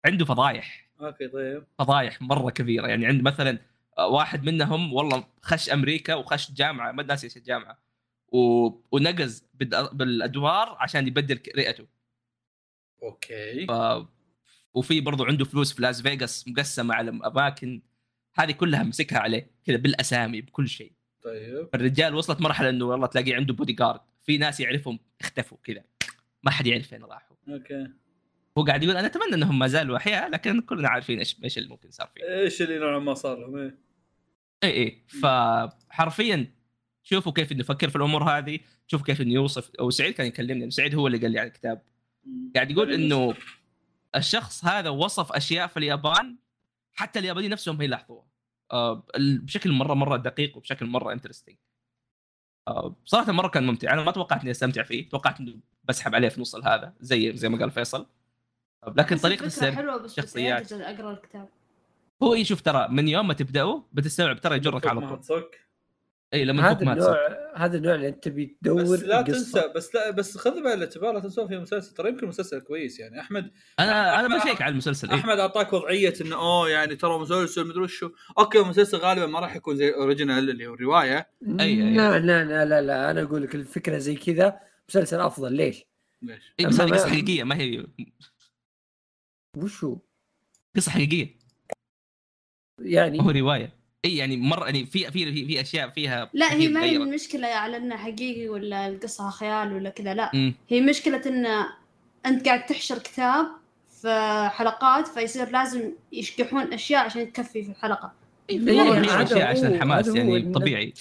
[0.05, 0.89] عنده فضايح.
[1.01, 1.63] okay طيب.
[1.79, 3.59] فضايح مرة كبيرة يعني عند مثلا
[3.99, 7.79] واحد منهم والله خش أمريكا وخش جامعة ما ناسي إيش الجامعة
[8.27, 8.69] و...
[8.91, 9.45] ونقز
[9.93, 11.87] بالأدوار عشان يبدل رئته.
[13.03, 13.65] okay.
[13.67, 13.71] ف...
[14.73, 17.81] وفي برضو عنده فلوس في لاس فيغاس مقسمة على أماكن
[18.35, 20.96] هذه كلها مسكها عليه كذا بالأسامي بكل شيء.
[21.23, 21.69] طيب.
[21.75, 25.83] الرجال وصلت مرحلة إنه والله تلاقيه عنده بودي جارد في ناس يعرفهم اختفوا كذا.
[26.43, 27.37] ما حد يعرف فين راحوا.
[27.49, 27.87] okay.
[28.57, 31.69] هو قاعد يقول أنا أتمنى إنهم ما زالوا أحياء لكن كلنا عارفين إيش إيش اللي
[31.69, 32.23] ممكن صار فيه.
[32.23, 33.77] إيش اللي نوعا ما صار لهم
[34.63, 36.53] اي اي فحرفيا
[37.03, 39.71] شوفوا كيف إنه يفكر في الأمور هذه شوفوا كيف إنه يوصف.
[39.79, 41.81] أو سعيد كان يكلمني سعيد هو اللي قال لي عن الكتاب.
[42.55, 43.35] قاعد يقول إنه
[44.15, 46.37] الشخص هذا وصف أشياء في اليابان
[46.93, 48.27] حتى اليابانيين نفسهم ما يلاحظوها.
[49.17, 51.55] بشكل مرة مرة دقيق وبشكل مرة interesting
[52.67, 53.93] آه بصراحه مرة كان ممتع.
[53.93, 55.09] أنا ما توقعت إني أستمتع فيه.
[55.09, 58.07] توقعت انه بسحب عليه في نص هذا زي زي ما قال فيصل.
[58.83, 61.49] آه لكن طريقة السرد حلوة بس شخصيات أقرأ الكتاب.
[62.23, 65.49] هو يشوف ترى من يوم ما تبداه بتستوعب ترى يجرك على طول.
[66.33, 70.11] اي لما هذا النوع هذا النوع اللي أنت تبي تدور بس لا تنسى بس لا
[70.11, 74.19] بس خذ بعين الاعتبار لا تنسى في مسلسل ترى يمكن مسلسل كويس يعني احمد أنا
[74.19, 78.11] أنا بشيك على المسلسل إيه؟ أحمد أعطاك وضعية إنه أوه يعني ترى مسلسل مدري شو
[78.37, 81.29] okay المسلسل غالبا ما راح يكون زي ال original اللي هو الرواية
[81.59, 81.95] اي أي.
[81.95, 84.59] لا لا لا لا لا أنا أقول لك الفكرة زي كذا
[84.89, 85.83] مسلسل أفضل ليش؟
[86.21, 87.85] ليش؟ اي بس هذه قصة حقيقية ما هي
[89.57, 89.97] وشو؟
[90.75, 91.37] قصة حقيقية
[92.79, 96.67] يعني هو رواية اي يعني مرة يعني في في في, في أشياء فيها لا هي
[96.67, 100.31] ما هي المشكلة على انه حقيقي ولا القصة خيال ولا كذا لا.
[100.33, 100.53] م.
[100.69, 101.65] هي مشكلة إن
[102.25, 103.47] أنت قاعد تحشر كتاب
[104.01, 108.13] في حلقات فيصير لازم يشقحون أشياء عشان تكفي في الحلقة.
[108.49, 110.93] يعني أشياء عشان الحماس يعني طبيعي.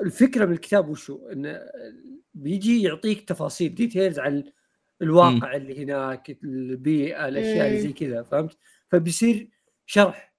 [0.00, 1.60] الفكرة بالكتاب وشو؟ انه
[2.34, 4.44] بيجي يعطيك تفاصيل details عن
[5.02, 5.56] الواقع م.
[5.56, 8.56] اللي هناك البيئة الأشياء اللي زي كذا فهمت؟
[8.88, 9.48] فبيصير
[9.86, 10.35] شرح.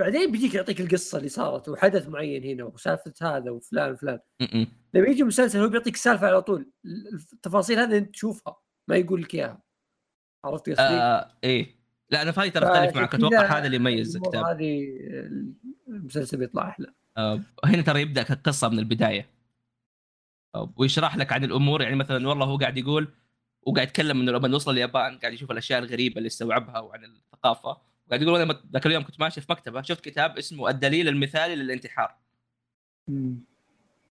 [0.00, 4.18] بعدين بيجيك يعطيك القصة اللي صارت وحدث معين هنا وسالفه هذا وفلان وفلان.
[4.94, 6.70] لما يجي مسلسل هو بيعطيك السالفه على طول
[7.32, 8.56] التفاصيل هذه أنت تشوفها
[8.88, 9.62] ما يقول لك إياها.
[10.44, 11.76] عرفت قصدي؟ آه إيه.
[12.10, 13.14] لا أنا فاي ترى أختلف معك.
[13.14, 14.44] أتوقع هذا اللي يميز الكتاب.
[14.44, 14.88] هذه
[15.88, 16.86] المسلسل بيطلع أحلى.
[17.16, 19.30] آه هنا ترى يبدأ القصة من البداية.
[20.54, 23.08] آه ويشرح لك عن الأمور يعني مثلا والله هو قاعد يقول
[23.62, 27.89] وقاعد يتكلم انه لما نوصل اليابان قاعد يشوف الأشياء الغريبة اللي استوعبها وعن الثقافة.
[28.10, 32.16] قاعد يقول أنا ذاك اليوم كنت ماشي في مكتبة شفت كتاب اسمه الدليل المثالي للانتحار.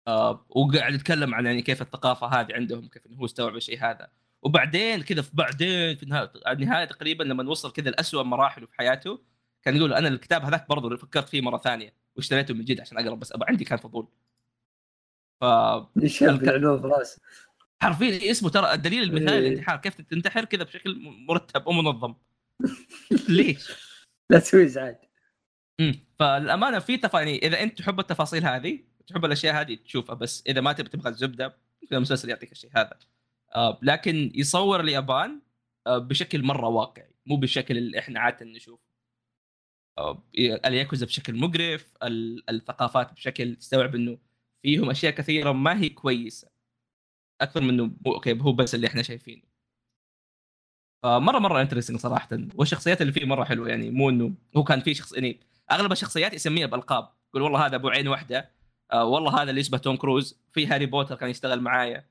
[0.07, 4.09] آه وقاعد يتكلم عن يعني كيف الثقافة هذه عندهم كيف إنه هو استوعب الشيء هذا
[4.41, 9.19] وبعدين كذا في بعدين في النهايه النهاية تقريبا لما وصل كذا لاسوء مراحله في حياته
[9.63, 13.15] كان يقول أنا الكتاب هذاك برضه فكرت فيه مرة ثانية واشتريته من جد عشان أقرأ
[13.15, 14.07] بس أبقى عندي كان فضول.
[15.41, 15.43] ف
[16.03, 17.21] إيش العنوان في راسه؟
[17.81, 19.39] حرفيا اسمه ترى الدليل المثالي إيه.
[19.39, 22.15] للانتحار كيف تنتحر كذا بشكل مرتب ومنظم
[23.29, 23.86] ليش؟
[24.31, 24.97] لا تسوي إزعاج.
[25.79, 30.43] امم فالأمانة في تفا يعني إذا أنت تحب التفاصيل هذه تحب الأشياء هذه تشوفها بس
[30.47, 31.57] إذا ما تبي تبغى الزبدة
[31.91, 32.99] المسلسل يعطيك الشيء هذا.
[33.55, 35.41] آه لكن يصور اليابان
[35.87, 38.79] آه بشكل مرة واقعي مو بالشكل اللي إحنا عادة نشوف
[39.97, 40.23] آه،
[40.65, 44.17] الياكوزا بشكل مقرف ال- الثقافات بشكل تستوعب إنه
[44.63, 46.49] فيهم أشياء كثيرة ما هي كويسة.
[47.41, 49.43] أكثر من إنه مو- okay هو بس اللي إحنا شايفينه.
[51.03, 52.29] فمره مره interesting صراحة.
[52.55, 55.39] والشخصيات اللي فيه مرة حلوة يعني مو إنه هو كان فيه شخص يعني
[55.71, 57.09] أغلب الشخصيات يسميها بألقاب.
[57.29, 58.51] يقول والله هذا أبو عين واحدة
[58.91, 60.39] آه والله هذا اللي يشبه توم كروز.
[60.51, 62.05] في هاري بوتر كان يشتغل معايا.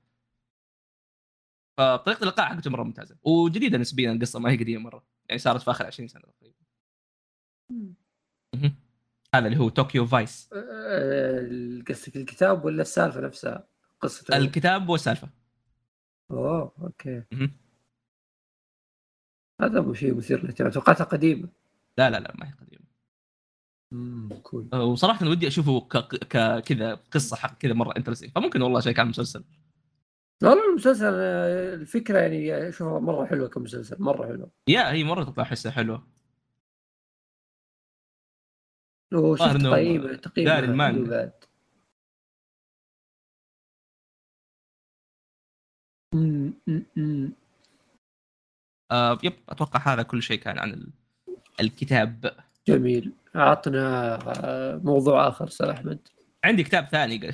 [1.79, 3.17] فطريقة الالقاء حقته مرة ممتازة.
[3.23, 5.05] وجديدة نسبيا القصة ما هي قديمة مرة.
[5.29, 6.57] يعني صارت في آخر 20 سنة تقريبا.
[9.35, 13.69] هذا اللي هو Tokyo Vice آه، قصدك الكتاب ولا السالفة نفسها؟
[14.01, 15.29] قصة الكتاب والسالفة.
[16.31, 17.23] أوه okay.
[19.61, 20.71] هذا مو شيء مثير للاهتمام.
[20.71, 21.49] توقعتها قديمة.
[21.99, 22.87] لا لا لا ما هي قديمة.
[23.93, 25.97] امم cool أه، وصراحة ودي أشوفه ك...
[26.25, 26.63] ك...
[26.63, 29.45] كذا قصة حق كذا مرة interesting فممكن والله شيء كان مسلسل.
[30.43, 34.51] والله المسلسل آه، الفكرة يعني اشوفها مرة حلوة كمسلسل مرة حلوة.
[34.69, 36.07] يا هي مرة تطلع احسها حلوة.
[39.15, 41.11] وشفت تقييم تقييم المانجا.
[41.11, 41.33] بعد.
[48.91, 50.93] آه يب أتوقع هذا كل شيء كان عن ال...
[51.61, 52.37] الكتاب.
[52.69, 53.13] جميل.
[53.35, 56.09] عطنا آه، موضوع آخر أستاذ أحمد.
[56.45, 57.31] عندي كتاب ثاني.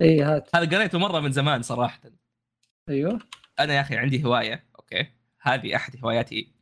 [0.00, 0.56] اي هات.
[0.56, 2.00] هذا قريته مرة من زمان صراحة.
[2.88, 3.18] أيوه.
[3.60, 4.64] أنا يا أخي عندي هواية.
[4.78, 5.06] okay.
[5.40, 6.52] هذه أحد هواياتي.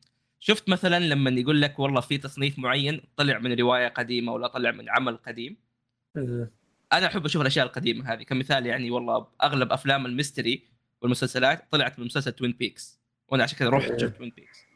[0.40, 4.70] شفت مثلا لما يقول لك والله في تصنيف معين طلع من رواية قديمة ولا طلع
[4.70, 5.56] من عمل قديم.
[6.16, 6.50] آه،
[6.92, 8.22] أنا أحب أشوف الأشياء القديمة هذه.
[8.22, 10.64] كمثال يعني والله أغلب أفلام ال mystery
[11.02, 14.00] والمسلسلات طلعت من مسلسل Twin Peaks وأنا عشان كذا رحت.
[14.00, 14.66] شفت Twin Peaks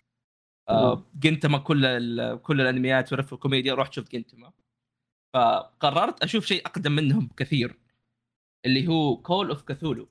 [0.69, 4.53] آه Gintama كل كل الانميات ورف الكوميديا رحت شفت Gintama
[5.35, 7.79] فقررت أشوف شيء أقدم منهم كثير
[8.67, 10.09] اللي هو Call of Cthulhu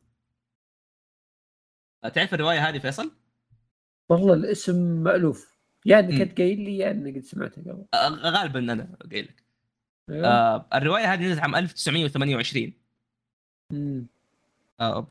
[2.13, 3.11] تعرف الرواية هذه فيصل؟
[4.09, 6.21] والله الاسم مألوف يا انك أمم.
[6.21, 9.43] انت قايل لي يا انك قد سمعته قبل آه، غالبا أنا قايل لك
[10.09, 10.27] أيوة.
[10.27, 12.73] آه الرواية هذه نزلت عام 1928
[13.71, 14.07] أمم.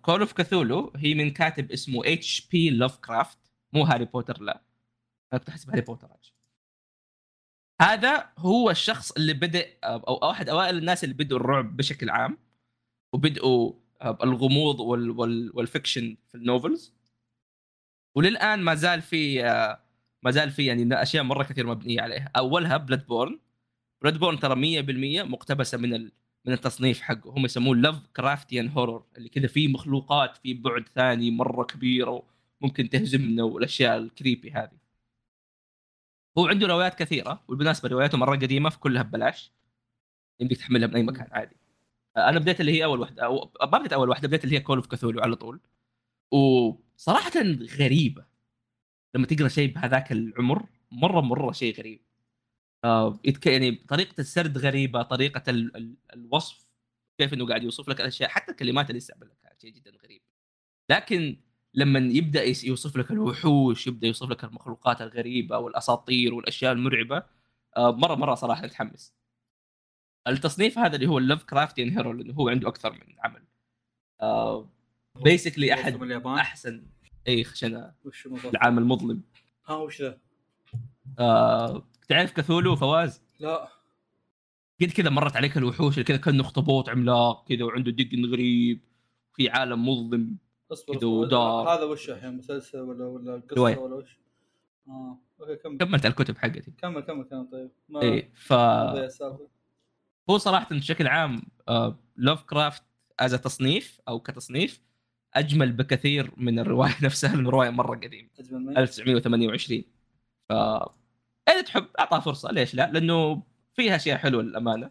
[0.02, 2.70] Call of Cthulhu هي من كاتب اسمه H.P.
[2.70, 3.38] Lovecraft
[3.72, 4.62] مو هاري بوتر لا
[5.32, 6.08] أنا كنت احسب هاري بوتر.
[7.80, 12.38] هذا هو الشخص اللي بدأ أو احد أوائل الناس اللي بدوا الرعب بشكل عام
[13.12, 13.72] وبدأوا
[14.02, 16.94] الغموض وال وال وال fiction في ال novels
[18.14, 19.80] وللآن ما زال في آه،
[20.22, 23.40] ما زال في يعني أشياء مرة كثير مبنية عليها أولها Bloodborne
[24.02, 24.82] Bloodborne ترى
[25.24, 26.10] 100% مقتبسة من.
[26.46, 27.30] من التصنيف حقه.
[27.30, 32.22] هم يسموه Lovecraftian horror اللي كذا فيه مخلوقات في بعد ثاني مرة كبيرة
[32.60, 34.78] وممكن تهزمنا والاشياء ال creepy هذه.
[36.38, 39.52] هو عنده روايات كثيرة وبالمناسبة رواياته مرة قديمة فكلها ببلاش.
[40.40, 41.56] يمديك تحملها من أي مكان عادي.
[42.16, 44.76] أنا بديت اللي هي أول واحدة أو ما بديت أول واحدة بديت اللي هي Call
[44.76, 45.60] of Cthulhu على طول.
[46.32, 47.32] وصراحة
[47.78, 48.26] غريبة.
[49.14, 52.00] لما تقرأ شيء بهذاك العمر مرة مرة شيء غريب.
[52.84, 53.18] آه.
[53.46, 55.76] يعني طريقة السرد غريبة طريقة ال...
[55.76, 55.96] ال...
[56.14, 56.66] الوصف
[57.18, 60.22] كيف إنه قاعد يوصف لك الاشياء حتى الكلمات اللي يستعملها شيء جدا غريب
[60.90, 61.36] لكن
[61.74, 67.22] لما يبدأ يوصف لك الوحوش يبدأ يوصف لك المخلوقات الغريبة والأساطير والأشياء المرعبة
[67.76, 69.14] آه مرة مرة صراحة نتحمس
[70.28, 73.44] التصنيف هذا اللي هو ال Lovecraftian horror لأنه هو عنده أكثر من عمل
[74.20, 74.70] آه
[75.24, 76.86] basically أحد من اليابان أحسن
[77.28, 77.44] اي
[78.26, 79.22] الموضوع؟ العام المظلم
[79.66, 80.18] ها وش ذا؟
[81.18, 83.68] آه تعرف Cthulhu فواز لا
[84.80, 88.80] قد كذا مرت عليك الوحوش اللي كذا كأنه اخطبوط عملاق كذا وعنده دقن غريب
[89.34, 90.38] في عالم مظلم
[90.72, 91.06] اصبر.
[91.06, 91.68] ودار.
[91.68, 93.76] هذا وش الحين مسلسل ولا ولا قصة رواية.
[93.76, 94.18] ولا وش؟
[94.88, 98.52] آه okay كمل كملت الكتب حقتي كمل كمل كمل طيب ما اي ف
[100.30, 101.42] هو صراحة بشكل عام
[102.16, 102.82] Lovecraft
[103.20, 104.80] as تصنيف أو كتصنيف
[105.34, 109.84] أجمل بكثير من الرواية نفسها لأن الرواية مرة قديمة أجمل مني 1928
[110.48, 110.52] ف
[111.48, 113.42] إذا تحب اعطها فرصة ليش لا؟ لأنه
[113.74, 114.90] فيها أشياء حلوة للأمانة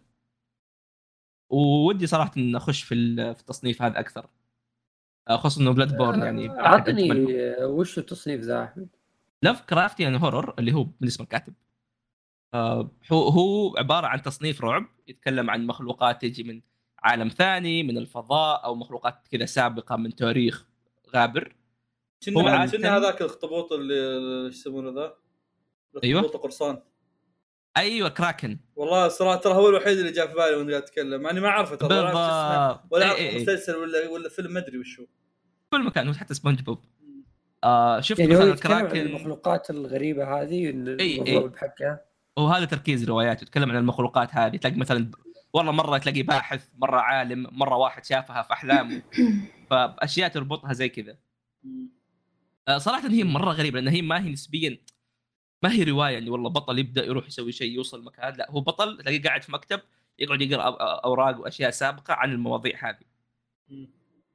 [1.50, 4.30] وودي صراحة إن أخش في ال- في التصنيف هذا أكثر
[5.30, 7.28] خصوصا إنه Bloodborne يعني أحد عطني أجملهم.
[7.40, 8.88] آه، وش التصنيف ذا أحمد؟
[9.42, 11.54] Lovecraftian horror اللي هو من اسم الكاتب
[12.54, 16.62] آه، هو هو عبارة عن تصنيف رعب يتكلم عن مخلوقات تجي من
[17.00, 20.66] عالم ثاني من الفضاء أو مخلوقات كذا سابقة من تاريخ
[21.16, 21.56] غابر
[22.26, 23.94] كنا كنا هذاك الأخطبوط اللي
[24.48, 25.14] إيش يسمونه ذا؟
[26.04, 26.20] أيوة.
[26.20, 26.82] الاخطبوط القرصان
[27.78, 28.60] أيوه كراكن.
[28.76, 31.48] والله صراحة ترى هو الوحيد اللي جاء في بالي وانت قاعد تتكلم مع إني ما
[31.48, 32.94] أعرفه ترى ولا أعرف شو اسمه، بالضبط.
[32.94, 33.42] ولا إي أعرف إي إي.
[33.42, 35.06] مسلسل ولا ولا فيلم ما أدري وش هو
[35.70, 36.80] كل مكان حتى سبونج بوب
[37.64, 41.52] آه شفت يعني مثلا كراكن؟ المخلوقات الغريبة هذه الرعب إي.
[41.58, 42.06] حقها
[42.38, 44.58] وهذا تركيز رواياته يتكلم عن المخلوقات هذه.
[44.58, 45.12] تلاقي مثلا
[45.54, 49.02] والله مرة تلاقي باحث مرة عالم مرة واحد شافها في أحلامه.
[49.70, 51.18] فأشياء تربطها زي كذا.
[52.68, 54.78] آه، صراحة هي مرة غريبة لأن هي ما هي نسبيا
[55.64, 58.98] ما هي رواية يعني والله بطل يبدأ يروح يسوي شيء يوصل مكان لا هو بطل
[58.98, 59.82] تلاقيه قاعد في مكتب
[60.20, 60.64] يقعد يقرأ
[61.04, 63.06] أوراق وأشياء سابقة عن المواضيع هذه.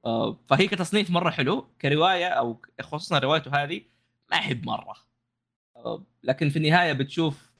[0.05, 3.83] آه، فهي كتصنيف مرة حلو كرواية أو خصوصا روايته هذه
[4.31, 4.95] ما احب مره
[5.77, 7.53] آه، لكن في النهاية بتشوف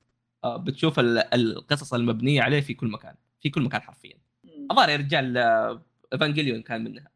[0.45, 4.19] آه، بتشوف ال- القصص المبنية عليه في كل مكان في كل مكان حرفيا.
[4.71, 5.37] الظاهر يا رجال
[6.13, 7.11] ايفانجيليون كان منها.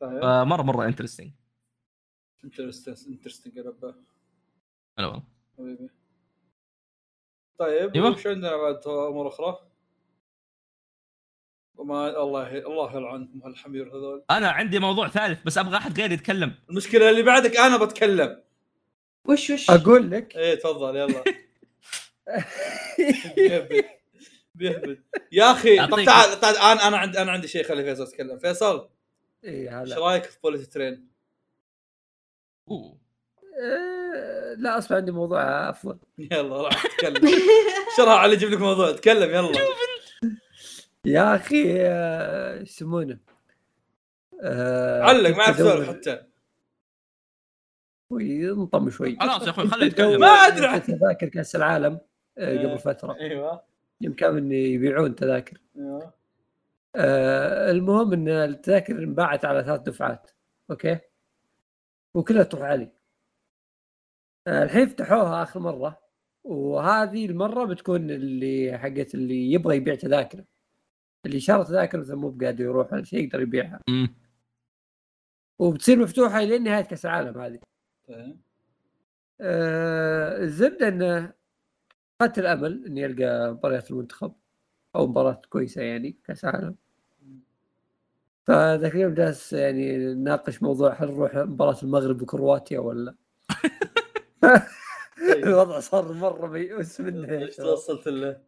[0.00, 0.20] طيب.
[0.22, 1.32] فمره مرة interesting
[2.44, 3.94] interesting يا ربه
[4.98, 5.22] أنا والله
[5.58, 5.90] حبيبي
[7.58, 8.10] طيب أيوة.
[8.10, 9.58] وش عندنا بعد أمور أخرى؟
[11.76, 14.24] وما الله الله يلعنكم هالحمير هذول.
[14.30, 16.54] أنا عندي موضوع ثالث بس أبغى أحد غير يتكلم.
[16.70, 18.42] المشكلة اللي بعدك أنا بتكلم.
[19.24, 20.36] وش وش؟ أقول لك.
[20.36, 21.24] إيه تفضل يلا.
[23.36, 23.84] بيهبد.
[24.54, 25.04] بيهبد.
[25.32, 26.04] يا أخي طب.
[26.04, 28.38] تعال تعال أنا أنا عندي أنا عندي شيء خلي فيصل يتكلم.
[28.38, 28.88] فيصل
[29.44, 31.09] اي إيش هلا رأيك في بوليت ترين؟
[32.70, 32.96] أوه.
[33.62, 35.98] آه، لا اصبح عندي موضوع أفضل.
[36.32, 37.28] يلا راح تتكلم.
[37.96, 38.92] شرها علي يجيب لك موضوع.
[38.92, 39.52] تكلم يلا.
[41.04, 43.18] يا أخي آه، إيش يسمونه؟
[44.42, 46.22] آه، علق أدور- سولف حتى.
[48.12, 49.16] وينطم شوي.
[49.20, 50.48] خلاص يا أخوي خليه يتكلم ما.
[50.50, 51.98] كنت تذاكر كأس العالم
[52.38, 52.66] آه، إيه.
[52.68, 53.16] قبل فترة.
[53.20, 53.62] أيوه.
[54.00, 55.60] يوم كانوا يبيعون تذاكر.
[55.76, 56.12] أيوه.
[57.70, 60.30] المهم إن التذاكر انباعت على ثلاث دفعات
[60.70, 60.98] أوكي؟
[62.14, 62.92] وكلها تروح علي.
[64.48, 66.00] الحين فتحوها آخر مرة
[66.44, 70.44] وهذه المرة بتكون اللي حقت اللي يبغى يبيع تذاكر
[71.26, 73.80] اللي شرى تذاكر مثلا مو بقادر يروح ولا شيء يقدر يبيعها.
[75.58, 77.58] وبتصير مفتوحة لين نهاية كأس العالم هذه.
[78.08, 78.40] طيب.
[79.40, 81.32] آه، الزبدة إنه
[82.20, 84.34] فات الامل اني القى مباريات المنتخب
[84.96, 86.76] أو مباراة كويسة يعني كأس عالم
[88.50, 93.14] فذاك اليوم جالس يعني نناقش موضوع هل نروح مباراة المغرب وكرواتيا ولا
[95.42, 97.56] الوضع صار مرة ميؤوس منه يا إيش.
[97.56, 98.40] توصلت له؟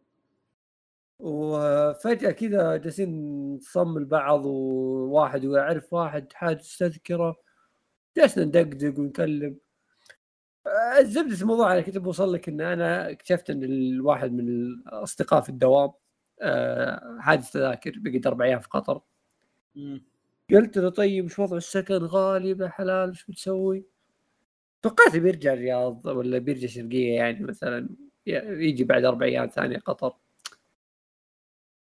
[1.19, 3.09] وفجأة كذا جالسين
[3.55, 7.35] نصم البعض وواحد يعرف واحد حاجز تذكره
[8.17, 9.57] جلسنا ندقدق ونكلم
[10.99, 15.91] الزبدة الموضوع أنا كنت بوصل لك إن أنا اكتشفت إن الواحد من الأصدقاء في الدوام
[16.41, 19.01] آه، حاجز تذاكر بقيت أربع أيام في قطر.
[20.53, 23.85] قلت له طيب وش وضع السكن؟ غالي يا حلال وش بتسوي؟
[24.81, 27.89] توقعت بيرجع الرياض ولا بيرجع شرقية يعني مثلا
[28.25, 30.15] يجي بعد أربع أيام ثانية قطر.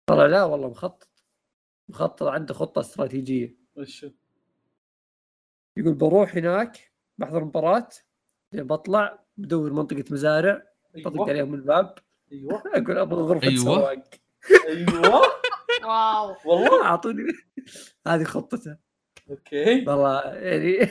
[0.06, 1.08] طلع لا والله مخطط.
[1.88, 3.54] مخطط عنده خطة استراتيجية.
[3.76, 4.06] وش
[5.76, 7.88] يقول بروح هناك بحضر مباراة
[8.52, 10.62] بطلع بدور منطقة مزارع
[10.94, 11.28] بطق أيوه.
[11.28, 11.94] عليهم الباب.
[12.32, 12.62] أيوه.
[12.76, 13.64] أقول أبغى غرفة أيوة.
[13.64, 14.04] سواق.
[14.68, 15.22] أيوه.
[15.84, 16.36] واو.
[16.44, 17.32] والله أعطوني.
[18.06, 18.76] هذه خطته
[19.30, 19.84] أوكي.
[19.88, 20.90] والله يعني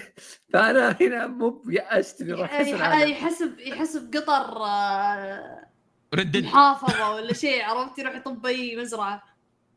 [0.54, 5.70] فأنا هنا مو يأست يعني يحسب يحسب قطر آه،
[6.14, 6.44] ردد.
[6.44, 9.24] محافظة ولا شيء عرفت؟ يروح يطب أي مزرعة.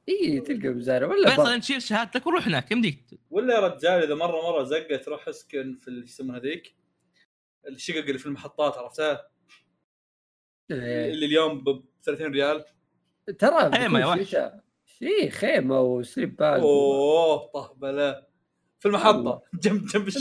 [0.08, 1.54] إي تلقى مزارع ولا فيصل بر.
[1.54, 3.04] أنت شيل شهادتك وروح هناك يمديك.
[3.30, 6.74] ولا يا رجال إذا مرة مرة زقت روح أسكن في ال- إيش يسمونها هذيك
[7.68, 9.28] الشقق اللي في المحطات عرفتها؟
[10.70, 11.12] إيه.
[11.12, 12.64] اللي اليوم ب 30 ريال.
[13.38, 13.70] ترى
[14.00, 14.36] يا وحش.
[14.96, 15.08] شتاء.
[15.08, 18.26] اي خيمة و sleep bag أوه طهبلة
[18.78, 20.10] في المحطة جنب جنب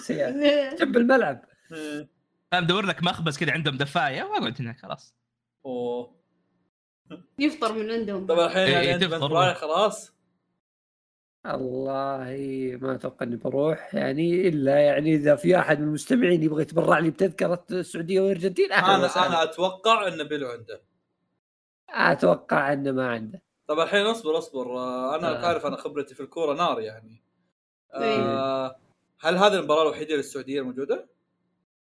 [0.00, 0.74] سيارة.
[0.80, 2.08] جنب الملعب إيه.
[2.52, 5.16] فاهم دور لك مخبز كذا عندهم دفاية واقعد هناك خلاص
[5.66, 6.22] أوه
[7.38, 9.54] يفطر من عندهم طب الحين إيه، يعني إيه، تفطر.
[9.54, 10.12] خلاص
[11.46, 16.98] والله ما أتوقع إني بروح يعني إلا يعني إذا في أحد من المستمعين يبغى يتبرع
[16.98, 20.82] لي بتذكرة السعودية والارجنتين أهلا أنا وسهلا أنا أتوقع ان بيلو عنده
[21.92, 25.42] أتوقع إنه ما عنده طب الحين اصبر اصبر آه، أنا آه.
[25.42, 27.22] تعرف أنا خبرتي في الكورة نار يعني
[27.94, 28.18] إيه.
[28.18, 28.76] آه
[29.20, 31.08] هل هذه المباراة الوحيدة للسعودية الموجودة؟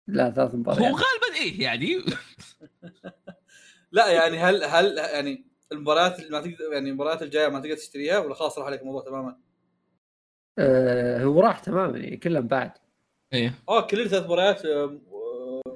[0.07, 1.97] لا ثلاث هو مباريات غالبا إيه يعني
[3.93, 8.19] لا يعني هل هل يعني المباريات اللي ما تقدر يعني المباريات الجاية ما تقدر تشتريها
[8.19, 9.37] ولا خلاص راح عليك الموضوع تماما؟
[10.59, 12.73] آه هو راح تماما يعني كلهم بعد
[13.33, 15.01] إيه آه كل ثلاث مباريات آه،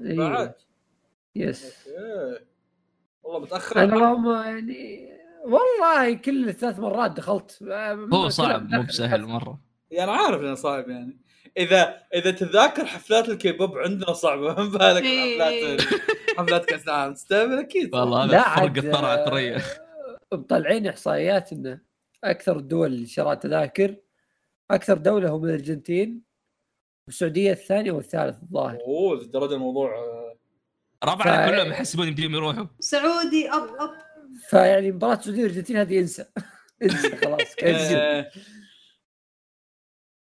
[0.03, 0.17] إيه.
[0.17, 0.55] بعد
[1.37, 2.54] yes okay
[3.25, 3.83] والله متأخر.
[3.83, 5.09] أنا يعني
[5.45, 7.59] والله كل ثلاث مرات دخلت.
[8.13, 9.61] هو صعب مو بسهل مرة.
[9.91, 11.19] يعني عارف إنه صعب يعني.
[11.57, 14.55] إذا إذا تتذاكر حفلات الكيبوب عندنا صعبة.
[14.63, 15.43] ما بالك إيه.
[15.43, 15.81] حفلات
[16.39, 17.15] حفلات كأس العالم.
[17.15, 17.95] تستهبل أكيد.
[17.95, 21.81] والله هذا فرق الثريا آه، مطلعين إحصائيات انه
[22.25, 23.97] أكثر الدول اللي شرت تذاكر
[24.71, 26.23] أكثر دولة هم الأرجنتين
[27.07, 28.79] والسعودية الثانية والثالث الظاهر.
[28.81, 30.24] أوه للدرجة الموضوع آه،
[31.05, 32.67] ربعنا ف- كلهم يحسبون يمديهم يروحوا.
[32.81, 33.91] سعودي أب أب.
[34.49, 36.25] فيعني مباراة السعوديه والأرجنتين هذه انسى.
[36.83, 38.31] انسى خلاص آه،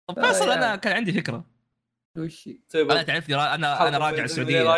[0.08, 0.82] طب فيصل آه، أنا يعني.
[0.82, 1.46] كان عندي فكرة.
[2.18, 4.62] وش طيب أنا تعرفني را- أنا أنا راجع السعوديه.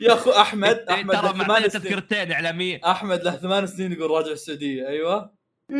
[0.00, 1.82] يا أخو أحمد أحمد ترى معطينا سنين.
[1.82, 2.80] تذكرتين إعلامية.
[2.90, 4.88] أحمد له ثمان سنين يقول راجع السعودية.
[4.88, 5.34] أيوه.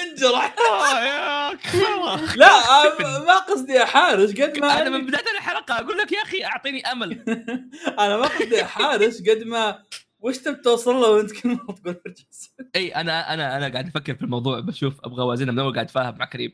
[0.00, 0.54] انجرح.
[0.70, 1.45] آه،.
[2.36, 2.46] لا
[2.84, 6.86] آه، ما قصدي احارش قد ما أنا من بداية الحلقة أقول لك يا أخي أعطيني
[6.92, 7.12] أمل.
[7.98, 9.82] أنا ما قصدي احارش قد ما
[10.20, 14.22] وش تبي توصل له وأنت كل مره تقول؟ إي أنا أنا أنا قاعد أفكر في
[14.22, 16.52] الموضوع بشوف أبغى اوازنها من أول قاعد اتفاهم مع كريم.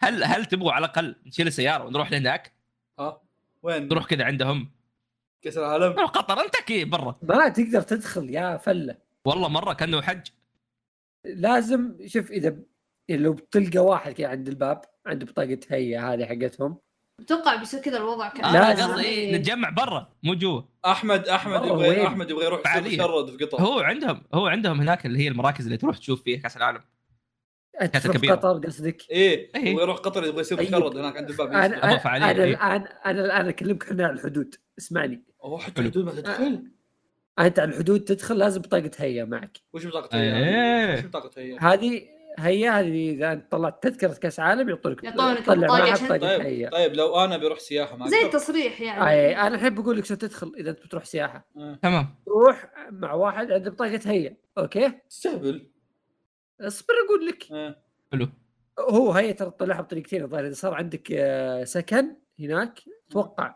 [0.00, 2.52] هل هل تبغوا على الأقل نشيل السيارة ونروح لهناك؟
[2.98, 3.20] ها
[3.62, 4.70] وين؟ نروح كذا عندهم.
[5.42, 7.18] كاس العالم؟ نروح قطر أنت أكيد برا.
[7.22, 8.96] ما تقدر تدخل يا فلة.
[9.24, 10.26] والله مرة كأنه حج.
[11.24, 12.56] لازم شوف إذا
[13.16, 16.78] لو بتلقى واحد كذا عند الباب عنده بطاقة هيئة هذه حقتهم
[17.20, 18.92] أتوقع بيصير كذا الوضع كان أنا لازم.
[18.92, 22.76] قصدي إيه نتجمع برا مو جوا أحمد أحمد يبغى؟ أحمد يبغى يروح.
[22.76, 26.38] مشرد في قطر هو عندهم هو عندهم هناك اللي هي المراكز اللي تروح تشوف فيها
[26.40, 26.80] كأس العالم
[27.92, 28.34] في كبيرة.
[28.34, 29.68] قطر قصدك إيه إيه.
[29.68, 30.60] يبغى يروح قطر يبغى طيب.
[30.60, 32.44] مشرد هناك عند الباب أنا أنا إيه.
[32.44, 35.80] الآن أنا الآن أكلمك إحنا على الحدود اسمعني أوه حتى.
[35.80, 36.62] الحدود ما تدخل
[37.38, 40.98] أنت على الحدود تدخل لازم بطاقة هيئة معك وش بطاقة هي؟ إيه.
[40.98, 42.02] وش بطاقة هي؟ هذه
[42.38, 47.24] هيئه هذه إذا انت طلعت تذكرة كأس عالم يعطونك يعطونك عشان- بطاقه طيب طيب لو
[47.24, 49.10] أنا بروح سياحة ما زي؟ التصريح يعني.
[49.10, 51.46] أي أنا الحين بقول لك شو تدخل إذا أنت بتروح سياحة.
[51.56, 51.78] آه.
[51.82, 52.14] تمام.
[52.28, 55.66] روح مع واحد عنده بطاقة هيئه أوكي؟ تستهبل
[56.60, 57.52] اصبر أقول لك.
[57.52, 57.76] آه.
[58.12, 58.28] حلو.
[58.78, 62.80] هو هي ترى تطلعها بطريقتين الظاهر إذا صار عندك آه، سكن هناك
[63.10, 63.54] أتوقع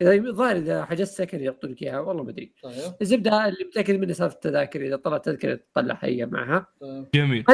[0.00, 2.52] إذا الظاهر إذا حجزت سكن يعطونك إياها والله ما أدري.
[2.62, 2.94] طيب.
[3.02, 6.66] الزبدة اللي متأكد منه سالفة التذاكر إذا طلعت تذكرة تطلع هي معها.
[6.80, 7.06] طيب.
[7.14, 7.44] جميل.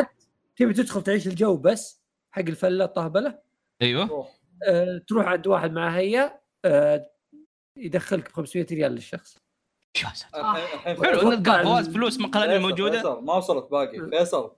[0.61, 3.39] تبي تدخل تعيش الجو بس حق الفلة الطهبلة؟
[3.83, 4.29] أيوه.
[4.69, 7.11] أه تروح عند واحد مع هي أه
[7.77, 9.39] يدخلك ب 500 ريال للشخص.
[10.05, 10.41] يا ساتر.
[10.41, 12.17] الحين الحين حلو نلقى فواز فلوس
[12.57, 12.97] فيصل- موجودة.
[12.97, 14.11] فيصل ما وصلت باقي.
[14.11, 14.53] فيصل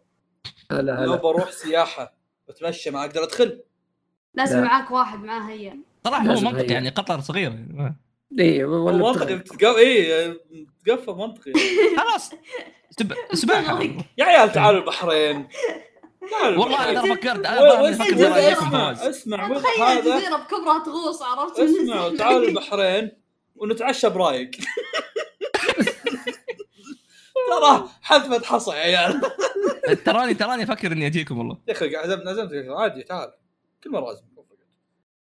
[0.72, 2.14] هلا لو هلا بروح سياحة
[2.48, 3.62] بتمشى ما أقدر أدخل؟
[4.34, 4.64] لازم لا.
[4.64, 5.74] معاك واحد معاه هي
[6.04, 6.66] صراحة هو منطقي.
[6.74, 7.96] يعني قطر صغيره يعني.
[8.40, 10.32] اي ولا منطقي بتتقف اي
[10.86, 11.52] تقفل منطقي.
[11.96, 12.30] خلاص
[12.90, 13.12] سب...
[13.32, 13.82] سباحه
[14.18, 15.48] يا عيال تعالوا البحرين.
[16.22, 16.90] والله.
[16.90, 20.00] أنا فكرت أنا اسمع اسمع تخيل هذا.
[20.18, 23.10] جزيره بكبرها تغوص عرفت؟ اسمعوا تعالوا البحرين
[23.56, 24.50] ونتعشى برايق
[27.50, 29.20] ترى حذفة حصى يا عيال.
[30.04, 31.58] تراني تراني أفكر إني أجيكم والله.
[31.68, 33.32] يا أخي عزمت عزمت عادي تعال.
[33.84, 34.22] كل مرة عزم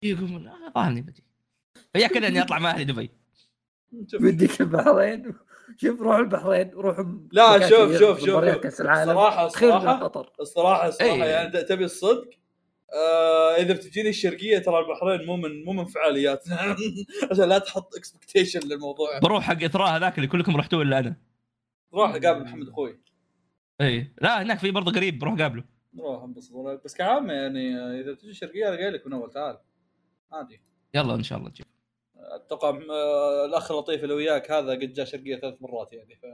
[0.02, 1.24] يقول لا ظهرني بدي
[1.92, 3.10] فيا كذا إني أطلع مع أهلي دبي.
[3.92, 5.34] بديك البحرين.
[5.80, 8.44] شوف روح البحرين روحوا لا، شوف- شوف- شوف.
[8.44, 9.12] كأس العالم.
[9.14, 11.24] صراحة صراحة قطر الصراحه الصراحه إيه.
[11.24, 12.30] يعني تبي الصدق
[12.94, 16.56] آه إذا بتجيني الشرقية ترى البحرين مو من مو من فعالياتنا
[17.30, 19.18] عشان لا تحط اكسبكتيشن للموضوع.
[19.18, 21.16] بروح حق إثراء هذاك اللي كلكم رحتوه إلا أنا.
[21.94, 23.00] روح قابل محمد أخوي.
[23.80, 25.64] اي لا هناك في برضه قريب بروح قابله.
[25.94, 26.52] نروح انبسط
[26.84, 29.58] بس كعامة يعني آه، إذا بتجي الشرقية أنا قايل لك من أول تعال.
[30.32, 30.60] عادي.
[30.94, 31.66] يلا إن شاء الله نجيب
[32.20, 36.26] أتوقع آه، الأخ اللطيف اللي وياك هذا قد جاء شرقية ثلاث مرات يعني ف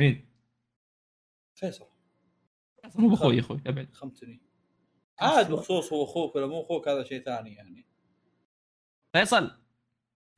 [0.00, 0.28] مين؟
[1.54, 1.86] فيصل.
[2.94, 4.40] مو أخوي أخوي ابعد خمتني.
[5.20, 7.86] عاد بخصوص هو أخوك ولا مو أخوك هذا شيء ثاني يعني.
[9.12, 9.50] فيصل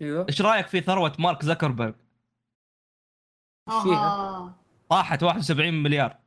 [0.02, 0.26] أيوه.
[0.28, 1.94] إيش رأيك في ثروة مارك زكربرج؟
[3.68, 4.54] آه.
[4.90, 6.18] طاحت 71 مليار.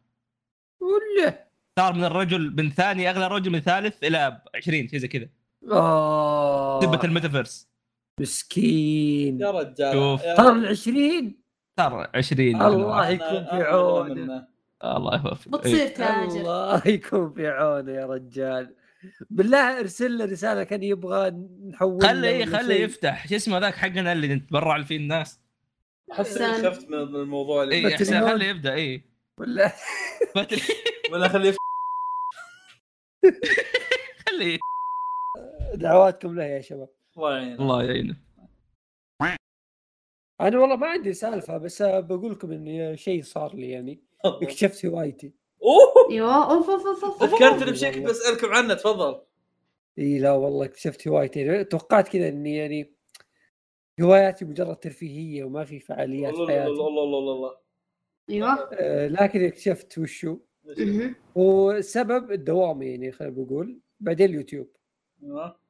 [0.82, 1.48] ولا
[1.80, 5.30] صار من الرجل من ثاني أغلى رجل من ثالث إلى 20 شيء زي كذا.
[5.72, 6.82] آه.
[6.82, 7.71] سبة الميتافيرس.
[8.20, 9.42] مسكين.
[9.42, 10.22] يا رجال شوف.
[10.22, 11.42] صار ال 20
[11.80, 14.48] صار 20 الله يكون في عونه.
[14.84, 16.40] الله يوفقك بتصير تاجر.
[16.40, 18.76] الله يكون في عونه يا رجال.
[19.30, 21.30] بالله ارسل له رسالة كان يبغى
[21.70, 22.86] نحول خليه له إيه ولا خليه شيء.
[22.86, 23.28] يفتح.
[23.28, 25.40] شو اسمه ذاك حقنا اللي نتبرع فيه الناس؟
[26.12, 26.70] احس اني.
[26.70, 29.04] خفت من الموضوع اللي اي خليه يبدأ اي
[29.38, 29.72] ولا
[31.12, 31.54] ولا خليه
[34.30, 34.58] خليه.
[35.76, 36.90] دعواتكم له يا شباب.
[37.18, 38.16] الله يعينه الله يعينه
[40.42, 44.00] أنا والله ما عندي سالفة بس بقول لكم إن شيء صار لي يعني.
[44.26, 45.34] اكتشفت هوايتي.
[45.64, 46.12] أوه!
[46.12, 49.22] أيوه أوف أوف أوف ذكرتني بشيء كنت بسالكم عنه تفضل.
[50.00, 51.64] إي لا والله اكتشفت هوايتي.
[51.64, 52.94] توقعت كذا إني يعني
[54.02, 56.72] هواياتي مجرد ترفيهية وما في فعاليات الله في الله حياتي.
[56.72, 57.58] الله الله الله الله
[58.30, 60.38] أيوه آه، لكن اكتشفت وشو.
[61.36, 64.68] والسبب الدوام يعني خلينا بقول بعدين اليوتيوب.
[65.24, 65.61] أيوة.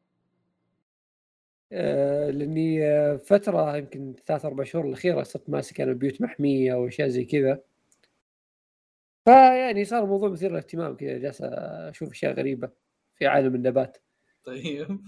[1.71, 7.07] آه، لأني آه، فترة يمكن ثلاث أربع شهور الأخيرة صرت ماسك أنا بيوت محمية واشياء
[7.07, 7.61] زي كذا.
[9.25, 12.69] فيعني صار الموضوع مثير للاهتمام كذا جالس أشوف أشياء غريبة
[13.15, 13.97] في عالم النبات.
[14.43, 14.99] طيب.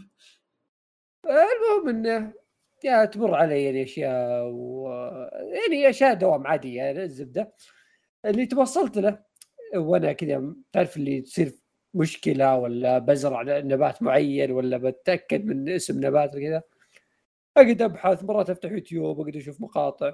[1.26, 2.34] المهم إنه
[2.84, 4.90] يا تمر علي يعني أشياء و...
[5.34, 7.54] يعني أشياء دوام عاديه يعني الزبده
[8.26, 9.20] اللي توصلت له
[9.76, 11.63] وأنا كذا تعرف اللي تصير
[11.94, 16.62] مشكلة ولا بزرع نبات معين ولا بتأكد من اسم نبات وكذا
[17.58, 20.14] أقعد أبحث مرات أفتح يوتيوب اقعد أشوف مقاطع.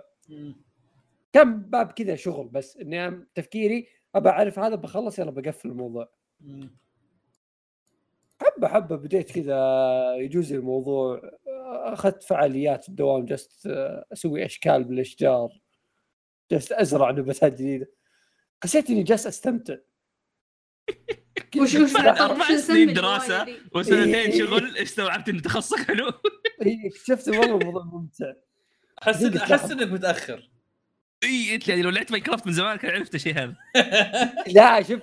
[1.33, 6.11] كم باب كذا شغل بس إني تفكيري أبى أعرف هذا بخلص يلا بقفل الموضوع.
[8.41, 11.21] حبة حبة بديت كذا يجوز الموضوع.
[11.67, 13.67] أخذت فعاليات الدوام جلست
[14.13, 15.49] أسوي أشكال بالأشجار.
[16.51, 17.91] جلست أزرع نباتات جديدة.
[18.63, 19.75] حسيت إني جالس أستمتع.
[21.57, 23.01] وش وش أربع شو سنين دي؟
[23.75, 24.39] وسنتين إيه.
[24.39, 26.11] شغل استوعبت ان تخصصك حلو؟
[26.65, 28.33] إيه، اكتشفت والله الموضوع ممتع.
[29.03, 29.71] أحس أحس.
[29.71, 30.49] إنك متأخر.
[31.23, 33.55] إي أنت يعني لو لعبت Minecraft من زمان كان عرفت الشيء هذا
[34.55, 35.01] لا شوف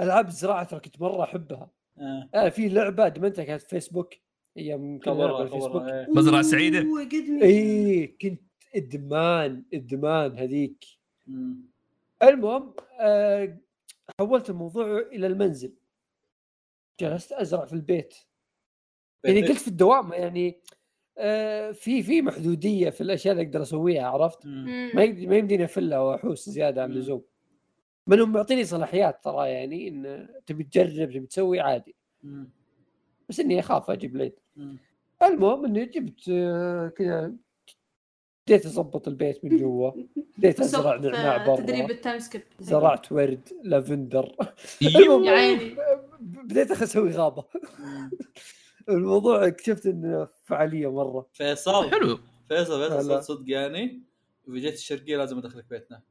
[0.00, 1.70] ألعاب الزراعة ترى كنت مرة أحبها.
[1.98, 2.28] آه.
[2.34, 4.14] أنا في لعبة ادمنتها كانت في فيسبوك
[4.56, 6.06] أيام خبرها على الفيسبوك إيه.
[6.80, 8.42] أوه، قدمي إي كنت
[8.76, 10.84] إدمان إدمان هذيك.
[12.22, 13.58] المهم آه
[14.20, 15.72] حولت الموضوع إلى المنزل.
[17.00, 18.14] جلست أزرع في البيت
[19.24, 19.52] يعني بيتك.
[19.52, 20.60] قلت في الدوام يعني
[21.18, 24.46] آه في في محدودية في الأشياء اللي أقدر أسويها عرفت.
[24.46, 26.90] ما ما يمديني أفلها وأحوس زيادة عن.
[26.90, 27.22] اللزوم
[28.06, 32.50] منهم معطيني صلاحيات ترى يعني إن تبي تجرب تبي تسوي عادي مم.
[33.28, 34.34] بس إني أخاف أجيب العيد.
[35.22, 37.32] المهم إني جبت آه، كذا
[38.48, 39.90] بديت أظبط البيت من جوا
[40.38, 44.36] بديت أزرع نعناع آه، تدريب برا ال time skip زرعت ورد لافندر.
[44.82, 45.76] يا عيني
[46.20, 47.44] بديت أسوي غابة.
[48.88, 52.18] الموضوع اكتشفت إنه فعالية مرة فيصل حلو
[52.48, 53.04] فيصل فيصل.
[53.04, 54.02] صدق صدق يعني
[54.48, 56.02] إذا جيت الشرقية لازم أدخلك بيتنا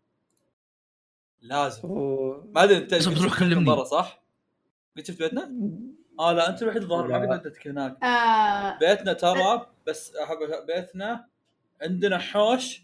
[1.41, 2.32] لازم و...
[2.52, 3.65] ما أدري أنت لازم تروح كلمني.
[3.65, 4.23] برا صح؟
[4.98, 5.52] قد شفت بيتنا؟
[6.19, 7.34] آه لا أنت الوحيد الظاهر ما.
[7.36, 10.38] قد بيتك هناك آه، بيتنا ترى بس أحب
[10.68, 11.27] بيتنا
[11.82, 12.82] عندنا حوش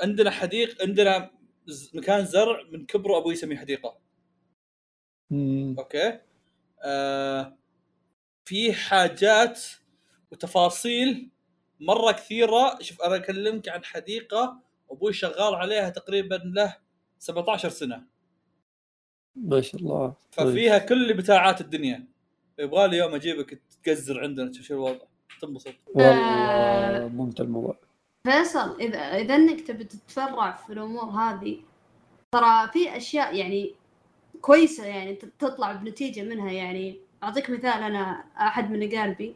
[0.00, 1.30] عندنا حديقه عندنا
[1.66, 3.98] ز- مكان زرع من كبره أبوي يسميه حديقة
[5.32, 5.74] مم.
[5.78, 6.18] أوكي.
[6.84, 7.56] آه
[8.44, 9.62] في حاجات
[10.32, 11.30] وتفاصيل
[11.80, 12.78] مرة كثيرة.
[12.80, 14.60] شوف أنا أكلمك عن حديقة
[14.90, 16.76] أبوي شغال عليها تقريبا له
[17.18, 18.02] 17 سنة.
[19.36, 20.14] ما شاء الله.
[20.30, 22.06] ففيها كل بتاعات الدنيا.
[22.58, 25.06] يبغى لي يوم أجيبك تقزر عندنا تشوف شو الوضع.
[25.40, 25.74] تنبسط.
[25.94, 27.76] والله ممتع الموضوع.
[28.26, 31.58] فيصل إذا إذا إنك تبي تتفرع في الأمور هذه
[32.32, 33.74] ترى في أشياء يعني
[34.40, 39.34] كويسة يعني تطلع بنتيجة منها يعني أعطيك مثال أنا أحد من اقاربي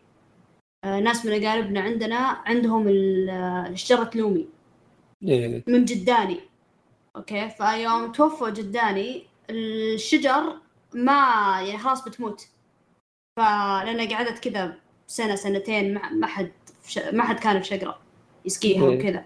[0.85, 4.49] آه، ناس من اقاربنا عندنا عندهم ال- شجره لومي
[5.23, 5.65] إيه.
[5.67, 6.41] من جداني
[7.17, 10.57] أوكي فيوم توفوا جداني الشجر
[10.95, 11.15] ما
[11.67, 12.49] يعني خلاص بتموت
[13.39, 16.53] فلأنها قعدت كذا سنة سنتين ما حد.
[17.13, 17.99] ما حد كان في شجرة
[18.45, 18.99] يسقيها إيه.
[18.99, 19.25] وكذا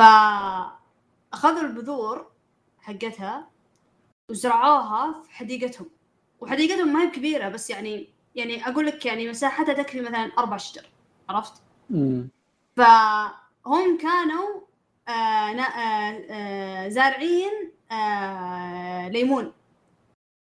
[0.00, 2.26] فأخذوا البذور
[2.80, 3.48] حقتها
[4.36, 5.86] وزرعوها في حديقتهم
[6.40, 10.86] وحديقتهم ما هي كبيرة بس يعني يعني أقول لك يعني مساحتها تكفي مثلا أربع شجر
[11.28, 12.28] عرفت؟ مم.
[12.76, 14.60] فهم كانوا
[15.08, 19.52] آه نا- آه آه زارعين آه ليمون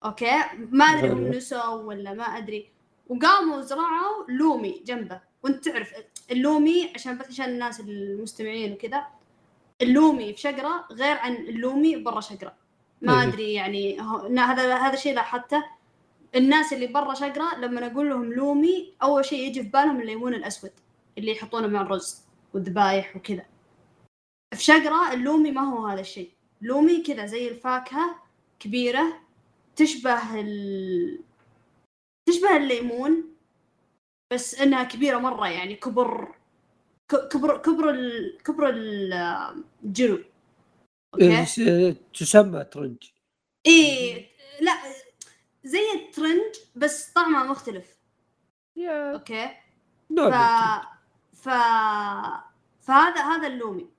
[0.05, 0.31] okay
[0.71, 1.27] ما أدري هم.
[1.27, 2.69] نسوا ولا ما أدري
[3.07, 5.93] وقاموا زرعوا لومي جنبه وأنت تعرف
[6.31, 9.05] اللومي عشان بس عشان الناس المستمعين وكذا
[9.81, 12.53] اللومي في شقره غير عن اللومي برا شقره
[13.01, 13.27] ما إيه.
[13.27, 13.99] أدري يعني
[14.39, 15.63] هذا هذا شيء لاحظته.
[16.35, 20.71] الناس اللي برا شقرة لما أقول لهم لومي أول شيء يجي في بالهم الليمون الأسود
[21.17, 22.21] اللي يحطونه مع الرز
[22.53, 23.45] والذبايح وكذا.
[24.55, 26.31] في شقرة اللومي ما هو هذا الشيء.
[26.61, 28.15] لومي كذا زي الفاكهة
[28.59, 29.19] كبيرة
[29.75, 31.19] تشبه ال...
[32.29, 33.23] تشبه الليمون
[34.33, 36.35] بس إنها كبيرة مرة يعني كبر
[37.09, 38.37] كبر كبر ال...
[38.43, 39.63] كبر ال-
[41.19, 43.03] إيه، تسمى ترنج.
[43.65, 44.29] إيه
[44.61, 44.73] لا
[45.63, 47.97] زي الترنج بس طعمه مختلف.
[48.75, 49.13] yeah.
[49.13, 49.49] okay.
[50.15, 50.33] ف...
[51.33, 51.49] ف...
[52.81, 53.89] فهذا هذا اللومي.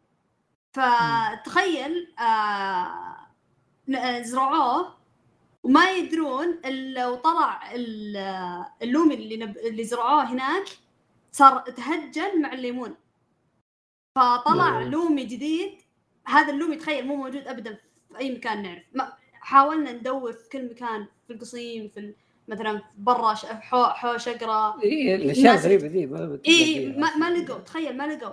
[0.72, 3.16] فتخيل آه...
[4.20, 4.96] زرعوه
[5.62, 9.56] وما يدرون إلا وطلع ال- اللومي اللي نب...
[9.56, 10.68] اللي زرعوه هناك
[11.32, 12.96] صار تهجن مع الليمون.
[14.18, 14.84] فطلع أوه.
[14.84, 15.82] لومي جديد
[16.24, 17.78] هذا اللومي تخيل مو موجود ابدا
[18.12, 22.14] في أي مكان نعرف ما حاولنا ندور في كل مكان في القصيم في ال-
[22.48, 26.86] مثلا برا حو حو شقرة إيه الأشياء الغريبه ذي ما اي.
[26.98, 28.32] ما, ما لقوا تخيل ما لقوا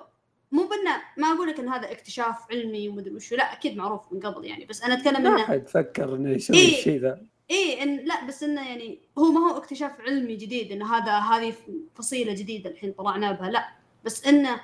[0.51, 4.19] مو بنا ما أقول لك إن هذا اكتشاف علمي ومدري وشو لا أكيد معروف من
[4.19, 6.77] قبل يعني بس أنا أتكلم ما انه حد فكر إنه يسوي إيه.
[6.79, 10.95] الشيء ذا إيه إن لا بس إنه يعني هو ما هو اكتشاف علمي جديد انه
[10.95, 11.53] هذا هذه
[11.95, 13.69] فصيلة جديدة الحين طلعنا بها لا
[14.05, 14.61] بس إنه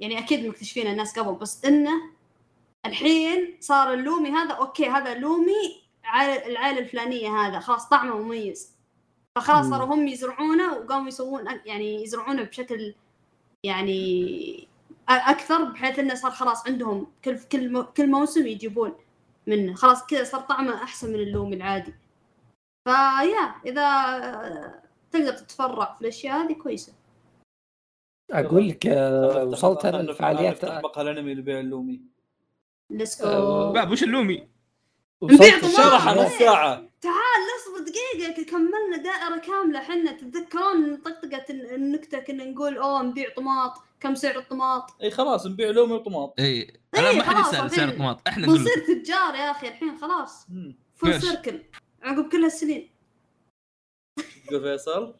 [0.00, 1.90] يعني أكيد مكتشفين الناس قبل بس إنه
[2.86, 5.82] الحين صار اللومي هذا أوكي هذا لومي
[6.46, 8.74] العائلة الفلانية هذا خلاص طعمه مميز.
[9.38, 9.66] فخلاص.
[9.66, 12.94] صاروا هم يزرعونه وقاموا يسوون يعني يزرعونه بشكل
[13.64, 14.68] يعني
[15.08, 18.94] أكثر بحيث إنه صار خلاص عندهم كل كل مو- كل موسم يجيبون
[19.46, 19.74] منه.
[19.74, 21.94] خلاص كذا صار طعمه أحسن من اللومي العادي.
[22.88, 23.84] فيا إذا
[25.10, 26.92] تقدر تتفرع في الأشياء هذه كويسة.
[28.30, 32.00] أقول لك آه، وصلت أنا الفعاليات مقهى الأنمي لبيع اللومي.
[32.90, 34.48] let's آه، go back وش اللومي؟
[35.76, 36.26] شرح آه.
[36.26, 40.12] نص ساعه تعال اصبر دقيقة كملنا دائرة كاملة حنا.
[40.12, 43.72] تتذكرون طقطقة النكتة كنا نقول أوه نبيع طماط.
[44.00, 46.34] كم سعر الطماط؟ إي خلاص نبيع لومي وطماط.
[46.38, 48.28] إي إيه، ما حد الحين سعر الطماط.
[48.28, 50.46] إحنا نقول بنصير تجار يا أخي الحين خلاص.
[50.94, 51.20] فول.
[51.22, 51.62] سيركل.
[52.02, 52.90] عقب كل هالسنين.
[54.46, 55.14] تقول فيصل.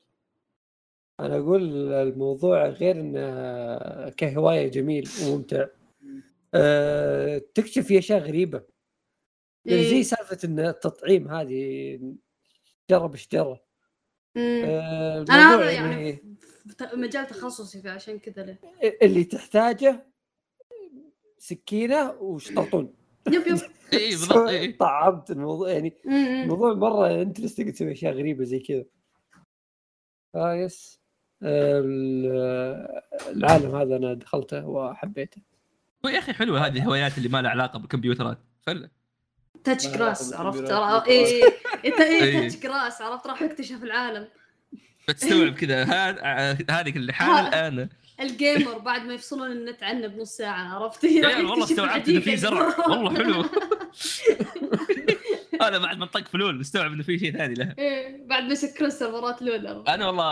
[1.21, 5.67] أنا أقول الموضوع غير إنه كهواية جميل وممتع.
[6.55, 8.65] أه تكتشف فيه اشياء غريبة.
[9.65, 9.91] يعني إيه.
[9.91, 12.01] زي سالفة إن التطعيم هذه
[12.91, 13.61] جرب اشترى.
[14.37, 14.63] مم.
[14.65, 16.37] أه أنا هذا يعني يعني
[16.67, 18.59] في مجال تخصصي فعشان كذا له
[19.03, 20.07] اللي تحتاجه
[21.39, 22.95] سكينة وشطرطون.
[23.29, 23.59] yep yep.
[23.93, 25.97] اي بالضبط اي طعمت الموضوع يعني.
[26.07, 28.85] الموضوع مرة interesting تسوي أشياء غريبة زي كذا.
[30.35, 31.01] آه yes.
[31.43, 35.43] ال- العالم هذا أنا دخلته وحبيته.
[36.11, 38.39] يا أخي حلوة هذه الهوايات اللي ما لها علاقة بالكمبيوترات.
[38.67, 38.91] فله
[39.65, 40.71] touch علاقة عرفت؟
[41.09, 41.43] اي
[41.87, 42.41] إنت اي إيه.
[42.49, 44.29] touch grass عرفت؟ راح اكتشف العالم.
[45.09, 45.85] بتستوعب كذا.
[46.71, 47.89] هذه اللي حال الآن.
[48.21, 52.37] ال gamer بعد ما يفصلون النت عنه بنص ساعة عرفت؟ عيال والله استوعبت إنه في
[52.37, 52.89] زرع.
[52.89, 53.45] والله حلو.
[55.69, 57.75] أنا بعد ما انطق ف LoL استوعب إنه في شيء ثاني له.
[57.79, 59.89] إيه بعد ما يسكرون سيرفرات LoL.
[59.89, 60.25] أنا والله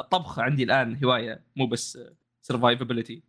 [0.00, 1.98] الطبخ عندي الآن هواية مو بس
[2.42, 3.22] survivability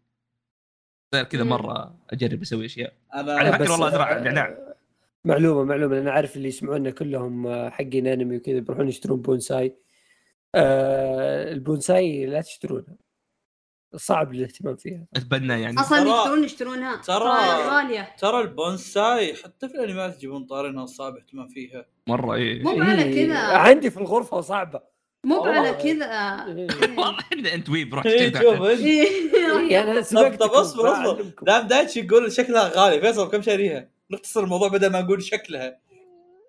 [1.14, 1.44] صار كذا.
[1.44, 2.94] مرة أجرب أسوي أشياء.
[3.16, 4.58] أنا على فكرة بس- والله أزرع نعناع.
[5.26, 9.76] معلومة معلومة أنا عارف اللي يسمعونا كلهم آه، حقين أنمي وكذا بيروحون يشترون بونساي.
[10.56, 12.96] آه البونساي لا تشترونها
[13.96, 15.06] صعب الاهتمام فيها.
[15.16, 15.80] أتبنى يعني.
[15.80, 17.02] أصلا يقدرون يشترونها.
[17.02, 21.86] ترى- غالية ترى البونساي حتى في الأنميات يجيبون طارينها صعب اهتمام فيها.
[22.08, 22.64] مرة إيه.
[22.64, 23.38] مو على إيه، كذا.
[23.58, 24.82] عندي في الغرفة وصعبة.
[25.26, 25.44] مو.
[25.46, 26.46] على كذا
[26.98, 29.82] والله إحنا إنت weeb رحت إيه، شوف إيه.
[29.82, 30.02] أنا
[30.36, 31.34] طب اصبر اصبر.
[31.42, 35.80] دام دايتش يقول شكلها غالي فيصل كم شاريها؟ نختصر الموضوع بدل ما نقول شكلها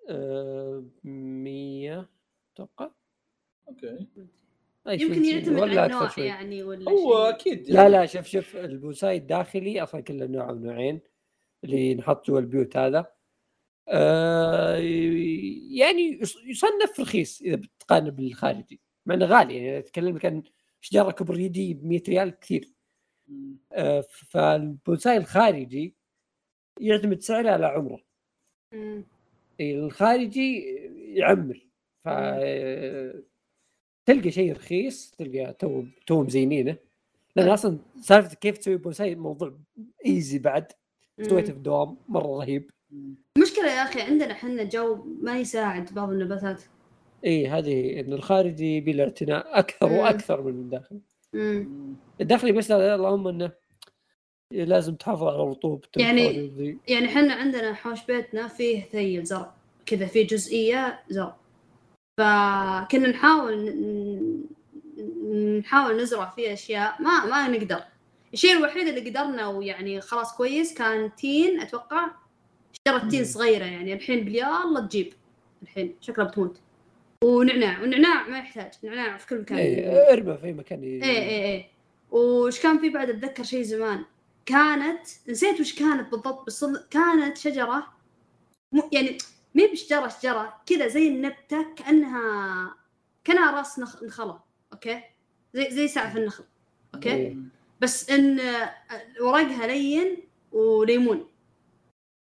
[0.08, 2.08] آه، 100
[2.54, 2.90] أتوقع
[3.68, 4.06] okay
[4.86, 6.10] يمكن يعتمد على النوع.
[6.16, 7.14] يعني ولا هو.
[7.16, 11.00] أكيد لا لا شوف شوف البونساي الداخلي أصلا كله نوع أو نوعين
[11.64, 13.06] اللي ينحط جوا البيوت هذا
[13.88, 14.76] آه
[15.70, 18.80] يعني يص- يصنف رخيص إذا بتقارن بالخارجي.
[19.06, 20.42] مع انه غالي يعني أتكلم كان
[20.80, 22.68] شجرة كبر يدي ب 100 ريال كثير.
[23.72, 24.00] آه
[24.30, 25.94] فالبونساي الخارجي
[26.80, 28.00] يعتمد سعره على عمره.
[29.60, 30.58] الخارجي
[31.14, 31.66] يعمر.
[32.04, 32.08] ف
[34.06, 36.76] تلقى شيء رخيص تلقى تو تو مزينينه
[37.36, 39.58] لأن أصلا سالفة كيف تسوي بونساي موضوع
[40.06, 40.72] easy بعد.
[41.22, 42.70] سويته في الدوام مرة رهيب.
[43.52, 43.58] مم.
[43.58, 46.62] مشكلة يا أخي عندنا حنا جو ما يساعد بعض النباتات
[47.24, 49.96] إي هذه إن الخارجي له اعتناء أكثر مم.
[49.96, 51.00] وأكثر من الداخلي
[51.32, 51.94] مم.
[52.20, 53.52] الداخلي بس اللهم إنه
[54.50, 56.78] لازم تحافظ على رطوبته يعني-.
[56.88, 59.54] يعني حنا عندنا حوش بيتنا فيه ثيل زرع
[59.86, 61.36] كذا فيه جزئية زرع
[62.18, 63.74] فكنا نحاول
[65.58, 67.80] نحاول نزرع فيه أشياء ما ما نقدر
[68.34, 72.21] الشيء الوحيد اللي قدرنا ويعني خلاص كويس كان تين أتوقع
[72.88, 73.26] اشترت تين مم.
[73.26, 75.12] صغيرة يعني الحين باليلا تجيب.
[75.62, 76.58] الحين شكلها بتموت.
[77.24, 79.58] ونعناع والنعناع ما يحتاج نعناع في كل مكان.
[79.58, 80.84] اي ارمى في مكان.
[80.84, 81.66] ي- إيه إيه إيه.
[82.10, 84.04] وش كان في بعد؟ أتذكر شيء زمان.
[84.46, 87.86] كانت نسيت وش كانت بالضبط بس كانت شجرة
[88.72, 88.80] م...
[88.92, 89.18] يعني
[89.54, 92.74] مي بشجرة شجرة كذا زي النبتة كأنها
[93.24, 94.02] كانها راس نخ...
[94.04, 94.40] نخلة
[94.72, 95.00] okay؟
[95.54, 96.44] زي زي سعف النخل
[96.94, 97.36] okay؟ إيه.
[97.80, 98.74] بس إن آه،
[99.20, 100.16] ورقها لين
[100.52, 101.26] وليمون.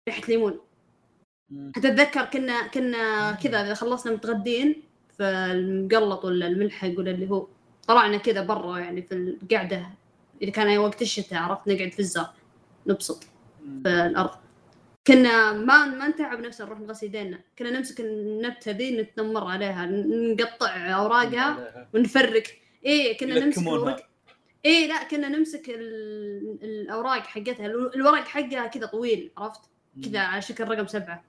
[0.08, 0.60] ريحة ليمون.
[1.76, 4.82] حتى أتذكر كنا كنا كذا إذا خلصنا متغدين
[5.16, 7.46] في المقلط ولا الملحق ولا اللي هو
[7.88, 9.86] طلعنا كذا برا يعني في القعدة.
[10.42, 12.32] إذا كان وقت الشتاء عرفت نقعد في الزرع
[12.86, 13.24] نبسط.
[13.82, 14.30] في الأرض.
[15.06, 17.38] كنا ما ما نتعب نفسنا نروح نغسل يدينا.
[17.58, 22.60] كنا نمسك النبتة ذي نتنمر عليها نقطع أوراقها ونفرك.
[22.84, 23.58] إيه كنا نمسك.
[23.62, 24.06] الورق
[24.64, 26.58] إيه لا كنا نمسك ال...
[26.62, 27.66] الأوراق حقتها.
[27.66, 29.60] الو- الورق حقها كذا طويل عرفت؟
[30.04, 31.24] كذا على شكل رقم سبعة.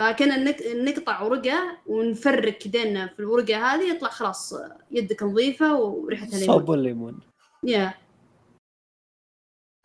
[0.00, 0.62] فكنا نك...
[0.66, 4.54] نقطع ورقة ونفرك يدينا في الورقة هذه يطلع خلاص
[4.90, 7.20] يدك نظيفة وريحتها ليمون صابون ليمون
[7.62, 7.94] يا.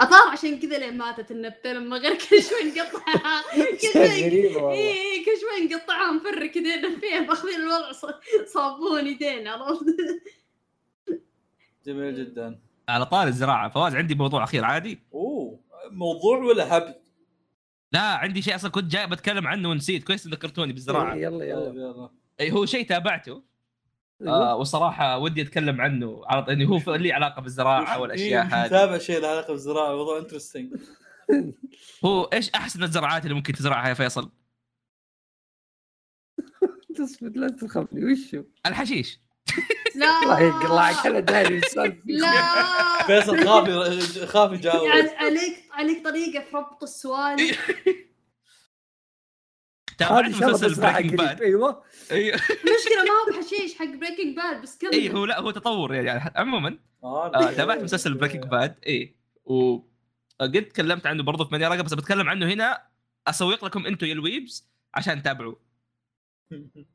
[0.02, 3.44] اثار عشان كذا لين ماتت النبته لما غير كل شوي نقطعها.
[3.82, 4.72] كل شوي.
[4.72, 7.92] اي إي، كل شوي نقطعها نفرك ايدينا فيها ماخذين الوضع
[8.46, 9.86] صابون ايدينا عرفت؟
[11.86, 12.60] جميل جدا.
[12.90, 15.60] على طار الزراعة فواز عندي موضوع أخير عادي؟ أوه
[15.92, 17.09] موضوع ولا هبد؟
[17.92, 20.04] لا عندي شيء أصلا كنت جاي بتكلم عنه ونسيت.
[20.04, 21.16] كويس ذكرتوني بالزراعة.
[21.16, 21.66] يلا يلا.
[21.66, 22.10] يلا
[22.40, 23.44] اي هو شيء تابعته.
[24.22, 24.52] أيوه.
[24.52, 26.22] آه والصراحه ودي أتكلم عنه.
[26.26, 28.70] على إنه هو لي علاقة بالزراعة والأشياء إيه، هذه.
[28.70, 30.76] تابع شيء له علاقة بالزراعة؟ موضوع انترستنج
[32.06, 34.32] هو إيش أحسن الزراعات اللي ممكن تزرعها يا فيصل؟
[36.98, 39.20] تصمت لا تخافني وشو؟ الحشيش.
[39.96, 40.24] لا.
[40.24, 41.62] الله يقلعك أنا داري
[42.06, 42.32] لا.
[43.08, 43.70] فيصل خاف
[44.26, 47.56] خاف يجاوب يعني عليك عليك طريقة في ربط السؤال.
[49.98, 51.84] تابعت مسلسل Breaking Bad أيوه.
[52.12, 54.92] اي المشكلة ما هو بحشيش حق Breaking Bad بس كمل.
[54.92, 56.34] اي هو لا هو تطور يعني.
[56.36, 59.80] عموما آه، آه تابعت مسلسل Breaking Bad اي و
[60.42, 62.90] قد تكلمت عنه برضه في راقه بس بتكلم عنه هنا.
[63.28, 65.56] أسوق لكم أنتم يا ال weebs عشان تتابعوا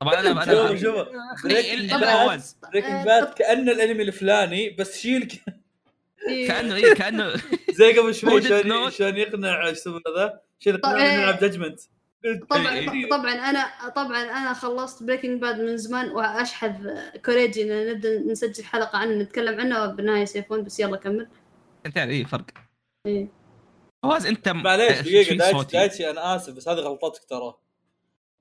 [0.01, 4.99] طبعا أنا شوف أنا شوف إيه، Breaking Bad فواز Breaking Bad كأنه الأنمي الفلاني بس
[4.99, 5.41] شيل
[6.29, 6.49] إيه.
[6.49, 7.33] كأنه اي كأنه
[7.79, 8.43] زي قبل شوي.
[8.91, 11.19] شلون يقنع إيش يسمونه ذا شلون طيب، يقنع إيه.
[11.19, 11.81] نلعب Judgment
[12.51, 13.09] طبعا إيه.
[13.11, 16.73] طبعا أنا طبعا أنا خلصت Breaking Bad من زمان وأشحذ
[17.25, 21.29] كوريجي إن نبدأ نسجل حلقة عنه نتكلم عنه بالنهايه سيفون بس يلا كمل
[21.87, 22.45] انتين اي فرق
[23.07, 23.29] إيه.
[24.03, 27.55] فواز أنت معليش دقيقة؟ دايتشي أنا آسف بس هذه غلطتك ترى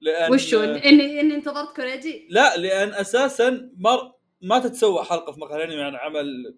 [0.04, 5.56] لأن وشو اني إني انتظرت كوريجي؟ لا لأن أساسا مر ما تتسوى حلقة في مقهى
[5.64, 6.56] الأنمي عن عمل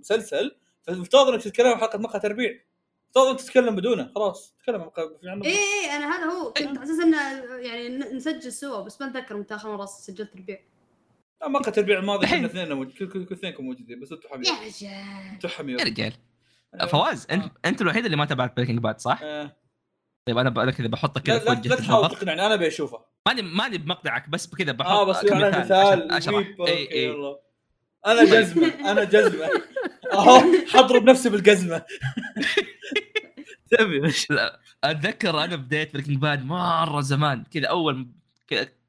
[0.00, 0.56] مسلسل.
[0.82, 2.50] فالمفترض إنك تتكلم عن حلقة مقهى تربيع.
[3.06, 4.54] المفترض إنك تتكلم بدونه خلاص.
[4.58, 6.52] تتكلم عن مقهى- في عنه اي اي أنا هذا هو.
[6.52, 7.16] كنت على أساس إنه
[7.56, 10.58] يعني ن- نسجل سوا بس ما أتذكر متى آخر مرة سجلت ربيع
[11.40, 12.38] لا، مقهى تربيع الماضي الحين.
[12.38, 15.32] كنا اثنين موجود كل كل كل اثنينكم موجودين بس أنتم حمير يا رجال.
[15.32, 16.12] أنتم حمير يا رجال.
[16.88, 19.56] فواز انت أنت الوحيد اللي ما تابعت Breaking Bad صح؟ آه.
[20.28, 23.04] طيب أنا أنا كذا بحطك كذا في لا, لا تحاول تقنعني أنا بشوفه.
[23.26, 27.40] ماني ماني بمقطعك بس كذا بحط آه بس أنا عشان مثال اشرح اي اي يلا.
[28.06, 29.50] أنا جزمة أنا جزمة.
[30.12, 31.84] أهو حضرب نفسي بالجزمة.
[33.70, 34.60] تبي؟ لا.
[34.84, 38.08] أتذكر أنا بديت Breaking Bad مرة زمان كذا أول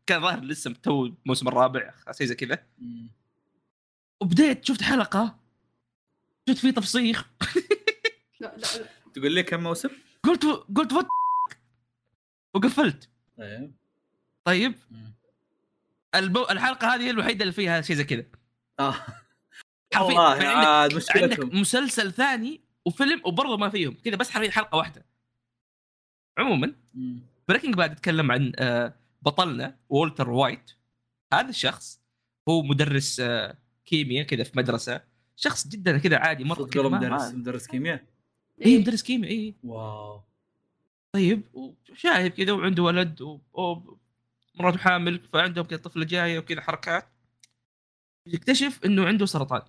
[0.07, 2.59] كان ظاهر لسه تو الموسم الرابع شيء زي كذا.
[4.21, 5.35] وبديت شفت حلقة.
[6.49, 7.25] شفت فيه تفصيخ
[8.39, 8.85] لا لا لا.
[9.13, 9.89] تقول لي كم موسم؟
[10.23, 10.45] قلت
[10.75, 11.05] قلت what
[12.53, 13.09] وقفلت.
[13.39, 13.71] إيه.
[14.43, 14.75] طيب.
[16.15, 16.43] البو...
[16.43, 18.25] الحلقة هذه هي الوحيدة اللي فيها شيء زي كذا.
[18.79, 18.95] آه.
[19.93, 23.97] حرفيا يعني عندك, عاد عندك مشكلتهم مسلسل ثاني وفيلم وبرضه ما فيهم.
[24.05, 25.05] كذا بس حرفيا حلقة واحدة.
[26.37, 26.75] عموما.
[27.47, 30.71] Breaking Bad يتكلم عن آه، بطلنا وولتر وايت.
[31.33, 32.01] هذا الشخص
[32.49, 35.01] هو مدرس آه، كيمياء كذا في مدرسة.
[35.35, 38.03] شخص جدا كذا عادي مرة كذا مدرس مدرس كيمياء؟
[38.65, 40.28] اي مدرس كيمياء اي واو.
[41.15, 43.39] طيب وشايب كذا وعنده ولد و...
[43.53, 43.97] و...
[44.55, 47.09] مراته حامل فعندهم كذا طفلة جاية وكذا حركات.
[48.25, 49.61] يكتشف إنه عنده سرطان.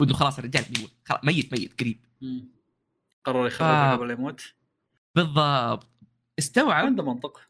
[0.00, 0.92] وإنه خلاص الرجال بيموت.
[1.04, 2.04] خلاص ميت ميت قريب.
[3.24, 3.96] قرر يخربها آه.
[3.96, 4.54] قبل لا يموت.
[5.14, 5.86] بالضبط.
[6.38, 7.40] استوعب عنده منطق.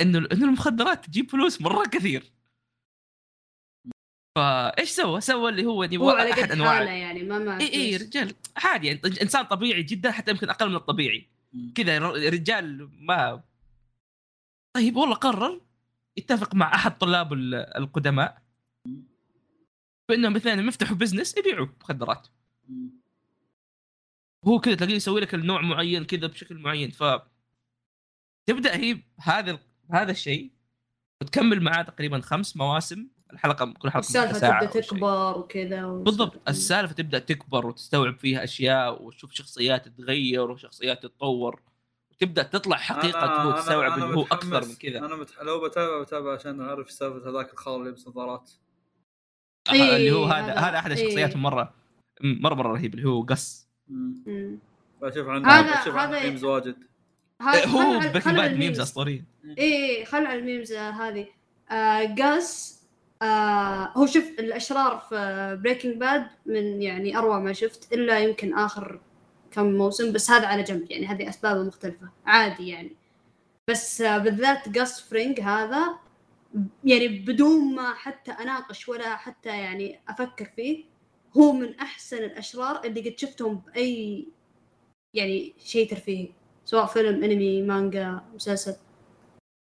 [0.00, 2.32] إنه إنه المخدرات تجيب فلوس مرة كثير.
[4.38, 7.60] فايش سوى؟ سوى اللي هو هو يبغى على أحد قد أنواع حاله يعني ما ما
[7.60, 8.34] إي إي رجال.
[8.56, 11.28] عادي يعني إنسان طبيعي جدا حتى يمكن أقل من الطبيعي.
[11.74, 13.42] كذا رجال ما
[14.76, 15.60] طيب والله قرر
[16.16, 18.42] يتفق مع أحد طلاب ال- القدماء.
[20.08, 22.28] بانهم اثنين يفتحوا business يبيعوا مخدرات.
[24.44, 26.90] هو كذا تلاقيه يسوي لك النوع معين كذا بشكل معين.
[26.90, 27.04] ف
[28.46, 29.58] تبدأ هي هذا
[29.90, 30.50] هذا الشيء
[31.22, 33.08] وتكمل معاه تقريبا خمس مواسم.
[33.32, 34.80] الحلقة كل حلقة السالفة تبدأ.
[34.80, 41.60] تكبر وكذا بالضبط السالفة تبدأ تكبر وتستوعب فيها أشياء وتشوف شخصيات تتغير وشخصيات تتطور
[42.12, 44.22] وتبدا تطلع حقيقة أنا- هو أنا- تستوعب أنا إنه هو.
[44.22, 45.42] أكثر من كذا أنا متح...
[45.42, 48.50] لو بتابع بتابع عشان أعرف سالفة هذاك الخال اللي يلبس نظارات
[49.72, 51.02] إيه، اللي هو هذا هذا- أحد إيه.
[51.04, 51.74] الشخصيات مره
[52.22, 53.68] مره مرة رهيب اللي هو قص.
[55.02, 56.76] بشوف عنده هذا- بشوف هذا- عنده memes واجد
[57.42, 58.54] هذا هو خل- Breaking Bad.
[58.56, 59.24] memes أسطورية
[59.58, 61.26] إيه خل على ال memes هذه
[61.70, 62.79] آه جاس
[63.22, 69.00] آه هو شوف الأشرار في Breaking Bad من يعني أروع ما شفت إلا يمكن آخر
[69.50, 72.96] كم موسم بس هذا على جنب يعني هذه اسبابه مختلفة عادي يعني.
[73.70, 75.98] بس آه بالذات جاس فرينج هذا
[76.84, 80.84] يعني بدون ما حتى أناقش ولا حتى يعني أفكر فيه
[81.36, 84.26] هو من أحسن الأشرار اللي قد شفتهم بأي
[85.14, 86.28] يعني شيء ترفيهي
[86.64, 88.76] سواء فيلم أنمي مانجا مسلسل.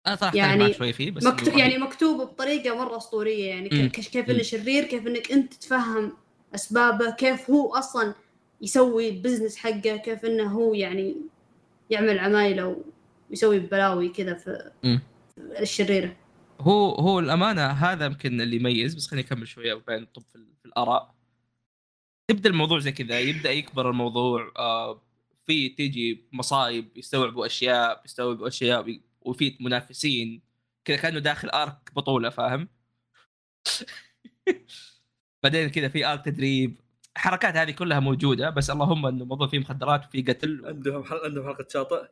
[0.08, 3.70] أنا صراحة يعني شوي فيه بس مكتوب يعني مكتوب بطريقة مرة أسطورية يعني.
[3.70, 4.30] ك- كيف.
[4.30, 6.14] انه شرير كيف إنك أنت تتفهم
[6.56, 8.14] أسبابه كيف هو أصلا
[8.62, 11.16] يسوي ال business حقه كيف إنه هو يعني
[11.90, 12.84] يعمل عمايله
[13.30, 14.72] ويسوي بلاوي كذا في
[15.60, 16.16] الشريرة
[16.62, 21.16] هو هو الأمانة هذا يمكن اللي يميز بس خليني أكمل شوية وبعدين نطب في, الآراء
[22.30, 25.02] يبدأ الموضوع زي كذا يبدأ يكبر الموضوع آه
[25.46, 30.42] في تيجي مصايب يستوعبوا أشياء يستوعبوا أشياء وفي منافسين
[30.86, 32.70] كذا كأنه داخل ارك بطولة فاهم؟
[35.44, 36.80] بعدين كذا في ارك تدريب.
[37.16, 40.62] الحركات هذه كلها موجودة بس اللهم إنه الموضوع فيه مخدرات وفي قتل.
[40.66, 41.18] عندهم حل...
[41.24, 42.08] عندهم حلقة شاطئ.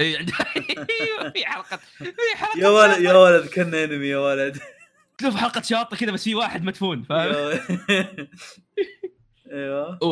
[0.00, 4.58] إي أيوة، في حلقة في حلقة يا ولد يا ولد كنا انمي يا ولد
[5.20, 7.34] شوف حلقة شاطئ كذا بس في واحد مدفون فاهم.
[9.52, 10.04] أيوه.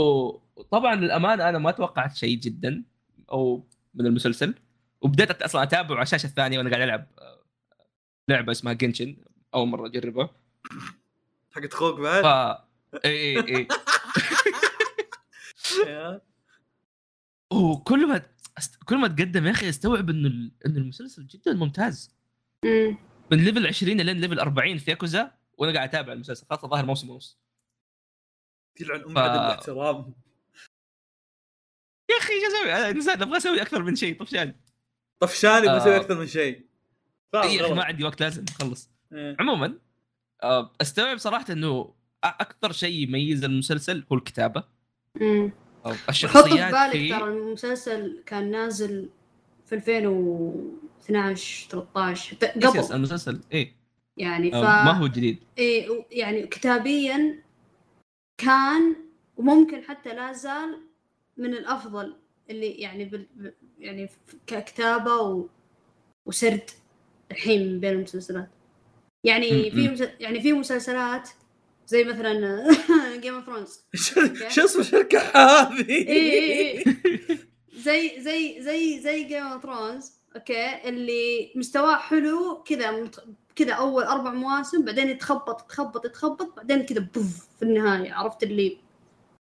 [0.56, 2.84] وطبعا للأمانة أنا ما توقعت شيء جدا
[3.32, 4.54] أو من المسلسل.
[5.00, 7.44] وبدأت أصلا أتابعه على الشاشة الثانية وأنا قاعد ألعب آه،
[8.28, 9.16] لعبة اسمها Genshin
[9.54, 10.30] أول مرة أجربها.
[11.50, 12.58] حقت أخوك ف بعد
[13.04, 13.68] إي إي إي.
[15.86, 16.22] أيوة.
[17.52, 18.22] وكل ما
[18.58, 18.84] أست...
[18.84, 20.52] كل ما تقدم يا أخي أستوعب إنه ال...
[20.66, 22.16] إنه المسلسل جدا ممتاز.
[22.64, 22.96] مم.
[23.32, 26.46] من level 20 لين level 40 في ياكوزا وأنا قاعد أتابع المسلسل.
[26.50, 27.38] خلاص ظاهر موسم ونص.
[28.80, 30.14] يلعن أم ف- الاحترام
[32.10, 32.72] يا أخي إيش أسوي؟
[33.14, 34.20] أنا أبغى أسوي أكثر من شيء.
[34.20, 34.54] طفشان.
[35.20, 35.78] طفشاني آه.
[35.78, 36.60] بسوي أكثر من شيء
[37.34, 37.74] اي يا أخي.
[37.74, 39.36] ما عندي وقت لازم اخلص إيه.
[39.40, 39.78] عموما
[40.42, 44.64] آه، أستوعب صراحة إنه أكثر شيء يميز المسلسل هو الكتابة
[45.20, 45.52] مم.
[45.86, 49.08] أو حط الشخصيات ببالك فيه ترى المسلسل كان نازل
[49.66, 53.72] في 2012 13 حتى yes yes قبل المسلسل إيه
[54.16, 57.42] يعني ف آه، ما هو جديد إيه و- يعني كتابيا
[58.38, 58.96] كان
[59.36, 60.78] وممكن حتى لا زال
[61.36, 62.16] من الأفضل
[62.50, 63.04] اللي يعني
[63.78, 64.08] يعني
[64.46, 65.46] ككتابة و...
[66.26, 66.70] وسرد
[67.30, 68.48] الحين بين المسلسلات.
[69.24, 69.92] يعني في م-م.
[69.92, 70.00] مس...
[70.20, 71.28] يعني في مسلسلات
[71.86, 72.64] زي مثلا
[73.20, 76.84] Game of Thrones show- شو اسم الشركة هذه؟ اي اي اي
[77.84, 83.24] زي زي زي زي Game of Thrones okay؟ اللي مستواه حلو كذا مت-
[83.56, 88.12] كذا أول أربع مواسم بعدين يتخبط يتخبط يتخبط بعدين كذا بوف في النهاية.
[88.12, 88.78] عرفت اللي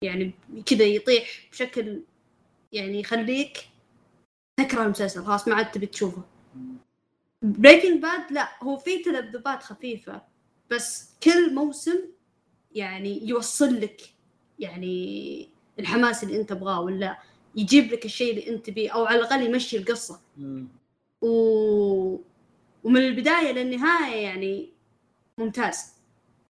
[0.02, 0.32] يعني
[0.66, 2.00] كذا يطيح بشكل
[2.72, 3.58] يعني يخليك
[4.62, 6.22] تكره المسلسل خلاص ما عاد تبي تشوفه
[7.42, 10.22] Breaking Bad لا هو في تذبذبات خفيفة
[10.70, 11.98] بس كل موسم
[12.72, 14.00] يعني يوصل لك
[14.58, 15.48] يعني
[15.78, 17.18] الحماس اللي أنت تبغاه ولا
[17.56, 20.68] يجيب لك الشيء اللي أنت تبيه أو على الأقل يمشي القصة مم.
[21.22, 21.28] و...
[22.84, 24.72] ومن البداية للنهاية يعني
[25.38, 25.92] ممتاز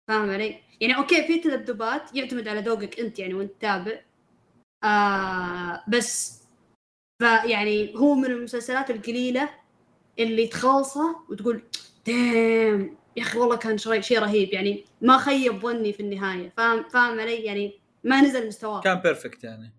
[0.08, 4.00] فاهم علي؟ يعني أوكي في تذبذبات يعتمد على ذوقك أنت يعني وأنت تتابع
[4.84, 6.41] آه بس
[7.22, 9.50] فيعني هو من المسلسلات القليلة
[10.18, 11.62] اللي تخلصه وتقول
[12.06, 14.52] دام يا أخي والله كان شيء شيء رهيب.
[14.52, 16.52] يعني ما خيب ظني في النهاية.
[16.56, 18.80] فاهم فاهم علي؟ يعني ما نزل مستواه.
[18.80, 19.72] كان perfect يعني.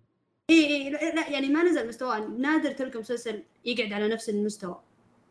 [0.50, 2.20] إي إي لا, لا يعني ما نزل مستواه.
[2.20, 4.82] نادر تلقى مسلسل يقعد على نفس المستوى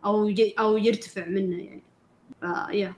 [0.05, 0.55] أو ي...
[0.59, 1.83] أو يرتفع منه يعني.
[2.41, 2.95] ف يا.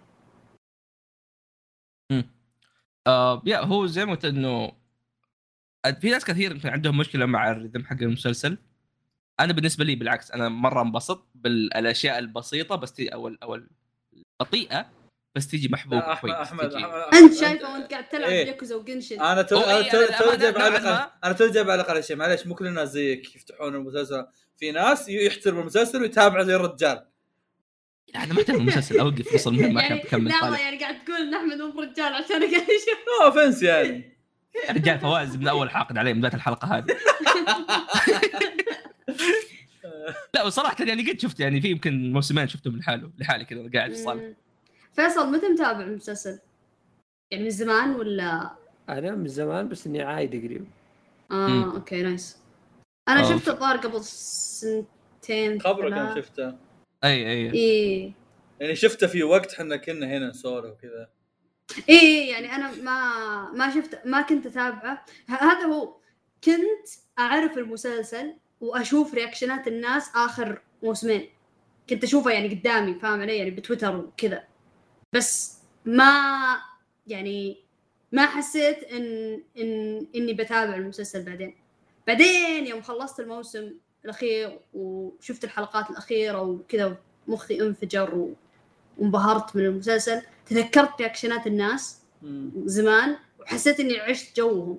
[3.06, 4.72] آه يا هو زي ما قلت إنه
[6.00, 8.58] في ناس كثير يمكن عندهم مشكلة مع ال rhythm حق المسلسل.
[9.40, 13.60] أنا بالنسبة لي بالعكس أنا مرة انبسط بالأشياء البسيطة بس تي أو ال- أو
[14.40, 14.86] البطيئة
[15.36, 18.46] بس تيجي محبوبه لا، احمد كويس احمد تيجي- أحمد- أنت شايفه وأنت قاعد تلعب إيه.
[18.46, 21.32] ياكوزا وجنشن أنا تو أنا إيه، تو أنا تو الأمانة جاي بعلق نوعاً ما- أنا
[21.32, 24.26] تو جاي بعلق على شيء معليش مو كل الناس زيك يفتحون المسلسل.
[24.56, 27.06] في ناس يحترموا المسلسل ويتابعوا زي الرجال.
[28.14, 30.60] لا أنا ما احتاج المسلسل أوقف وصل ما يعني كان بكمل لحظه طالع.
[30.60, 34.18] يعني قاعد تقول إن أحمد مو رجال عشان قاعد أشوف نو اوفنس يعني.
[34.70, 36.86] رجال فواز من أول حاقد عليه من بدايه الحلقة هذه.
[40.34, 43.98] لا وصراحه يعني قد شفت يعني في يمكن موسمين شفتهم لحاله لحالي كذا قاعد في
[43.98, 44.34] الصالة.
[44.92, 46.40] فيصل متى متابع المسلسل؟
[47.30, 48.50] يعني من زمان ولا؟
[48.88, 50.66] أنا من زمان بس إني عايد قريب.
[51.30, 51.70] آه مم.
[51.70, 52.38] okay nice.
[53.08, 56.16] أنا آه، شفته الظاهر قبل سنتين خبره كم ثلاث.
[56.16, 56.56] شفته.
[57.04, 57.52] أي أي.
[57.52, 58.12] إيه
[58.60, 61.08] يعني شفته في وقت إحنا كنا هنا نسولف وكذا.
[61.88, 65.04] إيه، يعني أنا ما ما شفت ما كنت أتابعه.
[65.28, 65.96] هذا هو
[66.44, 71.28] كنت أعرف المسلسل وأشوف رياكشنات الناس آخر موسمين.
[71.90, 74.44] كنت أشوفها يعني قدامي فاهم علي؟ يعني بتويتر وكذا.
[75.12, 76.12] بس ما
[77.06, 77.64] يعني
[78.12, 81.54] ما حسيت إن إن إني بتابع المسلسل بعدين.
[82.06, 83.74] بعدين يوم خلصت الموسم
[84.04, 86.96] الأخير وشفت الحلقات الأخيرة وكذا
[87.28, 88.32] مخي انفجر
[88.98, 92.02] وانبهرت من المسلسل تذكرت reaction ات الناس.
[92.64, 94.78] زمان وحسيت إني عشت جوهم.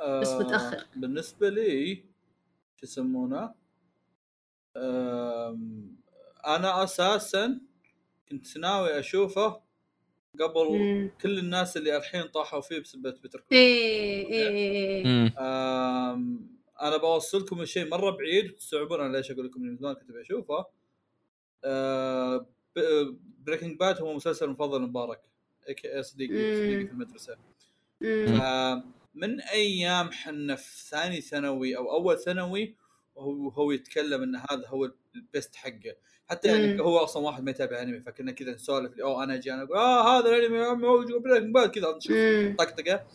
[0.00, 0.86] بس آه، متأخر.
[0.96, 2.04] بالنسبة لي
[2.76, 3.54] شو يسمونه؟
[6.46, 7.60] أنا أساسا
[8.28, 9.60] كنت ناوي أشوفه
[10.40, 11.10] قبل مم.
[11.20, 13.46] كل الناس اللي الحين طاحوا فيه بسبب Better Call.
[15.38, 16.46] آم،
[16.82, 20.64] أنا بوصلكم الشيء مرة بعيد تستوعبون أنا ليش أقول لكم من زمان كنت بشوفه
[23.46, 25.20] بريكنج باد هو مسلسل المفضل مبارك
[25.68, 26.54] اي كي صديقي مم.
[26.54, 27.36] صديقي في المدرسة.
[29.16, 32.76] فمن أيام حنا في ثاني ثانوي أو أول ثانوي
[33.14, 36.80] وهو هو يتكلم إن هذا هو البيست حقه حتى يعني مم.
[36.80, 39.76] هو أصلا واحد ما يتابع أنمي فكنا كذا نسولف لي أوه أنا أجي أنا أقول
[39.76, 41.98] آه هذا الأنمي موجود بريكنج باد كذا.
[42.58, 43.06] طقطقة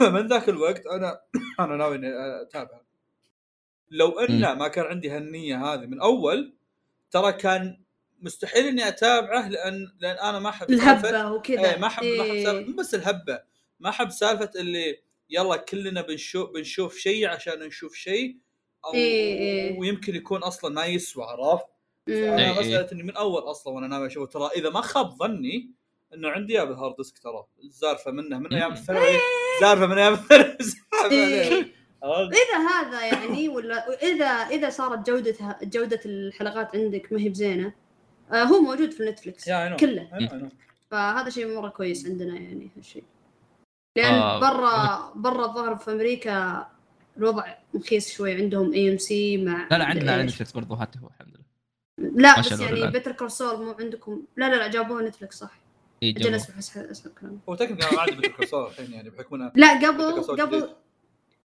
[0.14, 1.20] من ذاك الوقت أنا
[1.60, 2.08] أنا ناوي إني
[2.42, 2.84] اتابعه
[3.90, 6.54] لو أن ما كان عندي هالنية هذه من أول
[7.10, 7.80] ترى كان
[8.20, 12.76] مستحيل إني أتابعه لأن لأن أنا ما أحب الهبة وكذا ما أحب ما أحب إيه.
[12.76, 13.42] بس الهبة
[13.80, 18.36] ما أحب سالفة اللي يلا كلنا بنشوف بنشوف شيء عشان نشوف شيء
[18.84, 19.78] أو إيه إيه.
[19.78, 21.64] ويمكن يكون أصلا ما يسوى عرفت؟
[22.06, 22.14] مم.
[22.14, 22.34] إيه.
[22.34, 25.70] أنا مساله إني من أول أصلا وأنا ناوي اشوفه ترى إذا ما خاب ظني
[26.14, 28.72] إنه عندي إياه بال hard disk ترى زارفة منه من أيام.
[28.72, 29.18] الثانوي
[29.60, 30.56] زارفة من أيام الثانوي
[31.12, 31.80] إيه.
[32.04, 37.74] إذا هذا يعني ولا إذا إذا صارت جودتها جودة الحلقات عندك ما هي بزينة
[38.32, 39.48] آه هو موجود في نتفلكس.
[39.76, 40.50] كله.
[40.90, 43.04] فهذا شيء مرة كويس عندنا يعني هالشيء
[44.00, 44.40] لأن آه.
[44.40, 46.66] برا برا الظاهر في أمريكا
[47.16, 47.44] الوضع
[47.74, 50.22] مخيس شوي عندهم AMC مع لا لا عندنا على.
[50.22, 52.86] نتفلكس برضه حتى هو الحمد لله لا بس يعني.
[52.90, 55.50] Better كورسول مو عندكم لا لا لا جابوه نتفلكس صح
[56.02, 56.36] إيه، أجل جابوه.
[56.58, 60.68] أسمع كلام هو تكنيكال عندي بيتر كورسول الحين يعني بحكم انه لا قبل قبل.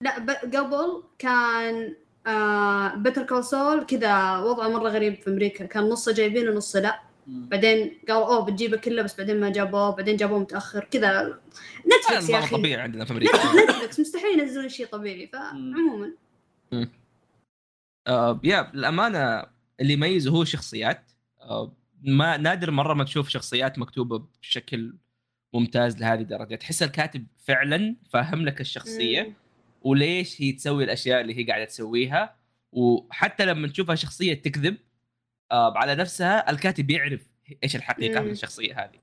[0.00, 0.30] لا ب...
[0.30, 1.94] قبل كان
[2.26, 7.00] آه بيتر كول سول كذا وضعه مرة غريب في أمريكا كان نصه جايبينه ونصه لا.
[7.26, 10.84] بعدين قالوا أوه بتجيبه كله بس بعدين ما جابوه بعدين جابوه متأخر.
[10.84, 11.38] كذا
[11.86, 12.56] نتفلكس يا أخي.
[12.56, 13.36] طبيعي عندنا في أمريكا.
[13.36, 16.12] نت- نتفلكس مستحيل ينزلون شيء طبيعي فعموما.
[18.06, 19.46] آه يا الامانه
[19.80, 21.10] اللي يميزه هو شخصيات
[21.40, 21.72] آه
[22.02, 24.94] ما نادر مرة ما تشوف شخصيات مكتوبة بشكل
[25.54, 26.54] ممتاز لهذه الدرجة.
[26.54, 29.34] تحس الكاتب فعلا فاهم لك الشخصية مم.
[29.82, 32.36] وليش هي تسوي الأشياء اللي هي قاعدة تسويها.
[32.72, 34.76] وحتى لما تشوفها شخصية تكذب
[35.52, 37.28] على نفسها الكاتب يعرف
[37.64, 38.26] إيش الحقيقة مم.
[38.26, 39.00] من الشخصية هذه.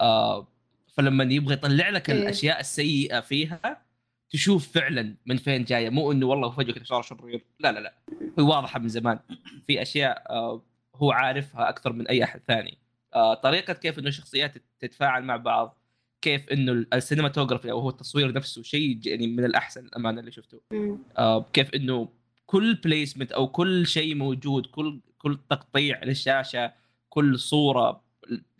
[0.00, 0.48] آه
[0.94, 2.22] فلما يبغى يطلع لك إيه.
[2.22, 3.82] الأشياء السيئة فيها
[4.30, 5.90] تشوف فعلا من فين جاية.
[5.90, 7.44] مو إنه والله فجأة كذا صار شرير.
[7.60, 7.94] لا لا لا.
[8.40, 9.18] هو واضحة من زمان.
[9.66, 10.62] في أشياء آه
[10.94, 12.78] هو عارفها أكثر من أي أحد ثاني.
[13.14, 15.78] آه طريقة كيف إنه الشخصيات تتفاعل مع بعض
[16.22, 20.60] كيف إنه ال cinematography أو هو التصوير نفسه شيء يعني من الأحسن الأمانة اللي شفته.
[20.72, 20.98] مم.
[21.18, 22.08] آه كيف إنه
[22.46, 26.72] كل placement أو كل شيء موجود كل كل تقطيع للشاشة
[27.08, 28.02] كل صورة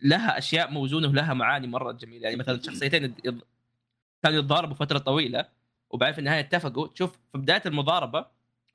[0.01, 2.23] لها أشياء موزونة ولها معاني مرة جميلة.
[2.23, 3.13] يعني مثلا شخصيتين
[4.23, 5.45] كانوا يتضاربوا فترة طويلة
[5.89, 6.87] وبعدين في النهاية اتفقوا.
[6.87, 8.25] تشوف في بداية المضاربة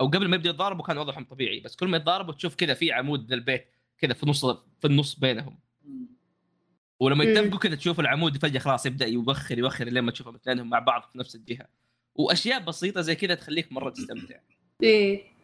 [0.00, 2.92] أو قبل ما يبدوا يتضاربوا كان وضعهم طبيعي بس كل ما يتضاربوا تشوف كذا في
[2.92, 3.66] عمود للبيت
[3.98, 4.46] كذا في نص
[4.80, 5.58] في النص بينهم.
[7.00, 7.24] ولما.
[7.24, 11.18] يتفقوا كذا تشوف العمود فجاه خلاص يبدأ يوخر يوخر لين تشوفهم اثنينهم مع بعض في
[11.18, 11.66] نفس الجهة.
[12.14, 14.36] وأشياء بسيطة زي كذا تخليك مرة تستمتع.
[14.82, 15.37] إيه.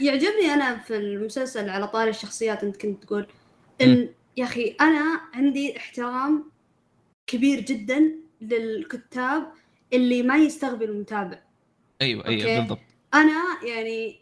[0.00, 3.26] يعجبني أنا في المسلسل على طاري الشخصيات أنت كنت تقول
[3.80, 6.50] إن يا أخي أنا عندي احترام
[7.26, 9.52] كبير جدا للكتاب
[9.92, 11.38] اللي ما يستغبي المتابع
[12.02, 12.60] أيوه أيوه أوكي.
[12.60, 12.78] بالضبط.
[13.14, 14.20] أنا يعني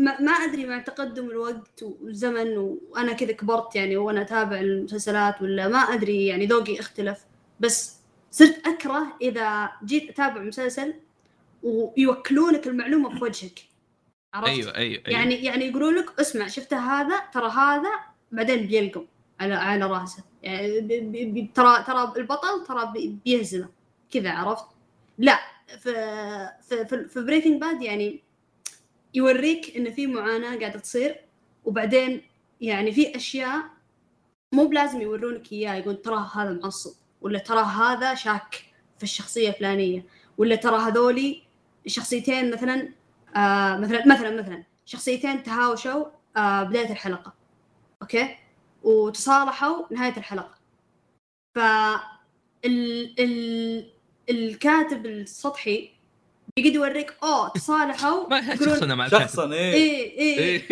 [0.00, 5.68] ما, ما أدري مع تقدم الوقت والزمن وأنا كذا كبرت يعني وأنا أتابع المسلسلات ولا
[5.68, 7.24] ما أدري يعني ذوقي اختلف.
[7.60, 7.98] بس
[8.30, 10.94] صرت أكره إذا جيت أتابع مسلسل
[11.62, 13.60] ويوكلونك المعلومة في وجهك.
[14.38, 15.18] عرفت؟ أيوه أيوه, أيوة.
[15.20, 17.90] يعني يعني يقولون لك اسمع شفت هذا ترى هذا
[18.32, 19.06] بعدين بيلقم
[19.40, 23.68] على على راسه يعني بي بي بي ترى ترى البطل ترى بي- بيهزمه
[24.10, 24.64] كذا عرفت؟
[25.18, 25.38] لا
[25.78, 25.92] في
[26.68, 28.20] في في, في Breaking Bad يعني
[29.14, 31.16] يوريك إن في معاناة قاعدة تصير
[31.64, 32.22] وبعدين
[32.60, 33.62] يعني في أشياء
[34.54, 38.64] مو بلازم يورونك اياه يقول ترى هذا معصب ولا ترى هذا شاك
[38.98, 40.04] في الشخصية الفلانية
[40.38, 41.42] ولا ترى هذولي
[41.86, 42.88] شخصيتين مثلا
[43.36, 46.04] آه مثلا مثلا مثلا شخصيتين تهاوشوا
[46.36, 47.32] آه بداية الحلقة.
[48.02, 48.36] okay؟
[48.82, 50.54] وتصالحوا نهاية الحلقة.
[51.56, 51.58] ف
[52.64, 53.14] ال...
[53.20, 53.90] ال...
[54.30, 55.90] الكاتب السطحي
[56.56, 58.40] بيقعد يوريك أوه تصالحوا.
[58.64, 59.22] شخصنا مع الكاتب.
[59.24, 59.74] شخصا إيه.
[59.74, 60.62] إيه إيه, إيه.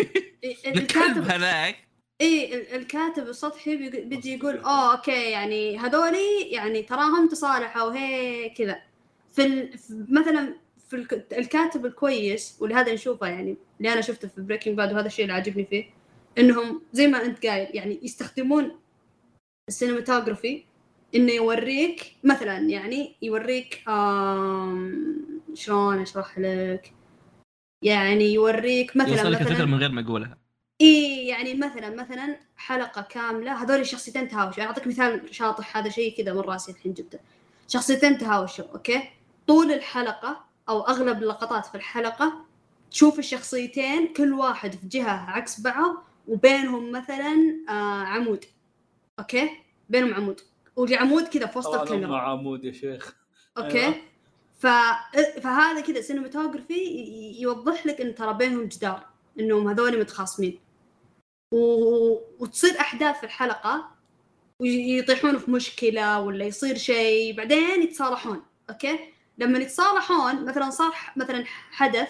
[0.43, 0.55] إيه.
[0.55, 1.87] الكلب الكاتب هذاك
[2.21, 7.93] إيه ال- الكاتب السطحي بيجي يقول أوه okay يعني هذولي يعني تراهم تصالحوا.
[7.93, 8.81] هي كذا.
[9.33, 9.77] في, ال...
[9.77, 10.53] في مثلا
[10.87, 11.33] في الك...
[11.33, 15.65] الكاتب الكويس ولهذا نشوفه يعني اللي أنا شفته في Breaking Bad وهذا الشيء اللي عاجبني
[15.65, 15.85] فيه
[16.37, 18.79] إنهم زي ما أنت قايل يعني يستخدمون
[19.69, 20.63] ال cinematography
[21.15, 23.83] إنه يوريك مثلا يعني يوريك.
[25.53, 26.93] شلون أشرح لك؟
[27.83, 30.37] يعني يوريك مثلا يوصل لك الفكرة مثلا من غير ما يقولها.
[30.81, 34.63] إي يعني مثلا مثلا حلقة كاملة هذول الشخصيتين تهاوشوا.
[34.63, 37.19] أعطيك مثال شاطح هذا شيء كذا من راسي الحين جدا
[37.67, 39.03] شخصيتين تهاوشوا okay؟
[39.47, 42.45] طول الحلقة أو أغلب اللقطات في الحلقة
[42.91, 47.35] تشوف الشخصيتين كل واحد في جهة عكس بعض وبينهم مثلا
[47.69, 48.45] آه عمود.
[49.19, 49.49] okay؟
[49.89, 50.41] بينهم عمود.
[50.75, 53.15] والعمود كذا في وسط الكاميرا مع عمود يا شيخ.
[53.57, 53.95] okay؟ أيوة.
[54.59, 54.67] ف...
[55.41, 56.73] فهذا كذا cinematography
[57.39, 59.05] يوضح لك إن ترى بينهم جدار
[59.39, 60.59] إنهم هذول متخاصمين.
[61.53, 61.57] و...
[62.39, 63.91] وتصير أحداث في الحلقة
[64.59, 68.99] ويطيحون في مشكلة ولا يصير شيء بعدين يتصالحون أوكي؟
[69.37, 72.09] لما يتصالحون مثلا صار مثلا حدث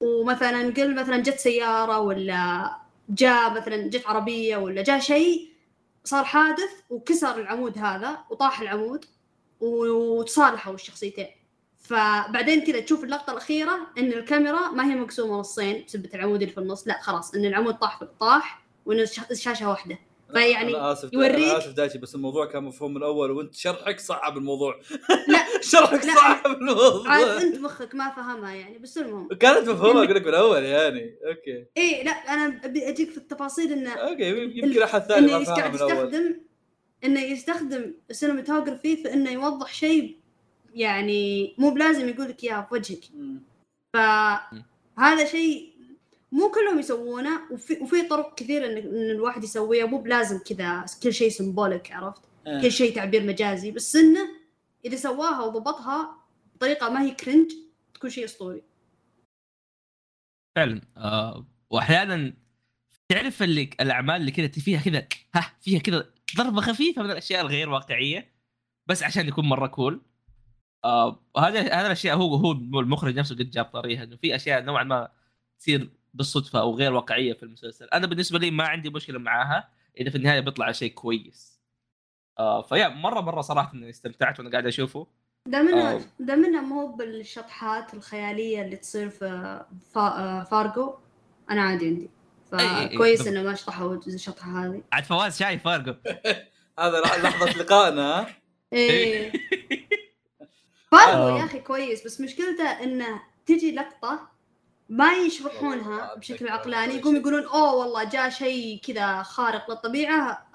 [0.00, 2.70] ومثلا قل مثلا جت سيارة ولا
[3.08, 5.48] جاء مثلا جت عربية ولا جاء شيء
[6.04, 9.04] صار حادث وكسر العمود هذا وطاح العمود
[9.60, 11.26] وتصالحوا الشخصيتين.
[11.80, 16.60] فبعدين كذا تشوف اللقطة الأخيرة إن الكاميرا ما هي مقسومة نصين بسبه العمود اللي في
[16.60, 16.88] النص.
[16.88, 19.98] لا خلاص إن العمود طاح طاح وإن الش- الشاشة واحدة.
[20.32, 20.72] فيعني
[21.12, 24.74] يوريك- أنا آسف دايتي بس الموضوع كان مفهوم من الأول وأنت شرحك صعب الموضوع.
[25.28, 25.38] لا
[25.70, 26.04] شرحك.
[26.04, 30.28] صعب عاد الموضوع انت مخك ما فهمها يعني بس المهم كانت مفهومة أقول لك من
[30.28, 35.32] الأول يعني أوكي إيه لا أنا أبي أجيك في التفاصيل انه okay يمكن أحد ثاني
[35.32, 36.40] ما فهمها من الأول يستخدم
[37.04, 40.16] إنه يستخدم ال cinematography في إنه يوضح شيء
[40.74, 43.04] يعني مو بلازم يقول لك إياه في وجهك.
[43.94, 45.76] فهذا شيء
[46.32, 51.12] مو كلهم يسوونه وفي, وفي طرق كثير ان, إن الواحد يسويها مو بلازم كذا كل
[51.12, 52.60] شيء symbolic عرفت آه.
[52.62, 54.28] كل شيء تعبير مجازي بس إنه
[54.86, 56.16] إذا سواها وضبطها
[56.54, 57.52] بطريقة ما هي cringe
[57.94, 58.62] تكون شيء أسطوري.
[60.56, 60.80] فعلا.
[60.96, 62.34] آه واحيانا
[63.08, 67.68] تعرف اللي الأعمال اللي كذا فيها كذا ها فيها كذا ضربة خفيفة من الأشياء الغير
[67.68, 68.32] واقعية
[68.86, 70.02] بس عشان يكون مرة cool
[70.84, 75.08] آه هذا الأشياء هو هو المخرج نفسه قد جاب طريقها إنه في أشياء نوعا ما
[75.58, 77.84] تصير بالصدفة أو غير واقعية في المسلسل.
[77.86, 79.68] أنا بالنسبة لي ما عندي مشكلة معاها
[80.00, 81.55] إذا في النهاية بيطلع شيء كويس.
[82.38, 85.06] آه فيا مرة مرة صراحة إني استمتعت وأنا قاعد أشوفه
[85.46, 86.00] ده منها آه.
[86.20, 89.60] ده منها مو بالشطحات الخيالية اللي تصير في
[89.94, 90.00] فا...
[90.00, 90.94] آه، فارجو
[91.50, 92.10] أنا عادي عندي
[92.52, 93.26] فكويس.
[93.26, 95.98] إنه ما شطحوا الشطحة هذه عاد فواز شايف فارقه
[96.80, 98.26] هذا لحظة لقائنا ها؟
[98.72, 99.32] إيه
[100.92, 101.38] فارجو آه.
[101.38, 104.28] يا أخي كويس بس مشكلته إنه تجي لقطة
[104.88, 107.16] ما يشرحونها بشكل عقلاني يقوم.
[107.16, 110.46] يقولون أوه والله جاء شيء كذا خارق للطبيعة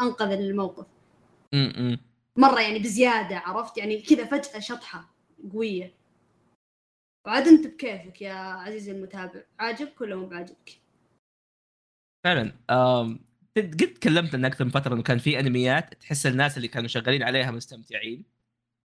[0.00, 0.86] أنقذ الموقف
[2.36, 5.14] مرة يعني بزيادة عرفت؟ يعني كذا فجأة شطحة
[5.52, 5.94] قوية.
[7.26, 9.42] وعاد انت بكيفك يا عزيزي المتابع.
[9.58, 10.80] عاجبك ولا مو بعاجبك؟
[12.24, 12.52] فعلا.
[13.56, 17.22] قد تكلمت ان أكثر من فترة إنه كان في أنميات تحس الناس اللي كانوا شغالين
[17.22, 18.24] عليها مستمتعين.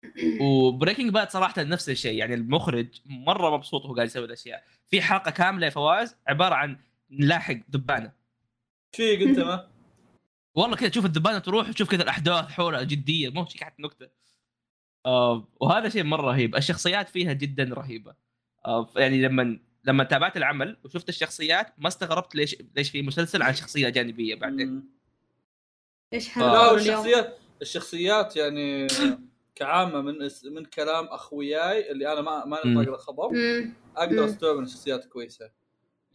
[0.41, 4.63] و Breaking Bad صراحة نفس الشيء يعني المخرج مرة مبسوط وهو قاعد يسوي الأشياء.
[4.87, 6.77] في حلقة كاملة يا فواز عبارة عن
[7.11, 8.11] نلاحق ذبانة.
[8.95, 9.74] شو قلت ما؟
[10.55, 14.09] والله كذا تشوف الذبانة تروح وتشوف كذا الأحداث حولها جدية مو شيء حتى نكتة
[15.05, 18.15] آه وهذا شيء مرة رهيب الشخصيات فيها جدا رهيبة
[18.65, 23.53] آه يعني لما لما تابعت العمل وشفت الشخصيات ما استغربت ليش ليش في مسلسل عن
[23.53, 24.83] شخصية جانبية بعدين.
[26.13, 26.41] إيش آه.
[26.41, 28.87] لا حنقول اليوم؟ الشخصيات الشخصيات يعني
[29.55, 32.59] كعامة من اس- من كلام أخوياي اللي أنا ما ما.
[32.65, 33.31] نطق الخبر.
[33.97, 34.25] أقدر.
[34.25, 35.51] أستوعب إن الشخصيات كويسة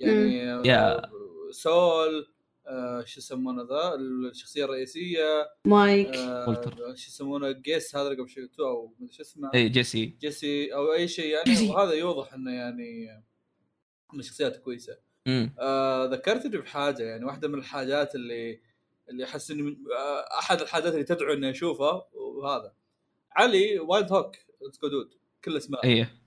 [0.01, 0.39] يعني
[0.69, 1.05] يا.
[1.05, 1.11] آه،
[1.51, 2.27] سول
[2.71, 6.15] آه، شو يسمونه ذا؟ الشخصية الرئيسية مايك.
[6.17, 6.65] آه،.
[6.95, 9.51] شو يسمونه؟ جيس هذا اللي قبل شوي قلتوه أو شو اسمه.
[9.55, 10.07] اي جيسي.
[10.21, 11.45] جيسي أو أي شيء يعني.
[11.45, 11.69] جيسي.
[11.69, 13.11] وهذا يوضح إنه يعني
[14.15, 14.99] ان الشخصيات كويسة.
[15.59, 18.61] آه ذكرتني بحاجة يعني واحدة من الحاجات اللي
[19.11, 22.73] اللي أحس إني من- آه أحد الحاجات اللي تدعو إني أشوفها وهذا.
[23.37, 24.37] علي وايلد هوك
[25.45, 26.21] كل اسماء إيه.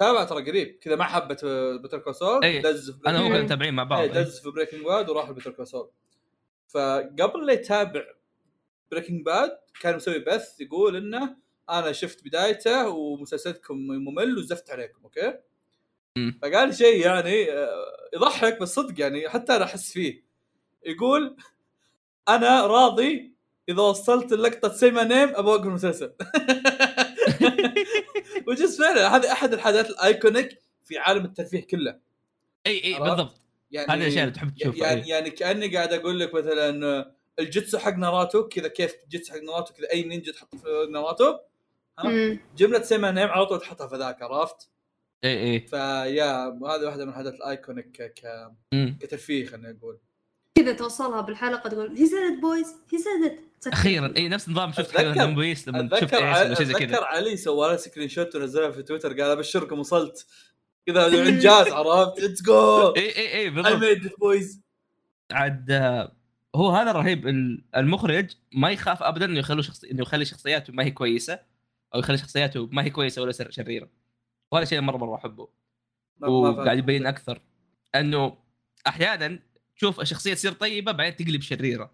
[0.00, 1.44] تابع ترى قريب كذا ما حبت
[1.84, 2.62] Better Call إيه.
[2.62, 3.28] دز في أنا هو مم.
[3.28, 4.12] كنا متابعين مع بعض إيه.
[4.12, 5.90] دز في Breaking Bad وراح ل Better Call
[6.68, 8.04] فقبل لا يتابع
[8.90, 11.36] Breaking Bad كان مسوي بث يقول إنه
[11.70, 15.34] أنا شفت بدايته ومسلسلكم ممل وزفت عليكم okay؟
[16.16, 16.38] مم.
[16.42, 20.24] فقال شيء يعني آه، يضحك بس صدق يعني حتى أنا أحس فيه
[20.86, 21.36] يقول
[22.28, 23.34] أنا راضي
[23.68, 26.12] إذا وصلت اللقطة say my name أبغى اوقف المسلسل
[28.50, 31.98] وجس فعلا هذه أحد الحاجات ال iconic في عالم الترفيه كله
[32.66, 33.40] إي إي؟ بالضبط
[33.70, 35.08] يعني هذه الاشياء اللي تحب تشوفها يعني.
[35.08, 39.90] يعني كأني قاعد أقول لك مثلا الجيتسو حق ناروتو كذا كيف الجيتسو حق ناروتو كذا
[39.92, 40.68] أي نينجا تحط في؟
[42.04, 42.38] مم.
[42.56, 44.68] جملة say my name على طول تحطها في ذاك عرفت؟
[45.24, 48.52] إي إي فيا هذه واحدة من الحاجات ال iconic ك-.
[49.00, 49.98] كترفيه خلينا نقول
[50.54, 54.12] كذا توصلها بالحلقة تقول he said it boys he said it أخيرا.
[54.16, 57.36] إي نفس نظام شفت One Piece لما شفت أتذكر ولا شيء زي أتذكر كذا علي
[57.36, 60.26] سوى له screenshot ونزلها في تويتر قال أبشركم وصلت.
[60.86, 63.72] كذا هذا إنجاز عرفت؟ let's go إي إي إي اي بالضبط.
[63.82, 64.60] made it boys
[65.32, 66.12] عاد آه،
[66.54, 70.84] هو هذا الرهيب ال- المخرج ما يخاف ابدا إنه يخلوا شخص إنه يخلي شخصياته ما
[70.84, 71.38] هي كويسة
[71.94, 73.88] أو يخلي شخصياته ما هي كويسة ولا شريرة.
[74.52, 75.48] وهذا شيء مرة مرة أحبه.
[76.20, 76.78] وقاعد.
[76.78, 77.40] يبين أكثر.
[77.94, 78.36] إنه
[78.86, 79.38] أحيانا
[79.76, 81.90] تشوف الشخصيه تصير طيبة بعدين تقلب شريرة.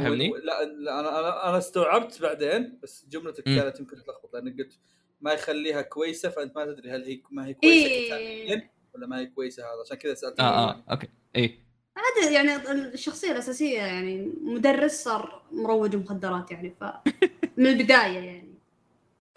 [0.00, 3.44] فاهمني؟ لا لا أنا أنا أنا استوعبت بعدين بس جملتك.
[3.44, 4.78] كانت يمكن تلخبط لأنك قلت
[5.20, 8.72] ما يخليها كويسة فأنت ما تدري هل هي ما هي كويسة إيه.
[8.94, 11.66] ولا ما هي كويسة هذا عشان كذا سالت آه آه أوكي إيه
[11.96, 16.84] هذا يعني الشخصية الأساسية يعني مدرس صار مروج مخدرات يعني ف
[17.58, 18.54] من البداية يعني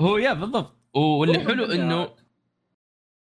[0.01, 2.09] هو يا بالضبط واللي حلو إنه.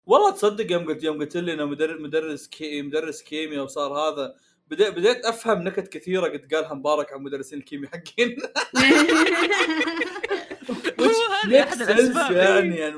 [0.06, 4.36] والله تصدق يوم قلت يوم قلت لي إنه مدرس مدرس كي مدرس كيمياء وصار هذا
[4.70, 8.38] بدأ بديت أفهم نكت كثيرة قد قالها مبارك عن مدرسين الكيمياء حقين.
[11.00, 11.10] هو
[11.44, 12.32] هذا أحد الأسباب.
[12.32, 12.96] يعني يعني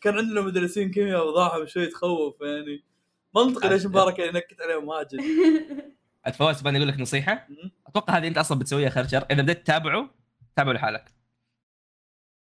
[0.00, 2.84] كان عندنا مدرسين كيمياء وضعهم شوي تخوف يعني.
[3.36, 5.20] منطقي ليش مبارك يعني نكت عليهم واجد.
[6.24, 7.48] عاد فواز باني أقول لك نصيحة.
[7.86, 10.10] أتوقع هذه أنت أصلا بتسويها خير شر إذا بديت تتابعه
[10.56, 11.14] تابعه لحالك.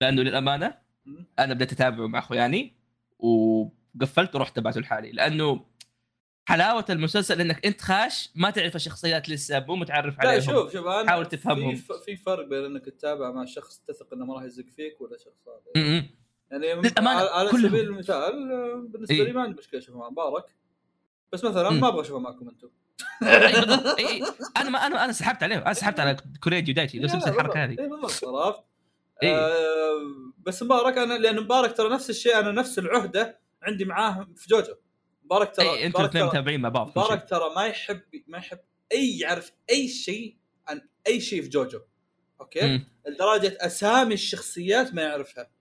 [0.02, 0.78] لأنه للأمانة.
[1.40, 2.78] أنا بديت أتابعه مع أخواني
[3.20, 5.12] وقفلت ورحت تبعته لحالي.
[5.12, 5.66] لأنه
[6.48, 10.88] حلاوة المسلسل إنك أنت خاش ما تعرف الشخصيات لسه مو متعرف لا عليهم شوف شوف
[10.88, 11.76] أنا حاول تفهمهم.
[11.76, 15.18] في, في فرق بين إنك تتابع مع شخص تثق إنه ما راح يزق فيك ولا
[15.18, 16.06] شخص هذا.
[16.52, 17.70] يعني للأمانة، على, كلهم.
[17.70, 18.32] سبيل المثال
[18.88, 19.24] بالنسبة إيه.
[19.24, 20.46] لي ما عندي مشكلة أشوفه مع مبارك
[21.34, 21.70] بس مثلا.
[21.70, 22.70] ما أبغى أشوفه معكم أنتم
[24.00, 24.24] أي أي
[24.58, 27.70] أنا ما أنا أنا سحبت عليه أنا سحبت على كوريجي ودايتشي نفس نفس الحركة هذه
[27.70, 28.64] إي بالضبط عرفت
[29.24, 29.36] إيه.
[29.36, 29.52] آه
[30.38, 34.74] بس مبارك أنا لأن مبارك ترى نفس الشيء أنا نفس العهدة عندي معاه في جوجو
[35.28, 36.90] مبارك ترى اي أنتوا الاثنين متابعين مع بعض.
[36.90, 38.60] مبارك ترى ما يحب ما يحب
[38.92, 40.38] أي يعرف أي شيء
[40.68, 41.80] عن أي شيء في جوجو
[42.42, 42.82] okay.
[43.08, 45.52] لدرجة أسامي الشخصيات ما يعرفها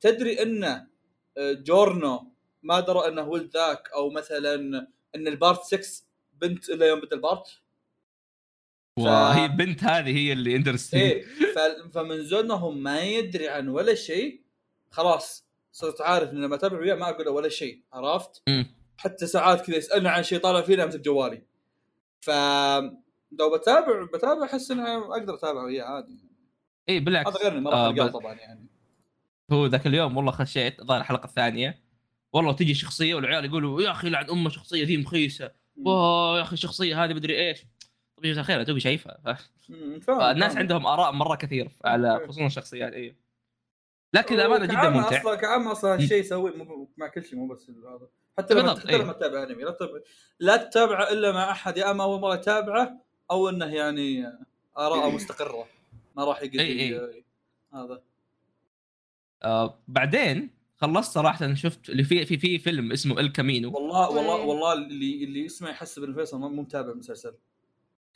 [0.00, 2.32] تدري إن آه، جورنو
[2.62, 4.54] ما درى إنه ولد ذاك أو مثلا
[5.14, 6.04] إن ال part 6
[6.40, 7.60] بنت الا يوم بدا ال part
[8.98, 11.24] وهي البنت هذه هي اللي interesting إيه
[11.54, 14.42] ف- فمن زونهم ما يدري عن ولا شيء
[14.90, 18.66] خلاص صرت عارف إن لما أتابع وياه ما أقول ولا شيء عرفت؟ مم.
[18.98, 21.42] حتى ساعات كذا يسالني عن شيء طالع فينا امسك جوالي.
[22.20, 22.30] ف
[23.32, 26.18] لو بتابع بتابع أحس اني أقدر اتابع وياه عادي.
[26.88, 27.30] اي بالعكس.
[27.30, 28.66] هذا غير راح آه، طبعا يعني.
[29.52, 31.82] هو ذاك اليوم والله خشيت الظاهر الحلقة الثانية.
[32.32, 35.50] والله تجي شخصية والعيال يقولوا يا أخي لعن أمه شخصية ذي مخيسة.
[35.76, 37.66] واه يا أخي الشخصيه هذه مدري إيش.
[38.16, 39.18] طيب يا الخير توي شايفها.
[39.24, 39.50] ف-
[40.06, 40.42] فاهم.
[40.42, 42.26] عندهم آراء مرة كثير على أوكي.
[42.26, 43.16] خصوصا الشخصيات اي
[44.12, 46.00] لكن الأمانة جدا ممتع أصلا كعامة أصلا مم.
[46.00, 48.08] هالشيء يسوي مو مع كل شيء مو بس هذا
[48.38, 49.02] حتى لما بالضبط، حتى إيه.
[49.02, 50.00] لما تتابع أنمي لا تتابع
[50.40, 54.32] لا تتابعه إلا مع أحد يا أما أول مرة يتابعه أو إنه يعني
[54.78, 55.66] آراءه مستقرة
[56.16, 57.24] ما راح يقدر إيه، إيه.
[57.74, 58.02] هذا
[59.42, 64.36] آه بعدين خلصت صراحة شفت اللي في في في فيلم اسمه El Camino والله والله
[64.36, 64.44] إيه.
[64.44, 67.34] والله اللي اللي يسمع يحسب ان فيصل مو متابع المسلسل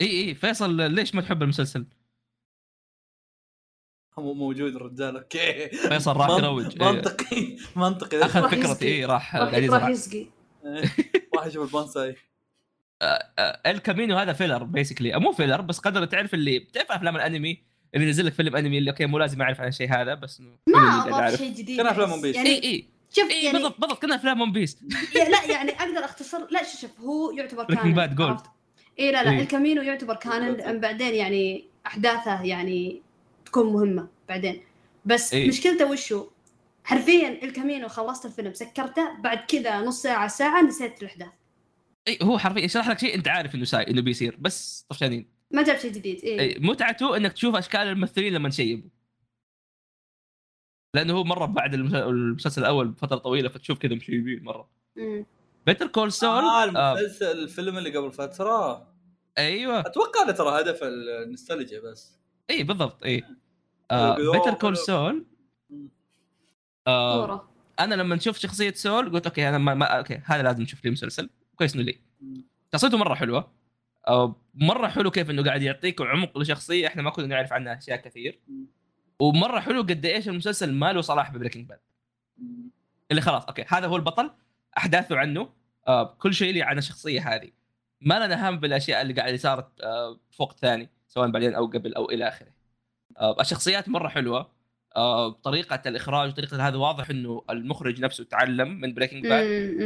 [0.01, 1.85] اي اي فيصل ليش ما تحب المسلسل؟
[4.17, 6.91] مو موجود الرجال okay فيصل راح يروج إيه.
[6.91, 8.87] منطقي منطقي أخذ فكرتي.
[8.87, 10.27] اي راح راح يسقي
[11.35, 12.15] راح يشوف البونساي
[13.65, 17.63] El Camino هذا filler basically مو filler بس قدر تعرف اللي بتعرف أفلام الأنمي
[17.95, 20.79] اللي ينزل لك فيلم أنمي اللي okay مو لازم أعرف عن الشيء هذا بس ما
[20.79, 22.17] اضاف أعرف شيء جديد كان أفلام أحس.
[22.17, 22.35] One Piece.
[22.35, 24.77] يعني اي اي شوف اي يعني بالضبط بالضبط كنا أفلام One Piece
[25.15, 28.21] لا يعني أقدر أختصر لا شوف شوف هو يعتبر كان Gold.
[28.21, 28.45] عرفت؟
[28.99, 29.41] اي لا لا إيه.
[29.41, 33.01] El Camino يعتبر كان بعدين يعني أحداثه يعني
[33.53, 34.63] تكون مهمة بعدين.
[35.05, 35.47] بس إيه.
[35.47, 36.27] مشكلته وشو؟
[36.83, 41.29] حرفيا El Camino خلصت الفيلم سكرته بعد كذا نص ساعة ساعة نسيت الاحداث
[42.07, 45.27] اي هو حرفيا يشرح لك شيء أنت عارف إنه ساي إنه بيصير بس طفشانين.
[45.51, 48.89] ما جاب شيء جديد اي اي متعته إنك تشوف أشكال الممثلين لما شيبوا
[50.95, 54.69] لأنه هو مرة بعد المس- المسلسل الأول بفترة طويلة فتشوف كذا مشيبين مرة.
[55.65, 56.99] Better Call Saul آه آه.
[56.99, 58.87] المسلسل الفيلم اللي قبل فترة.
[59.37, 59.79] أيوه.
[59.79, 62.17] أتوقع هذا ترى هدف النوستالجيا بس.
[62.49, 63.23] اي بالضبط اي
[64.31, 65.25] Better Call Saul.
[67.79, 70.91] أنا لما نشوف شخصية سول قلت okay أنا ما, ما okay هذا لازم نشوف لي
[70.91, 71.29] مسلسل.
[71.55, 71.99] كويس إنه لي.
[72.73, 73.51] شخصيته مرة حلوة.
[74.07, 77.97] آه مرة حلو كيف إنه قاعد يعطيك عمق لشخصية إحنا ما كنا نعرف عنها أشياء
[77.97, 78.39] كثير.
[79.19, 81.79] ومرة حلو قد إيش المسلسل ما له صلاح ب Breaking Bad.
[83.11, 84.31] اللي خلاص okay هذا هو البطل
[84.77, 85.49] أحداثه عنه.
[85.87, 87.49] آه كل شيء لي عن الشخصية هذه.
[88.01, 91.93] ما لنا هم بالأشياء اللي قاعدة صارت آه في وقت ثاني سواء بعدين أو قبل
[91.93, 92.62] أو إلى آخره.
[93.21, 94.49] الشخصيات مرة حلوة.
[94.95, 99.45] آه طريقة الإخراج وطريقه هذا واضح إنه المخرج نفسه تعلم من Breaking Bad.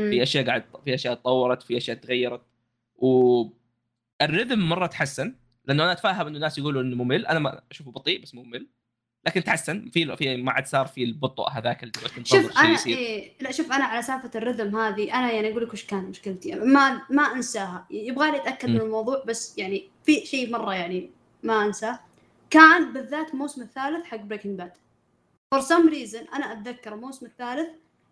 [0.09, 2.41] في أشياء قاعد في أشياء تطورت في أشياء تغيرت.
[2.95, 5.35] وال rhythm مرة تحسن
[5.65, 7.25] لأنه أنا اتفهم إنه الناس يقولوا إنه ممل.
[7.25, 8.67] أنا ما أشوفه بطيء بس ممل.
[9.25, 9.89] لكن تحسن.
[9.89, 11.93] في في ما عاد صار في البطء هذاك اللي
[12.23, 15.73] شوف أنا إيه لا شوف أنا على سالفة ال rhythm هذه أنا يعني أقول لك
[15.73, 16.55] وش كان مشكلتي.
[16.55, 17.87] ما ما أنساها.
[17.91, 18.73] يبغى لي أتأكد م.
[18.73, 21.09] من الموضوع بس يعني في شيء مرة يعني
[21.43, 21.99] ما أنساه.
[22.49, 24.71] كان بالذات الموسم الثالث حق Breaking Bad
[25.51, 27.69] for some reason أنا أتذكر الموسم الثالث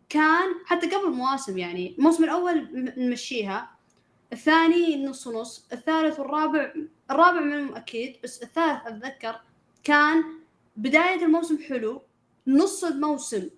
[0.09, 2.67] كان حتى قبل مواسم يعني الموسم الأول
[2.97, 3.71] نمشيها
[4.33, 6.73] الثاني نص ونص الثالث والرابع
[7.11, 9.41] الرابع منهم أكيد بس الثالث أتذكر
[9.83, 10.23] كان
[10.77, 12.01] بداية الموسم حلو
[12.47, 13.49] نص الموسم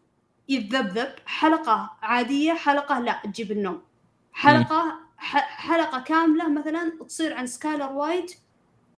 [0.49, 3.81] يتذبذب حلقة عادية حلقة لا تجيب النوم.
[4.33, 8.35] حلقة ح- حلقة كاملة مثلا تصير عن سكايلر وايت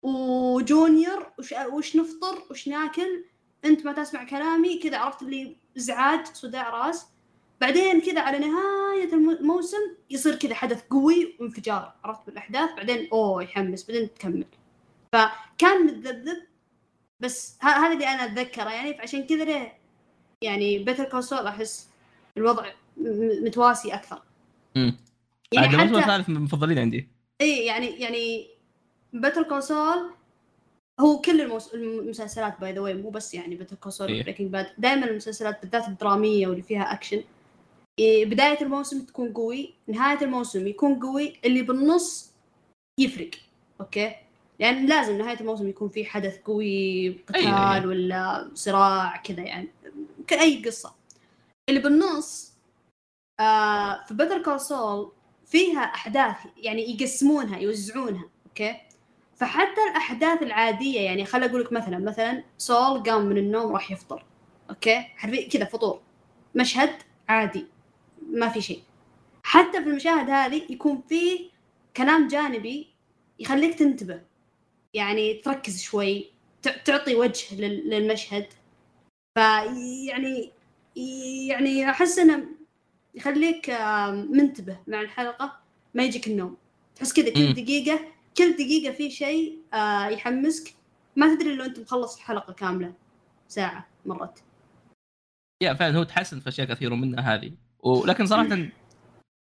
[0.02, 3.24] وجونيور وش, وش نفطر وش ناكل؟
[3.64, 7.06] انت ما تسمع كلامي كذا عرفت اللي ازعاج صداع راس.
[7.60, 9.76] بعدين كذا على نهاية الم- الموسم
[10.10, 14.44] يصير كذا حدث قوي وانفجار عرفت بالأحداث؟ بعدين أوه يحمس بعدين تكمل.
[15.12, 16.42] فكان متذبذب
[17.20, 18.94] بس هذا اللي أنا أتذكره يعني.
[18.94, 19.78] فعشان كذا ليه
[20.42, 21.88] يعني Better Call Saul أحس
[22.36, 22.66] الوضع
[23.42, 24.22] متواسي أكثر.
[24.76, 24.96] مم.
[25.52, 27.08] يعني عاد الموسم حتى الثالث من المفضلين عندي.
[27.40, 28.48] اي يعني يعني
[29.12, 30.10] Better Call Saul
[31.00, 31.74] هو كل الموس...
[31.74, 34.22] المسلسلات by the way مو بس يعني Better Call Saul إيه.
[34.22, 37.22] Breaking Bad دائما المسلسلات بالذات الدرامية واللي فيها اكشن
[37.98, 42.32] إيه بداية الموسم تكون قوي نهاية الموسم يكون قوي اللي بالنص
[43.00, 43.30] يفرق
[43.80, 44.16] okay
[44.58, 47.86] يعني لازم نهاية الموسم يكون في حدث قوي قتال أي.
[47.86, 49.68] ولا صراع كذا يعني
[50.26, 50.94] كأي قصة
[51.68, 52.52] اللي بالنص
[53.40, 55.12] آه في Better Call Saul
[55.46, 58.76] فيها أحداث يعني يقسمونها يوزعونها okay
[59.40, 64.24] فحتى الأحداث العادية يعني خل أقول لك مثلا مثلا سول قام من النوم راح يفطر
[64.70, 66.00] okay؟ حرفيا كذا فطور
[66.54, 66.90] مشهد
[67.28, 67.66] عادي
[68.32, 68.82] ما في شيء.
[69.42, 71.48] حتى في المشاهد هذه يكون فيه
[71.96, 72.88] كلام جانبي
[73.38, 74.20] يخليك تنتبه
[74.94, 76.30] يعني تركز شوي
[76.62, 78.46] تع- تعطي وجه لل- للمشهد.
[79.38, 80.50] فيعني
[81.48, 82.44] يعني أحس إنه
[83.14, 83.70] يخليك
[84.30, 85.56] منتبه مع الحلقة
[85.94, 86.56] ما يجيك النوم.
[86.96, 87.52] تحس كذا كل.
[87.52, 88.00] دقيقة
[88.38, 90.74] كل دقيقة في شيء آه، يحمسك.
[91.16, 92.94] ما تدري لو انت مخلص الحلقة كاملة.
[93.48, 94.42] ساعة مرت
[95.62, 97.52] يا فعلا هو تحسن في أشياء كثيرة منها هذه.
[97.80, 98.68] ولكن صراحة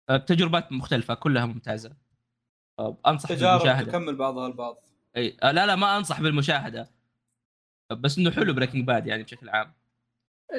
[0.10, 1.96] آه، تجربات مختلفة كلها ممتازة.
[2.80, 3.92] آه، أنصح تجارب بالمشاهدة.
[3.92, 4.84] تكمل بعضها البعض.
[5.18, 6.92] إي لا لا ما أنصح بالمشاهدة.
[7.92, 9.74] آه، بس إنه حلو Breaking Bad يعني بشكل عام.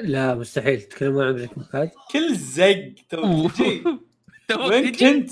[0.03, 0.81] لا مستحيل.
[0.81, 2.93] تتكلمون عن بريكنج باد كل زق.
[3.09, 3.21] تو
[4.69, 5.31] وين؟ كنت؟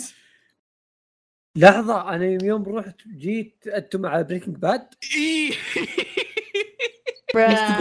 [1.55, 5.51] لحظة أنا يوم رحت جيت أنتم على Breaking Bad إيه.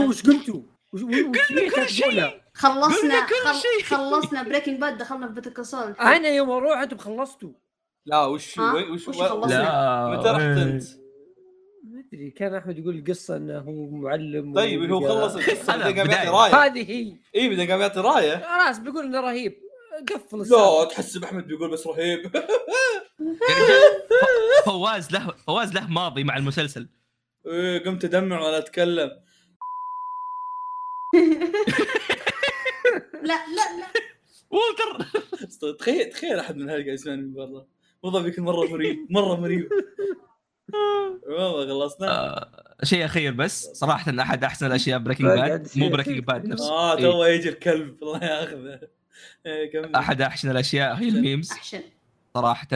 [0.09, 0.61] وش قلتوا؟
[0.93, 2.41] قلنا كل؟ شيء.
[2.55, 3.59] خلصنا قلنا كل.
[3.59, 3.85] شيء.
[3.85, 7.53] خلصنا Breaking Bad دخلنا في Better Call Saul أنا يوم أروح أنتم خلصتوا
[8.07, 10.41] لا وش وش وش خلصنا؟ متى رحت.
[10.41, 10.83] أنت؟
[11.85, 16.11] ما أدري كان أحمد يقول القصة إنه هو معلم طيب هو خلص القصة بعدين قام
[16.11, 16.29] يعطي.
[16.29, 19.64] رأيه هذه هي اي بعدين قام يعطي رأيه خلاص بيقول إنه رهيب
[20.13, 20.85] قفل لا السالفة.
[20.85, 22.29] تحسب احمد بيقول بس رهيب.
[22.29, 22.47] ف-
[24.67, 26.89] فواز له فواز له ماضي مع المسلسل.
[27.47, 29.11] إيه، قمت أدمع وأنا أتكلم.
[33.23, 33.87] لا لا لا.
[35.49, 37.67] أصلاً تخيل تخيل أحد من هذول قاعد يسمعني من برا.
[38.03, 39.69] والله بيكون مرة مريب مرة مريب.
[41.27, 42.11] والله خلصنا.
[42.11, 43.65] آه، شيء أخير بس.
[43.67, 45.89] صراحة أحد أحسن الأشياء Breaking Bad مو.
[45.89, 46.71] Breaking Bad نفسه.
[46.73, 47.03] آه إيه.
[47.03, 48.03] تو يجي الكلب.
[48.03, 48.81] الله ياخذه.
[49.97, 50.95] أحد أحسن الأشياء.
[50.95, 51.83] هي ال memes أحسن.
[52.35, 52.69] صراحة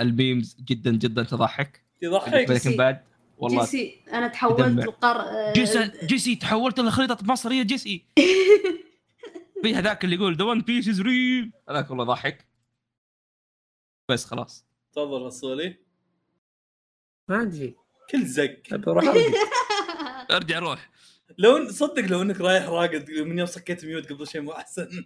[0.00, 1.82] ال memes جدا جدا تضحك.
[2.02, 3.00] يضحك Breaking Bad
[3.38, 4.84] والله جيسي أنا تحولت.
[4.84, 8.04] القر آه، جيسي جيسي تحولت لخريطة مصر يا جيسي.
[9.62, 12.46] في هذاك اللي يقول the One Piece is real هذاك والله ضحك.
[14.08, 14.64] بس خلاص.
[14.92, 15.76] تفضل رسولي.
[17.28, 17.76] ما عندي.
[18.10, 18.62] كل زق.
[20.30, 20.58] أرجع.
[20.64, 20.90] روح
[21.38, 24.88] لو صدق لو إنك رايح راقد من يوم سويت mute قبل شيء مو أحسن.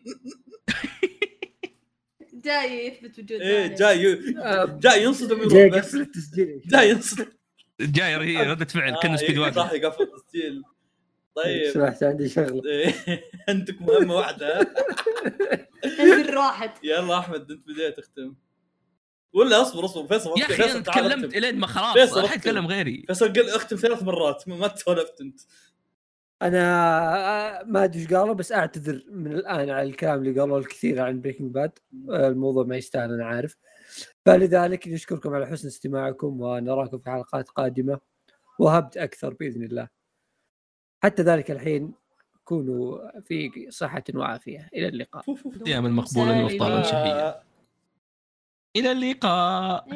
[2.45, 3.67] جاي يثبت وجود إيه.
[3.67, 5.87] جاي آه، جاي ينصدم جاي ويروح بس.
[5.89, 6.61] قفل التسجيل.
[6.67, 7.27] جاي ينصدم.
[7.81, 10.63] جاي هي ردة فعل كان آه، سبيد إيه، واقف صح يقفل التسجيل.
[11.35, 11.71] طيب.
[11.73, 12.63] سمحت عندي شغلة.
[12.71, 12.95] إيه،
[13.49, 14.75] عندك مهمة واحدة.
[16.01, 18.35] انزل راحت يلا أحمد أنت بديت تختم
[19.33, 20.07] ولا أصبر أصبر.
[20.07, 21.35] فيصل يا أخي أنا تكلمت.
[21.37, 22.25] إلين ما خلاص فيصل.
[22.25, 23.05] أتكلم غيري.
[23.07, 25.41] فيصل قل اختم ثلاث مرات ما- ما تسولفت أنت.
[26.43, 31.01] أنا آه، ما أدري إيش قالوا بس أعتذر من الآن على الكلام اللي قالوه الكثير
[31.01, 31.79] عن Breaking Bad
[32.09, 33.57] الموضوع ما يستاهل أنا عارف.
[34.27, 38.01] فلذلك نشكركم على حسن استماعكم ونراكم في حلقات قادمة
[38.59, 39.89] وهبت أكثر بإذن الله.
[41.03, 41.93] حتى ذلك الحين
[42.45, 44.69] كونوا في صحة وعافية.
[44.75, 45.25] إلى اللقاء.
[45.45, 47.43] دائما مقبولا شهيا آه.
[48.77, 49.87] إلى اللقاء.